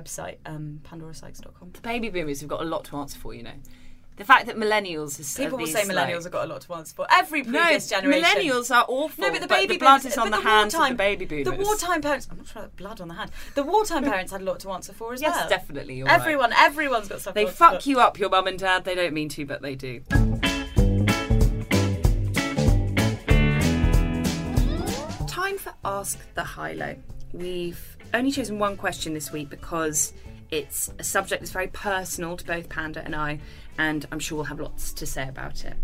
um, 0.45 0.81
pandorasykes.com. 0.83 1.71
the 1.73 1.81
baby 1.81 2.09
boomers 2.09 2.39
have 2.41 2.49
got 2.49 2.61
a 2.61 2.65
lot 2.65 2.85
to 2.85 2.97
answer 2.97 3.17
for 3.19 3.33
you 3.33 3.43
know 3.43 3.51
the 4.17 4.23
fact 4.23 4.45
that 4.45 4.55
millennials 4.55 5.19
is 5.19 5.35
People 5.35 5.57
will 5.57 5.67
say 5.67 5.81
millennials 5.83 5.95
like, 5.95 6.23
have 6.23 6.31
got 6.31 6.45
a 6.45 6.47
lot 6.47 6.61
to 6.61 6.73
answer 6.75 6.95
for. 6.95 7.05
Every 7.11 7.41
no, 7.43 7.59
previous 7.59 7.89
generation. 7.89 8.23
millennials 8.23 8.73
are 8.73 8.85
awful. 8.87 9.21
No, 9.25 9.29
but 9.29 9.41
the 9.41 9.47
baby 9.49 9.73
the 9.73 9.79
blood 9.79 9.97
boomers- 10.03 10.13
is 10.13 10.17
on 10.17 10.31
but 10.31 10.37
the, 10.41 10.47
hands 10.47 10.73
of 10.73 10.77
the 10.77 10.77
wartime- 10.83 10.95
baby 10.95 11.25
boomers. 11.25 11.45
The 11.45 11.63
wartime 11.63 12.01
parents. 12.01 12.27
I'm 12.31 12.37
not 12.37 12.47
sure 12.47 12.61
about 12.61 12.75
blood 12.77 13.01
on 13.01 13.09
the 13.09 13.13
hand. 13.15 13.31
The 13.55 13.63
wartime 13.63 14.03
parents 14.13 14.31
had 14.31 14.39
a 14.39 14.45
lot 14.45 14.61
to 14.61 14.71
answer 14.71 14.93
for 14.93 15.11
as 15.13 15.21
Yes, 15.21 15.35
well. 15.35 15.49
definitely. 15.49 15.95
you're 15.95 16.07
right. 16.07 16.17
Everyone, 16.17 16.53
everyone's 16.53 17.09
got 17.09 17.19
stuff. 17.19 17.33
They 17.33 17.43
to 17.43 17.51
fuck 17.51 17.81
for. 17.81 17.89
you 17.89 17.99
up, 17.99 18.17
your 18.17 18.29
mum 18.29 18.47
and 18.47 18.57
dad. 18.57 18.85
They 18.85 18.95
don't 18.95 19.13
mean 19.13 19.27
to, 19.27 19.45
but 19.45 19.61
they 19.61 19.75
do. 19.75 19.99
Time 25.27 25.57
for 25.57 25.73
Ask 25.83 26.19
the 26.35 26.43
High 26.43 26.73
Low. 26.73 26.95
We've 27.33 27.94
only 28.15 28.31
chosen 28.31 28.59
one 28.59 28.77
question 28.77 29.13
this 29.13 29.31
week 29.31 29.49
because 29.49 30.13
it's 30.49 30.89
a 30.97 31.03
subject 31.03 31.41
that's 31.41 31.51
very 31.51 31.67
personal 31.67 32.37
to 32.37 32.45
both 32.45 32.69
Panda 32.69 33.03
and 33.03 33.15
I, 33.15 33.39
and 33.77 34.05
I'm 34.11 34.19
sure 34.19 34.37
we'll 34.37 34.45
have 34.45 34.59
lots 34.59 34.93
to 34.93 35.05
say 35.05 35.27
about 35.27 35.65
it. 35.65 35.75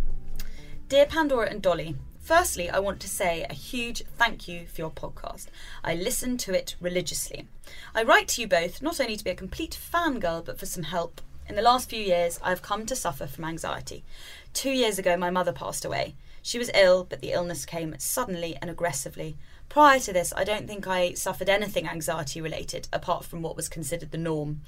Dear 0.88 1.05
Pandora 1.05 1.49
and 1.49 1.61
Dolly, 1.61 1.95
firstly, 2.19 2.69
I 2.69 2.79
want 2.79 2.99
to 3.01 3.09
say 3.09 3.45
a 3.49 3.53
huge 3.53 4.03
thank 4.17 4.47
you 4.47 4.65
for 4.65 4.82
your 4.82 4.91
podcast. 4.91 5.47
I 5.84 5.95
listen 5.95 6.38
to 6.38 6.53
it 6.57 6.75
religiously. 6.79 7.47
I 7.93 8.03
write 8.03 8.29
to 8.29 8.41
you 8.41 8.47
both 8.47 8.82
not 8.82 8.99
only 8.99 9.17
to 9.17 9.23
be 9.23 9.32
a 9.32 9.36
complete 9.36 9.77
fangirl, 9.77 10.45
but 10.45 10.59
for 10.59 10.65
some 10.65 10.84
help. 10.84 11.21
In 11.49 11.55
the 11.55 11.61
last 11.61 11.89
few 11.89 12.01
years, 12.01 12.39
I 12.41 12.49
have 12.49 12.61
come 12.61 12.86
to 12.86 12.95
suffer 12.95 13.27
from 13.27 13.43
anxiety. 13.43 14.05
Two 14.53 14.71
years 14.71 14.97
ago, 14.97 15.17
my 15.17 15.29
mother 15.29 15.51
passed 15.51 15.84
away. 15.84 16.15
She 16.41 16.57
was 16.57 16.71
ill, 16.73 17.03
but 17.03 17.21
the 17.21 17.34
illness 17.34 17.65
came 17.65 17.95
suddenly 17.99 18.57
and 18.61 18.69
aggressively. 18.69 19.36
Prior 19.72 20.01
to 20.01 20.11
this, 20.11 20.34
I 20.36 20.43
don't 20.43 20.67
think 20.67 20.86
I 20.86 21.13
suffered 21.13 21.47
anything 21.47 21.88
anxiety 21.88 22.41
related 22.41 22.89
apart 22.91 23.24
from 23.24 23.41
what 23.41 23.55
was 23.55 23.69
considered 23.69 24.11
the 24.11 24.17
norm. 24.17 24.63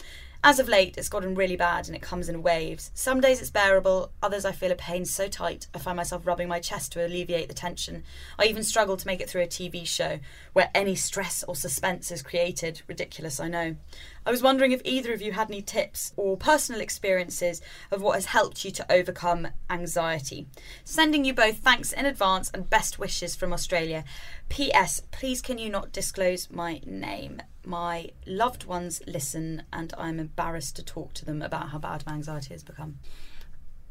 As 0.45 0.59
of 0.59 0.67
late, 0.67 0.97
it's 0.97 1.07
gotten 1.07 1.35
really 1.35 1.55
bad 1.55 1.87
and 1.87 1.95
it 1.95 2.01
comes 2.01 2.27
in 2.27 2.43
waves. 2.43 2.91
Some 2.93 3.21
days 3.21 3.39
it's 3.39 3.49
bearable, 3.49 4.11
others 4.21 4.43
I 4.43 4.51
feel 4.51 4.73
a 4.73 4.75
pain 4.75 5.05
so 5.05 5.29
tight 5.29 5.67
I 5.73 5.77
find 5.77 5.95
myself 5.95 6.27
rubbing 6.27 6.49
my 6.49 6.59
chest 6.59 6.91
to 6.91 7.05
alleviate 7.05 7.47
the 7.47 7.53
tension. 7.53 8.03
I 8.37 8.47
even 8.47 8.63
struggle 8.63 8.97
to 8.97 9.07
make 9.07 9.21
it 9.21 9.29
through 9.29 9.43
a 9.43 9.47
TV 9.47 9.87
show 9.87 10.19
where 10.51 10.69
any 10.75 10.95
stress 10.95 11.45
or 11.47 11.55
suspense 11.55 12.11
is 12.11 12.21
created. 12.21 12.81
Ridiculous, 12.87 13.39
I 13.39 13.47
know. 13.47 13.77
I 14.25 14.31
was 14.31 14.43
wondering 14.43 14.73
if 14.73 14.81
either 14.83 15.13
of 15.13 15.21
you 15.21 15.31
had 15.31 15.49
any 15.49 15.61
tips 15.61 16.11
or 16.17 16.35
personal 16.35 16.81
experiences 16.81 17.61
of 17.89 18.01
what 18.01 18.15
has 18.15 18.25
helped 18.25 18.65
you 18.65 18.71
to 18.71 18.91
overcome 18.91 19.47
anxiety. 19.69 20.47
Sending 20.83 21.23
you 21.23 21.33
both 21.33 21.59
thanks 21.59 21.93
in 21.93 22.05
advance 22.05 22.51
and 22.53 22.69
best 22.69 22.99
wishes 22.99 23.33
from 23.33 23.53
Australia. 23.53 24.03
P.S. 24.49 25.03
Please 25.09 25.41
can 25.41 25.57
you 25.57 25.69
not 25.69 25.93
disclose 25.93 26.49
my 26.51 26.81
name? 26.85 27.41
My 27.65 28.09
loved 28.25 28.65
ones 28.65 29.01
listen 29.07 29.63
and 29.71 29.93
I'm 29.97 30.19
embarrassed 30.19 30.75
to 30.77 30.83
talk 30.83 31.13
to 31.15 31.25
them 31.25 31.41
about 31.41 31.69
how 31.69 31.77
bad 31.77 32.05
my 32.05 32.13
anxiety 32.13 32.53
has 32.53 32.63
become. 32.63 32.99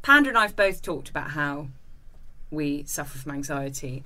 Panda 0.01 0.29
and 0.29 0.37
I 0.37 0.43
have 0.43 0.55
both 0.55 0.81
talked 0.81 1.09
about 1.09 1.31
how 1.31 1.67
we 2.51 2.83
suffer 2.83 3.17
from 3.17 3.31
anxiety. 3.31 4.03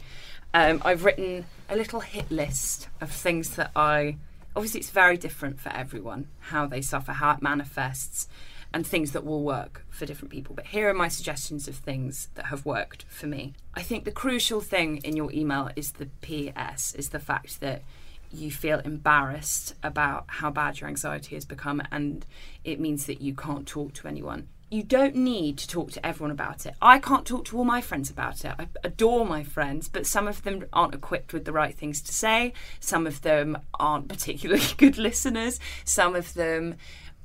Um, 0.53 0.81
I've 0.85 1.03
written 1.03 1.45
a 1.69 1.75
little 1.75 1.99
hit 1.99 2.31
list 2.31 2.87
of 3.01 3.11
things 3.11 3.55
that 3.55 3.71
I. 3.75 4.17
Obviously, 4.55 4.79
it's 4.79 4.89
very 4.89 5.17
different 5.17 5.59
for 5.59 5.69
everyone 5.69 6.29
how 6.39 6.65
they 6.65 6.81
suffer, 6.81 7.11
how 7.11 7.31
it 7.31 7.41
manifests, 7.41 8.27
and 8.73 8.85
things 8.85 9.11
that 9.11 9.25
will 9.25 9.43
work 9.43 9.85
for 9.89 10.05
different 10.05 10.31
people. 10.31 10.55
But 10.55 10.67
here 10.67 10.89
are 10.89 10.93
my 10.93 11.09
suggestions 11.09 11.67
of 11.67 11.75
things 11.75 12.29
that 12.35 12.47
have 12.47 12.65
worked 12.65 13.05
for 13.07 13.27
me. 13.27 13.53
I 13.75 13.81
think 13.81 14.03
the 14.03 14.11
crucial 14.11 14.61
thing 14.61 14.97
in 14.97 15.15
your 15.15 15.31
email 15.31 15.69
is 15.75 15.93
the 15.93 16.07
PS, 16.21 16.95
is 16.95 17.09
the 17.09 17.19
fact 17.19 17.59
that 17.61 17.83
you 18.31 18.51
feel 18.51 18.79
embarrassed 18.79 19.75
about 19.83 20.25
how 20.27 20.51
bad 20.51 20.79
your 20.79 20.89
anxiety 20.89 21.35
has 21.35 21.45
become, 21.45 21.81
and 21.91 22.25
it 22.63 22.79
means 22.79 23.05
that 23.05 23.21
you 23.21 23.33
can't 23.33 23.67
talk 23.67 23.93
to 23.93 24.07
anyone. 24.07 24.47
You 24.69 24.83
don't 24.83 25.15
need 25.15 25.57
to 25.59 25.67
talk 25.67 25.91
to 25.91 26.05
everyone 26.05 26.31
about 26.31 26.65
it. 26.65 26.75
I 26.81 26.99
can't 26.99 27.25
talk 27.25 27.45
to 27.45 27.57
all 27.57 27.63
my 27.63 27.79
friends 27.79 28.09
about 28.09 28.43
it. 28.43 28.53
I 28.59 28.67
adore 28.83 29.25
my 29.25 29.43
friends, 29.43 29.87
but 29.87 30.05
some 30.05 30.27
of 30.27 30.43
them 30.43 30.65
aren't 30.73 30.93
equipped 30.93 31.31
with 31.31 31.45
the 31.45 31.53
right 31.53 31.73
things 31.73 32.01
to 32.01 32.13
say. 32.13 32.51
Some 32.81 33.07
of 33.07 33.21
them 33.21 33.57
aren't 33.79 34.09
particularly 34.09 34.63
good 34.77 34.97
listeners. 34.97 35.59
Some 35.85 36.15
of 36.15 36.33
them 36.33 36.75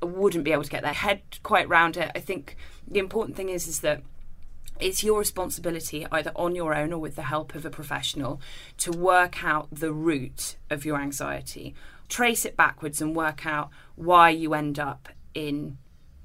wouldn't 0.01 0.45
be 0.45 0.53
able 0.53 0.63
to 0.63 0.69
get 0.69 0.83
their 0.83 0.93
head 0.93 1.21
quite 1.43 1.67
round 1.67 1.97
it. 1.97 2.11
I 2.15 2.19
think 2.19 2.55
the 2.87 2.99
important 2.99 3.35
thing 3.35 3.49
is 3.49 3.67
is 3.67 3.81
that 3.81 4.03
it's 4.79 5.03
your 5.03 5.19
responsibility, 5.19 6.05
either 6.11 6.31
on 6.35 6.55
your 6.55 6.75
own 6.75 6.93
or 6.93 6.99
with 6.99 7.15
the 7.15 7.23
help 7.23 7.55
of 7.55 7.65
a 7.65 7.69
professional, 7.69 8.41
to 8.77 8.91
work 8.91 9.43
out 9.43 9.67
the 9.71 9.93
root 9.93 10.57
of 10.69 10.85
your 10.85 10.99
anxiety. 10.99 11.73
Trace 12.09 12.45
it 12.45 12.57
backwards 12.57 13.01
and 13.01 13.15
work 13.15 13.45
out 13.45 13.69
why 13.95 14.29
you 14.29 14.53
end 14.53 14.79
up 14.79 15.09
in 15.33 15.77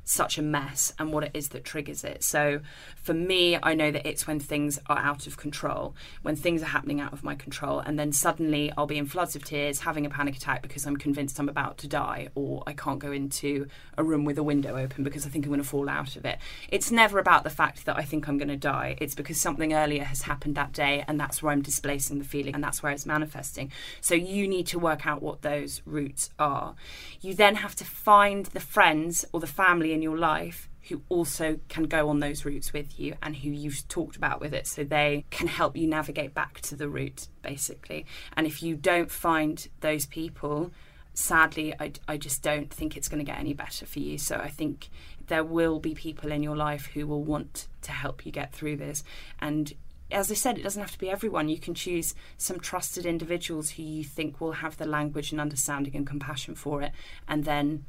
such 0.09 0.39
a 0.39 0.43
mess 0.43 0.93
and 0.99 1.13
what 1.13 1.25
it 1.25 1.31
is 1.35 1.49
that 1.51 1.65
triggers 1.65 2.03
it. 2.03 2.25
So 2.25 2.61
for 2.97 3.13
me, 3.15 3.59
I 3.63 3.75
know 3.75 3.91
that 3.91 4.07
it's 4.07 4.27
when 4.27 4.41
things 4.41 4.79
are 4.87 4.99
out 4.99 5.27
of 5.27 5.37
control, 5.37 5.95
when 6.23 6.37
things 6.37 6.63
are 6.63 6.67
happening 6.67 7.01
out 7.01 7.13
of 7.13 7.23
my 7.23 7.35
control, 7.35 7.81
and 7.81 7.99
then 7.99 8.13
suddenly 8.13 8.73
I'll 8.77 8.87
be 8.87 8.99
in 8.99 9.07
floods 9.07 9.37
of 9.37 9.45
tears, 9.45 9.81
having 9.81 10.07
a 10.07 10.11
panic 10.11 10.37
attack 10.37 10.63
because 10.63 10.87
I'm 10.87 10.97
convinced 10.97 11.39
I'm 11.39 11.49
about 11.49 11.79
to 11.79 11.89
die, 11.89 12.29
or 12.35 12.63
I 12.67 12.73
can't 12.73 12.99
go 12.99 13.13
into 13.13 13.67
a 13.97 14.03
room 14.03 14.25
with 14.25 14.39
a 14.39 14.43
window 14.43 14.77
open 14.77 15.05
because 15.05 15.27
I 15.27 15.29
think 15.29 15.45
I'm 15.45 15.51
going 15.51 15.63
to 15.63 15.69
fall 15.69 15.89
out 15.89 16.17
of 16.17 16.25
it. 16.25 16.39
It's 16.69 16.91
never 16.91 17.19
about 17.19 17.45
the 17.45 17.51
fact 17.51 17.85
that 17.85 17.99
I 17.99 18.03
think 18.03 18.29
I'm 18.29 18.39
going 18.39 18.49
to 18.49 18.57
die. 18.57 18.97
It's 19.01 19.15
because 19.15 19.41
something 19.41 19.75
earlier 19.75 20.05
has 20.05 20.23
happened 20.23 20.55
that 20.55 20.73
day, 20.73 21.05
and 21.07 21.21
that's 21.21 21.43
where 21.43 21.53
I'm 21.53 21.63
displacing 21.63 22.19
the 22.19 22.25
feeling, 22.25 22.55
and 22.55 22.65
that's 22.65 22.83
where 22.83 22.93
it's 22.93 23.07
manifesting. 23.07 23.71
So 24.01 24.15
you 24.15 24.49
need 24.49 24.67
to 24.69 24.79
work 24.79 25.07
out 25.07 25.23
what 25.23 25.43
those 25.43 25.83
roots 25.85 26.31
are. 26.39 26.75
You 27.21 27.35
then 27.35 27.57
have 27.57 27.77
to 27.77 27.85
find 27.85 28.47
the 28.47 28.61
friends 28.61 29.25
or 29.33 29.41
the 29.41 29.47
family 29.47 29.93
in 29.99 30.03
your 30.03 30.17
life 30.17 30.69
who 30.89 31.03
also 31.09 31.59
can 31.69 31.85
go 31.85 32.09
on 32.09 32.21
those 32.21 32.45
routes 32.45 32.73
with 32.73 32.99
you 33.01 33.15
and 33.21 33.37
who 33.37 33.51
you've 33.51 33.87
talked 33.89 34.17
about 34.17 34.41
with 34.41 34.55
it. 34.55 34.67
So 34.67 34.85
they 34.85 35.25
can 35.31 35.49
help 35.49 35.77
you 35.77 35.89
navigate 35.89 36.33
back 36.35 36.61
to 36.63 36.77
the 36.77 36.89
route 36.89 37.27
basically. 37.43 38.07
And 38.37 38.47
if 38.47 38.63
you 38.63 38.77
don't 38.77 39.11
find 39.11 39.67
those 39.81 40.07
people 40.07 40.71
sadly 41.15 41.75
I, 41.81 41.91
I 42.07 42.17
just 42.17 42.45
don't 42.45 42.73
think 42.73 42.97
it's 42.97 43.09
going 43.09 43.19
to 43.19 43.29
get 43.29 43.41
any 43.41 43.53
better 43.53 43.87
for 43.87 43.99
you. 43.99 44.19
So 44.19 44.37
i 44.37 44.49
think 44.49 44.89
there 45.27 45.43
will 45.43 45.81
be 45.81 45.93
people 45.93 46.31
in 46.31 46.45
your 46.45 46.57
life 46.57 46.87
who 46.95 47.09
will 47.09 47.25
want 47.25 47.67
to 47.83 47.91
help 47.91 48.25
you 48.25 48.31
get 48.31 48.53
through 48.53 48.77
this. 48.77 49.03
And 49.41 49.73
as 50.11 50.31
I 50.31 50.35
said, 50.35 50.59
it 50.59 50.63
doesn't 50.63 50.81
have 50.81 50.93
to 50.93 50.99
be 50.99 51.11
everyone. 51.11 51.49
You 51.49 51.59
can 51.59 51.75
choose 51.75 52.15
some 52.37 52.61
trusted 52.61 53.05
individuals 53.05 53.71
who 53.71 53.83
you 53.83 54.05
think 54.05 54.41
will 54.41 54.53
have 54.53 54.77
the 54.77 54.87
language 54.87 55.33
and 55.33 55.41
understanding 55.41 55.95
and 55.97 56.07
compassion 56.07 56.55
for 56.55 56.83
it, 56.83 56.93
and 57.27 57.45
then 57.45 57.85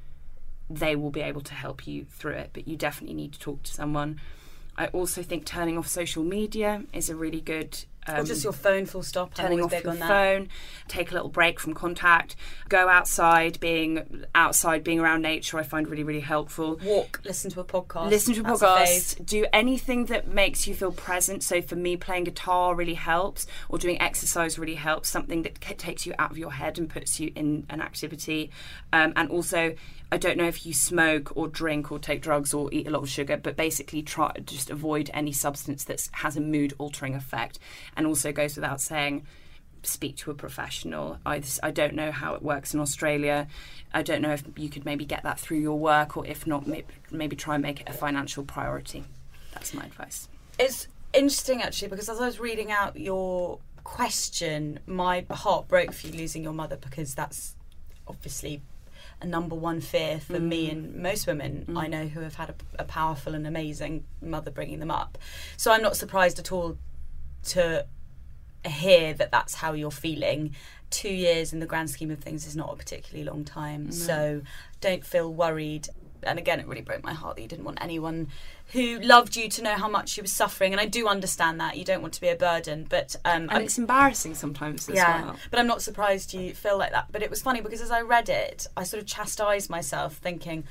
they 0.70 0.96
will 0.96 1.10
be 1.10 1.22
able 1.22 1.42
to 1.42 1.54
help 1.54 1.88
you 1.88 2.06
through 2.06 2.34
it. 2.34 2.52
But 2.54 2.68
you 2.68 2.78
definitely 2.78 3.16
need 3.16 3.34
to 3.34 3.40
talk 3.40 3.64
to 3.64 3.72
someone. 3.72 4.20
I 4.78 4.88
also 4.88 5.24
think 5.24 5.46
turning 5.46 5.78
off 5.78 5.88
social 5.88 6.24
media 6.24 6.84
is 6.94 7.10
a 7.10 7.16
really 7.16 7.42
good 7.42 7.84
um, 8.10 8.22
or 8.22 8.24
just 8.24 8.44
your 8.44 8.54
phone 8.54 8.86
full 8.86 9.04
stop. 9.04 9.34
Turning 9.34 9.62
off 9.62 9.72
your 9.72 9.94
phone, 9.94 10.50
take 10.88 11.12
a 11.12 11.14
little 11.14 11.30
break 11.30 11.60
from 11.60 11.74
contact, 11.74 12.36
go 12.68 12.88
outside, 12.88 13.60
being 13.60 14.26
outside, 14.36 14.84
being 14.84 15.00
around 15.00 15.22
nature. 15.22 15.58
I 15.58 15.64
find 15.64 15.88
really 15.88 16.04
really 16.04 16.20
helpful. 16.20 16.80
Walk, 16.84 17.22
listen 17.24 17.52
to 17.52 17.60
a 17.60 17.66
podcast. 17.66 18.10
Listen 18.10 18.34
to 18.36 18.42
a 18.42 18.44
That's 18.44 18.62
podcast. 18.62 19.20
A 19.20 19.24
do 19.24 19.46
anything 19.54 20.06
that 20.06 20.28
makes 20.28 20.68
you 20.68 20.74
feel 20.74 20.92
present. 20.92 21.44
So 21.44 21.62
for 21.62 21.76
me, 21.76 21.98
playing 21.98 22.26
guitar 22.26 22.76
really 22.76 22.96
helps, 22.96 23.48
or 23.70 23.78
doing 23.78 24.02
exercise 24.02 24.58
really 24.58 24.76
helps. 24.76 25.10
Something 25.10 25.44
that 25.44 25.60
takes 25.78 26.06
you 26.06 26.14
out 26.20 26.32
of 26.32 26.38
your 26.38 26.52
head 26.52 26.78
and 26.78 26.90
puts 26.90 27.20
you 27.20 27.32
in 27.36 27.66
an 27.70 27.82
activity, 27.82 28.52
um, 28.94 29.14
and 29.16 29.30
also 29.30 29.76
I 30.12 30.18
don't 30.18 30.38
know 30.38 30.48
if 30.48 30.66
you 30.66 30.74
smoke 30.74 31.32
or 31.36 31.48
drink 31.48 31.92
or 31.92 32.00
take 32.00 32.22
drugs 32.22 32.52
or 32.52 32.70
eat 32.74 32.88
a 32.88 32.90
lot 32.90 33.04
of 33.04 33.10
sugar, 33.10 33.38
but 33.38 33.56
basically 33.56 34.02
try 34.02 34.34
just 34.44 34.72
avoid 34.72 35.12
any 35.14 35.32
substance 35.32 35.84
that 35.84 36.10
has 36.14 36.36
a 36.36 36.42
mood 36.42 36.74
altering 36.80 37.14
effect. 37.14 37.60
And 37.96 37.99
also 38.06 38.32
goes 38.32 38.56
without 38.56 38.82
saying, 38.82 39.26
speak 39.84 40.18
to 40.18 40.32
a 40.32 40.34
professional. 40.34 41.20
I, 41.26 41.42
I 41.64 41.72
don't 41.72 41.94
know 41.94 42.12
how 42.12 42.36
it 42.36 42.42
works 42.42 42.74
in 42.74 42.80
Australia. 42.80 43.48
I 43.94 44.02
don't 44.02 44.22
know 44.22 44.32
if 44.32 44.44
you 44.58 44.70
could 44.70 44.86
maybe 44.86 45.06
get 45.06 45.24
that 45.24 45.40
through 45.40 45.60
your 45.60 45.80
work, 45.80 46.18
or 46.18 46.26
if 46.26 46.46
not, 46.46 46.68
maybe, 46.68 46.88
maybe 47.12 47.36
try 47.36 47.56
and 47.56 47.62
make 47.62 47.82
it 47.82 47.90
a 47.90 47.94
financial 47.94 48.44
priority. 48.44 49.06
That's 49.54 49.74
my 49.74 49.86
advice. 49.86 50.28
It's 50.58 50.88
interesting 51.14 51.62
actually 51.62 51.88
because 51.88 52.08
as 52.08 52.20
I 52.20 52.26
was 52.26 52.40
reading 52.40 52.72
out 52.72 52.98
your 52.98 53.60
question, 53.84 54.80
my 54.86 55.26
heart 55.32 55.68
broke 55.68 55.94
for 55.94 56.08
you 56.08 56.14
losing 56.14 56.44
your 56.44 56.54
mother 56.54 56.78
because 56.78 57.16
that's 57.16 57.56
obviously 58.08 58.62
a 59.22 59.26
number 59.26 59.56
one 59.56 59.82
fear 59.82 60.20
for 60.20 60.38
mm. 60.38 60.48
me 60.48 60.70
and 60.70 60.96
most 60.96 61.28
women 61.28 61.66
mm. 61.68 61.78
I 61.78 61.88
know 61.88 62.08
who 62.08 62.22
have 62.22 62.36
had 62.36 62.50
a, 62.50 62.56
a, 62.80 62.84
powerful 62.86 63.34
and 63.36 63.46
amazing 63.46 64.06
mother 64.22 64.52
bringing 64.52 64.80
them 64.80 64.92
up. 64.92 65.18
So 65.58 65.72
I'm 65.72 65.82
not 65.82 65.98
surprised 65.98 66.40
at 66.40 66.52
all 66.52 66.78
to 67.46 67.86
hear 68.66 69.14
that 69.14 69.32
that's 69.32 69.56
how 69.56 69.74
you're 69.74 69.92
feeling. 69.92 70.56
Two 70.90 71.10
years 71.10 71.54
in 71.54 71.60
the 71.60 71.66
grand 71.66 71.90
scheme 71.90 72.12
of 72.12 72.20
things 72.20 72.48
is 72.48 72.56
not 72.56 72.72
a 72.72 72.76
particularly 72.76 73.30
long 73.30 73.46
time. 73.46 73.86
No. 73.86 73.92
So 73.92 74.42
don't 74.82 75.06
feel 75.06 75.32
worried. 75.32 75.90
And 76.24 76.38
again, 76.38 76.60
it 76.60 76.68
really 76.68 76.82
broke 76.82 77.04
my 77.04 77.14
heart 77.14 77.38
that 77.38 77.42
you 77.42 77.48
didn't 77.48 77.64
want 77.64 77.78
anyone 77.82 78.28
who 78.74 79.00
loved 79.00 79.36
you 79.36 79.50
to 79.50 79.64
know 79.64 79.76
how 79.76 79.88
much 79.88 80.18
you 80.18 80.24
were 80.24 80.28
suffering. 80.28 80.74
And 80.74 80.82
I 80.82 80.86
do 80.86 81.08
understand 81.08 81.60
that 81.60 81.78
you 81.78 81.86
don't 81.86 82.02
want 82.02 82.14
to 82.16 82.22
be 82.22 82.28
a 82.28 82.36
burden, 82.36 82.86
but 82.90 83.16
um, 83.24 83.44
and 83.44 83.52
I'm, 83.52 83.62
it's 83.62 83.78
embarrassing 83.78 84.36
sometimes 84.36 84.90
as 84.90 84.96
yeah, 84.96 85.26
well. 85.26 85.36
But 85.50 85.60
I'm 85.60 85.68
not 85.68 85.82
surprised 85.82 86.34
you 86.34 86.54
feel 86.54 86.78
like 86.78 86.92
that. 86.92 87.08
But 87.12 87.24
it 87.24 87.30
was 87.30 87.42
funny 87.42 87.62
because 87.62 87.82
as 87.82 87.90
I 87.92 88.02
read 88.02 88.30
it, 88.30 88.68
I 88.76 88.84
sort 88.84 89.02
of 89.02 89.08
chastised 89.08 89.70
myself, 89.70 90.16
thinking, 90.16 90.66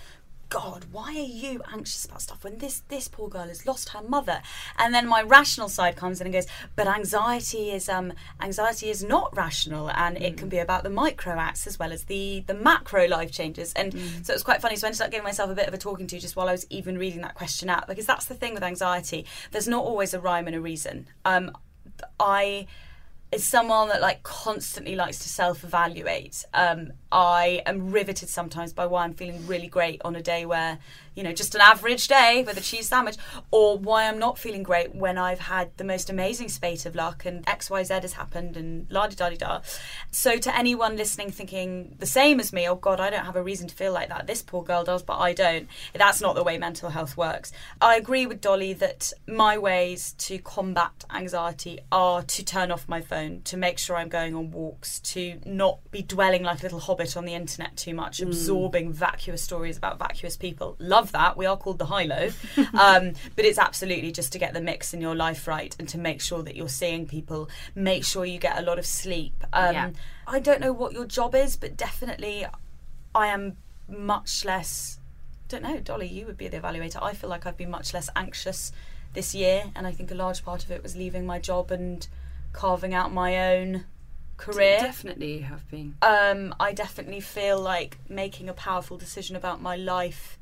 God, 0.50 0.86
why 0.90 1.10
are 1.10 1.12
you 1.12 1.60
anxious 1.70 2.06
about 2.06 2.22
stuff 2.22 2.42
when 2.42 2.58
this 2.58 2.82
this 2.88 3.06
poor 3.06 3.28
girl 3.28 3.48
has 3.48 3.66
lost 3.66 3.90
her 3.90 4.02
mother? 4.02 4.40
And 4.78 4.94
then 4.94 5.06
my 5.06 5.22
rational 5.22 5.68
side 5.68 5.96
comes 5.96 6.20
in 6.20 6.26
and 6.26 6.32
goes, 6.32 6.46
but 6.74 6.86
anxiety 6.86 7.70
is 7.70 7.88
um 7.88 8.14
anxiety 8.40 8.88
is 8.88 9.04
not 9.04 9.36
rational, 9.36 9.90
and 9.90 10.16
mm. 10.16 10.22
it 10.22 10.36
can 10.38 10.48
be 10.48 10.58
about 10.58 10.84
the 10.84 10.90
micro 10.90 11.34
acts 11.34 11.66
as 11.66 11.78
well 11.78 11.92
as 11.92 12.04
the 12.04 12.44
the 12.46 12.54
macro 12.54 13.06
life 13.06 13.30
changes. 13.30 13.74
And 13.74 13.92
mm. 13.92 14.24
so 14.24 14.32
it 14.32 14.36
was 14.36 14.42
quite 14.42 14.62
funny. 14.62 14.76
So 14.76 14.86
I 14.86 14.88
ended 14.88 15.02
up 15.02 15.10
giving 15.10 15.24
myself 15.24 15.50
a 15.50 15.54
bit 15.54 15.68
of 15.68 15.74
a 15.74 15.78
talking 15.78 16.06
to 16.06 16.18
just 16.18 16.34
while 16.34 16.48
I 16.48 16.52
was 16.52 16.66
even 16.70 16.96
reading 16.96 17.20
that 17.22 17.34
question 17.34 17.68
out 17.68 17.86
because 17.86 18.06
that's 18.06 18.24
the 18.24 18.34
thing 18.34 18.54
with 18.54 18.62
anxiety. 18.62 19.26
There's 19.50 19.68
not 19.68 19.84
always 19.84 20.14
a 20.14 20.20
rhyme 20.20 20.46
and 20.46 20.56
a 20.56 20.60
reason. 20.60 21.08
Um, 21.26 21.52
I 22.18 22.66
is 23.30 23.44
someone 23.44 23.88
that 23.88 24.00
like 24.00 24.22
constantly 24.22 24.96
likes 24.96 25.18
to 25.18 25.28
self-evaluate. 25.28 26.44
Um, 26.54 26.92
I 27.12 27.62
am 27.66 27.90
riveted 27.90 28.28
sometimes 28.28 28.72
by 28.72 28.86
why 28.86 29.04
I'm 29.04 29.14
feeling 29.14 29.46
really 29.46 29.66
great 29.66 30.00
on 30.04 30.16
a 30.16 30.22
day 30.22 30.46
where, 30.46 30.78
you 31.18 31.24
know, 31.24 31.32
just 31.32 31.56
an 31.56 31.60
average 31.60 32.06
day 32.06 32.44
with 32.46 32.56
a 32.56 32.60
cheese 32.60 32.86
sandwich, 32.86 33.16
or 33.50 33.76
why 33.76 34.06
I'm 34.06 34.20
not 34.20 34.38
feeling 34.38 34.62
great 34.62 34.94
when 34.94 35.18
I've 35.18 35.40
had 35.40 35.76
the 35.76 35.82
most 35.82 36.08
amazing 36.08 36.48
spate 36.48 36.86
of 36.86 36.94
luck 36.94 37.26
and 37.26 37.44
XYZ 37.44 38.02
has 38.02 38.12
happened 38.12 38.56
and 38.56 38.86
la 38.88 39.08
di 39.08 39.16
da 39.16 39.28
di 39.28 39.36
da. 39.36 39.60
So, 40.12 40.36
to 40.36 40.56
anyone 40.56 40.96
listening 40.96 41.32
thinking 41.32 41.96
the 41.98 42.06
same 42.06 42.38
as 42.38 42.52
me, 42.52 42.68
oh 42.68 42.76
God, 42.76 43.00
I 43.00 43.10
don't 43.10 43.24
have 43.24 43.34
a 43.34 43.42
reason 43.42 43.66
to 43.66 43.74
feel 43.74 43.92
like 43.92 44.10
that. 44.10 44.28
This 44.28 44.42
poor 44.42 44.62
girl 44.62 44.84
does, 44.84 45.02
but 45.02 45.18
I 45.18 45.32
don't. 45.32 45.66
That's 45.92 46.20
not 46.20 46.36
the 46.36 46.44
way 46.44 46.56
mental 46.56 46.90
health 46.90 47.16
works. 47.16 47.50
I 47.80 47.96
agree 47.96 48.24
with 48.24 48.40
Dolly 48.40 48.72
that 48.74 49.12
my 49.26 49.58
ways 49.58 50.14
to 50.18 50.38
combat 50.38 51.04
anxiety 51.12 51.80
are 51.90 52.22
to 52.22 52.44
turn 52.44 52.70
off 52.70 52.88
my 52.88 53.00
phone, 53.00 53.42
to 53.42 53.56
make 53.56 53.78
sure 53.78 53.96
I'm 53.96 54.08
going 54.08 54.36
on 54.36 54.52
walks, 54.52 55.00
to 55.00 55.40
not 55.44 55.80
be 55.90 56.02
dwelling 56.02 56.44
like 56.44 56.60
a 56.60 56.62
little 56.62 56.78
hobbit 56.78 57.16
on 57.16 57.24
the 57.24 57.34
internet 57.34 57.76
too 57.76 57.94
much, 57.94 58.18
mm. 58.18 58.28
absorbing 58.28 58.92
vacuous 58.92 59.42
stories 59.42 59.76
about 59.76 59.98
vacuous 59.98 60.36
people. 60.36 60.76
Love 60.78 61.07
that. 61.12 61.36
We 61.36 61.46
are 61.46 61.56
called 61.56 61.78
the 61.78 61.86
high 61.86 62.04
low. 62.04 62.30
um, 62.78 63.12
but 63.36 63.44
it's 63.44 63.58
absolutely 63.58 64.12
just 64.12 64.32
to 64.32 64.38
get 64.38 64.54
the 64.54 64.60
mix 64.60 64.92
in 64.94 65.00
your 65.00 65.14
life 65.14 65.46
right 65.46 65.74
and 65.78 65.88
to 65.88 65.98
make 65.98 66.20
sure 66.20 66.42
that 66.42 66.56
you're 66.56 66.68
seeing 66.68 67.06
people, 67.06 67.48
make 67.74 68.04
sure 68.04 68.24
you 68.24 68.38
get 68.38 68.58
a 68.58 68.62
lot 68.62 68.78
of 68.78 68.86
sleep. 68.86 69.44
Um, 69.52 69.74
Yeah. 69.74 69.90
I 70.26 70.40
don't 70.40 70.60
know 70.60 70.72
what 70.72 70.92
your 70.92 71.06
job 71.06 71.34
is, 71.34 71.56
but 71.56 71.76
definitely 71.76 72.46
I 73.14 73.26
am 73.28 73.56
much 73.88 74.44
less. 74.44 74.98
Don't 75.48 75.62
know, 75.62 75.78
Dolly, 75.80 76.06
you 76.06 76.26
would 76.26 76.36
be 76.36 76.48
the 76.48 76.60
evaluator. 76.60 77.02
I 77.02 77.14
feel 77.14 77.30
like 77.30 77.46
I've 77.46 77.56
been 77.56 77.70
much 77.70 77.94
less 77.94 78.10
anxious 78.14 78.72
this 79.14 79.34
year, 79.34 79.64
and 79.74 79.86
I 79.86 79.92
think 79.92 80.10
a 80.10 80.14
large 80.14 80.44
part 80.44 80.64
of 80.64 80.70
it 80.70 80.82
was 80.82 80.94
leaving 80.94 81.24
my 81.24 81.38
job 81.38 81.70
and 81.70 82.06
carving 82.52 82.92
out 82.92 83.12
my 83.12 83.54
own 83.54 83.84
career. 84.36 84.78
Definitely 84.80 85.40
have 85.40 85.68
been. 85.70 85.96
Um, 86.02 86.54
I 86.60 86.72
definitely 86.72 87.20
feel 87.20 87.60
like 87.60 87.98
making 88.08 88.48
a 88.48 88.52
powerful 88.52 88.96
decision 88.96 89.36
about 89.36 89.60
my 89.60 89.76
life 89.76 90.37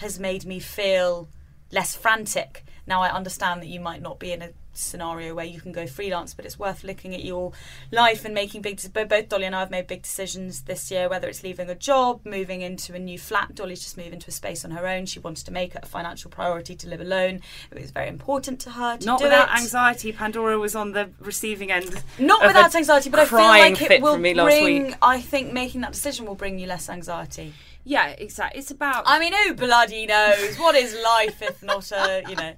has 0.00 0.18
made 0.18 0.44
me 0.44 0.58
feel 0.58 1.28
less 1.72 1.94
frantic. 1.94 2.64
Now, 2.86 3.02
I 3.02 3.12
understand 3.12 3.62
that 3.62 3.68
you 3.68 3.80
might 3.80 4.02
not 4.02 4.18
be 4.18 4.32
in 4.32 4.42
a 4.42 4.50
scenario 4.72 5.34
where 5.34 5.44
you 5.44 5.60
can 5.60 5.72
go 5.72 5.86
freelance, 5.86 6.32
but 6.34 6.44
it's 6.44 6.58
worth 6.58 6.82
looking 6.82 7.14
at 7.14 7.22
your 7.24 7.52
life 7.92 8.24
and 8.24 8.34
making 8.34 8.62
big. 8.62 8.80
Both 8.92 9.28
Dolly 9.28 9.44
and 9.44 9.54
I 9.54 9.60
have 9.60 9.70
made 9.70 9.86
big 9.86 10.02
decisions 10.02 10.62
this 10.62 10.90
year, 10.90 11.08
whether 11.08 11.28
it's 11.28 11.42
leaving 11.42 11.68
a 11.68 11.74
job, 11.74 12.20
moving 12.24 12.62
into 12.62 12.94
a 12.94 12.98
new 12.98 13.18
flat. 13.18 13.54
Dolly's 13.54 13.80
just 13.80 13.96
moved 13.96 14.12
into 14.12 14.28
a 14.28 14.32
space 14.32 14.64
on 14.64 14.72
her 14.72 14.86
own. 14.86 15.06
She 15.06 15.18
wanted 15.18 15.44
to 15.46 15.52
make 15.52 15.74
it 15.74 15.80
a 15.84 15.86
financial 15.86 16.30
priority 16.30 16.74
to 16.76 16.88
live 16.88 17.00
alone. 17.00 17.40
It 17.70 17.80
was 17.80 17.90
very 17.90 18.08
important 18.08 18.60
to 18.60 18.70
her 18.70 18.96
to 18.96 19.06
Not 19.06 19.22
without 19.22 19.50
it. 19.50 19.60
anxiety. 19.60 20.12
Pandora 20.12 20.58
was 20.58 20.74
on 20.74 20.92
the 20.92 21.10
receiving 21.20 21.70
end. 21.70 22.02
Not 22.18 22.44
without 22.44 22.74
anxiety, 22.74 23.10
but 23.10 23.20
I 23.20 23.26
feel 23.26 23.38
like 23.38 23.80
it 23.82 24.02
will 24.02 24.14
from 24.14 24.22
me 24.22 24.34
last 24.34 24.60
bring. 24.60 24.94
I 25.02 25.20
think 25.20 25.52
making 25.52 25.82
that 25.82 25.92
decision 25.92 26.26
will 26.26 26.34
bring 26.34 26.58
you 26.58 26.66
less 26.66 26.88
anxiety. 26.88 27.52
Yeah, 27.84 28.08
exactly. 28.08 28.60
It's 28.60 28.70
about. 28.70 29.04
I 29.06 29.18
mean, 29.18 29.32
who 29.32 29.54
bloody 29.54 30.06
knows? 30.06 30.56
What 30.58 30.74
is 30.74 30.94
life 31.02 31.42
if 31.42 31.62
not 31.62 31.90
a, 31.92 32.22
you 32.28 32.36
know? 32.36 32.52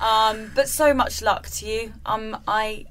Um, 0.00 0.50
but 0.54 0.68
so 0.68 0.94
much 0.94 1.20
luck 1.22 1.48
to 1.48 1.66
you. 1.66 1.92
Um, 2.06 2.36
I, 2.48 2.86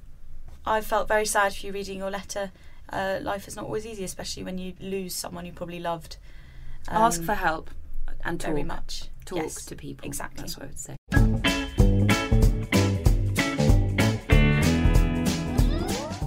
I 0.65 0.81
felt 0.81 1.07
very 1.07 1.25
sad 1.25 1.53
for 1.55 1.65
you 1.65 1.73
reading 1.73 1.97
your 1.97 2.11
letter. 2.11 2.51
Uh, 2.91 3.19
life 3.21 3.47
is 3.47 3.55
not 3.55 3.65
always 3.65 3.85
easy, 3.85 4.03
especially 4.03 4.43
when 4.43 4.57
you 4.57 4.73
lose 4.79 5.15
someone 5.15 5.45
you 5.45 5.51
probably 5.51 5.79
loved. 5.79 6.17
Um, 6.87 6.97
ask 7.03 7.23
for 7.23 7.33
help 7.35 7.71
and 8.23 8.39
talk. 8.39 8.51
very 8.51 8.63
much. 8.63 9.05
Talk 9.25 9.37
Yes, 9.37 9.65
to 9.65 9.75
people. 9.75 10.05
exactly. 10.07 10.41
That's 10.41 10.57
what 10.57 10.65
I 10.65 10.67
would 10.67 10.79
say. 11.49 11.58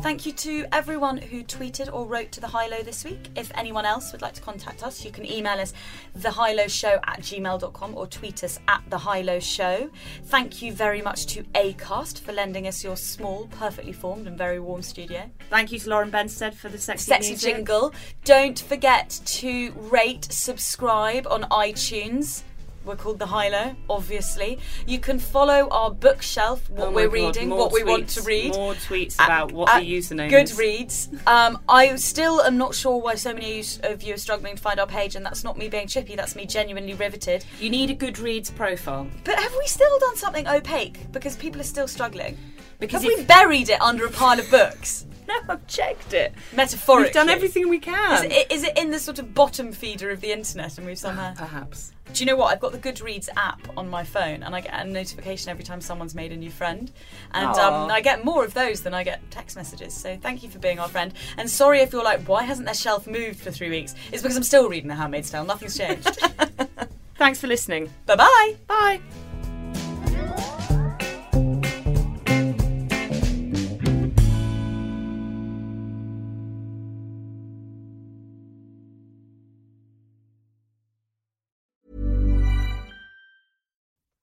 Thank 0.03 0.27
you 0.27 0.33
to 0.33 0.67
everyone 0.73 1.17
who 1.17 1.45
tweeted 1.45 1.89
or 1.93 2.07
wrote 2.07 2.33
to 2.33 2.41
the 2.41 2.49
High 2.49 2.67
Low 2.67 2.83
this 2.83 3.05
week. 3.05 3.29
If 3.37 3.53
anyone 3.57 3.85
else 3.85 4.11
would 4.11 4.21
like 4.21 4.33
to 4.35 4.41
contact 4.43 4.83
us, 4.83 5.05
you 5.05 5.13
can 5.13 5.25
email 5.25 5.61
us 5.61 5.73
thehighlowshow 6.19 6.99
at 7.07 7.21
gmail.com 7.21 7.97
or 7.97 8.09
tweet 8.09 8.43
us 8.43 8.59
at 8.67 8.83
the 8.91 8.99
High 8.99 9.21
Low 9.23 9.39
Show. 9.39 9.91
Thank 10.25 10.61
you 10.61 10.73
very 10.73 11.03
much 11.03 11.27
to 11.27 11.45
Acast 11.55 12.19
for 12.21 12.33
lending 12.33 12.67
us 12.67 12.83
your 12.83 12.97
small, 12.97 13.47
perfectly 13.53 13.93
formed 13.93 14.27
and 14.27 14.37
very 14.37 14.59
warm 14.59 14.83
studio. 14.83 15.31
Thank 15.51 15.71
you 15.71 15.79
to 15.79 15.89
Lauren 15.89 16.11
Benstead 16.11 16.55
for 16.55 16.69
the 16.69 16.79
sexy, 16.79 17.05
Sexy 17.05 17.31
music. 17.31 17.55
jingle. 17.55 17.95
Don't 18.25 18.59
forget 18.59 19.21
to 19.25 19.71
rate, 19.73 20.25
subscribe 20.33 21.29
on 21.29 21.45
iTunes. 21.45 22.43
We're 22.85 22.97
called 22.97 23.21
the 23.21 23.27
High 23.27 23.49
Low, 23.49 23.77
obviously. 23.89 24.59
You 24.87 24.99
can 24.99 25.19
follow 25.21 25.69
our 25.71 25.91
bookshelf, 25.91 26.69
what 26.69 26.89
Oh 26.89 26.91
we're 26.91 27.07
God, 27.07 27.13
reading, 27.37 27.51
what 27.51 27.71
we 27.73 27.85
want 27.85 28.09
to 28.11 28.23
read. 28.23 28.55
More 28.55 28.75
tweets 28.75 29.21
at- 29.21 29.27
about 29.27 29.53
what 29.53 29.69
the 29.81 29.87
username 29.89 30.33
is. 30.33 30.53
Goodreads. 30.53 31.27
Um, 31.29 31.61
I 31.69 31.95
still 31.97 32.43
am 32.43 32.59
not 32.59 32.75
sure 32.75 32.99
why 33.01 33.15
so 33.15 33.33
many 33.33 33.61
of 33.61 33.67
you- 33.67 33.89
of 33.89 34.03
you 34.03 34.15
are 34.15 34.19
struggling 34.19 34.57
to 34.57 34.63
find 34.63 34.81
our 34.81 34.87
page, 34.87 35.15
and 35.15 35.25
that's 35.25 35.45
not 35.45 35.57
me 35.57 35.69
being 35.69 35.87
chippy. 35.87 36.17
That's 36.17 36.35
me 36.35 36.45
genuinely 36.45 36.95
riveted. 36.95 37.45
You 37.61 37.71
need 37.71 37.91
a 37.91 37.95
Goodreads 37.95 38.53
profile. 38.55 39.07
But 39.23 39.39
have 39.39 39.53
we 39.57 39.67
still 39.69 39.99
done 40.01 40.17
something 40.17 40.49
opaque 40.49 41.13
because 41.13 41.37
people 41.37 41.61
are 41.61 41.65
still 41.65 41.87
struggling? 41.87 42.37
Because 42.81 43.05
have 43.05 43.13
we 43.17 43.23
buried 43.25 43.69
it 43.69 43.81
under 43.81 44.07
a 44.07 44.11
pile 44.11 44.41
of 44.41 44.51
books? 44.51 45.07
No, 45.47 45.55
I've 45.55 45.67
checked 45.67 46.15
it. 46.15 46.33
Metaphorically, 46.55 47.05
We've 47.09 47.13
done 47.15 47.29
everything 47.31 47.69
we 47.69 47.79
can. 47.79 48.25
Is 48.27 48.33
it, 48.33 48.53
is 48.53 48.65
it 48.65 48.77
in 48.79 48.91
the 48.91 48.99
sort 48.99 49.19
of 49.19 49.35
bottom 49.35 49.73
feeder 49.73 50.11
of 50.11 50.21
the 50.21 50.33
internet, 50.33 50.79
and 50.79 50.87
we've 50.87 50.99
somehow? 50.99 51.35
Perhaps. 51.35 51.93
Do 52.13 52.23
you 52.23 52.27
know 52.27 52.37
what? 52.37 52.53
I've 52.53 52.61
got 52.61 52.73
the 52.73 52.79
Goodreads 52.79 53.29
app 53.37 53.61
on 53.77 53.89
my 53.89 54.05
phone, 54.05 54.43
and 54.43 54.55
I 54.55 54.61
get 54.61 54.75
a 54.75 54.85
notification 54.85 55.51
every 55.51 55.65
time 55.65 55.81
someone's 55.81 56.15
made 56.15 56.33
a 56.33 56.37
new 56.37 56.51
friend, 56.51 56.91
and 57.33 57.47
um, 57.59 57.91
I 57.91 58.01
get 58.01 58.25
more 58.25 58.45
of 58.45 58.53
those 58.55 58.83
than 58.83 58.93
I 58.93 59.03
get 59.03 59.23
text 59.31 59.57
messages. 59.57 59.95
So 59.95 60.17
thank 60.21 60.43
you 60.43 60.51
for 60.51 60.59
being 60.59 60.79
our 60.79 60.89
friend. 60.89 61.15
And 61.39 61.49
sorry 61.49 61.81
if 61.81 61.93
you're 61.93 62.05
like, 62.05 62.21
why 62.29 62.43
hasn't 62.43 62.67
their 62.67 62.75
shelf 62.75 63.07
moved 63.07 63.41
for 63.41 63.51
three 63.51 63.71
weeks? 63.71 63.95
It's 64.13 64.23
because 64.23 64.37
I'm 64.37 64.43
still 64.43 64.69
reading 64.69 64.89
The 64.89 64.95
Handmaid's 64.97 65.31
Tale. 65.31 65.45
Nothing's 65.45 65.79
changed. 65.79 66.19
Thanks 67.17 67.41
for 67.41 67.47
listening. 67.47 67.89
bye 68.05 68.17
bye. 68.17 68.57
Bye. 68.67 69.32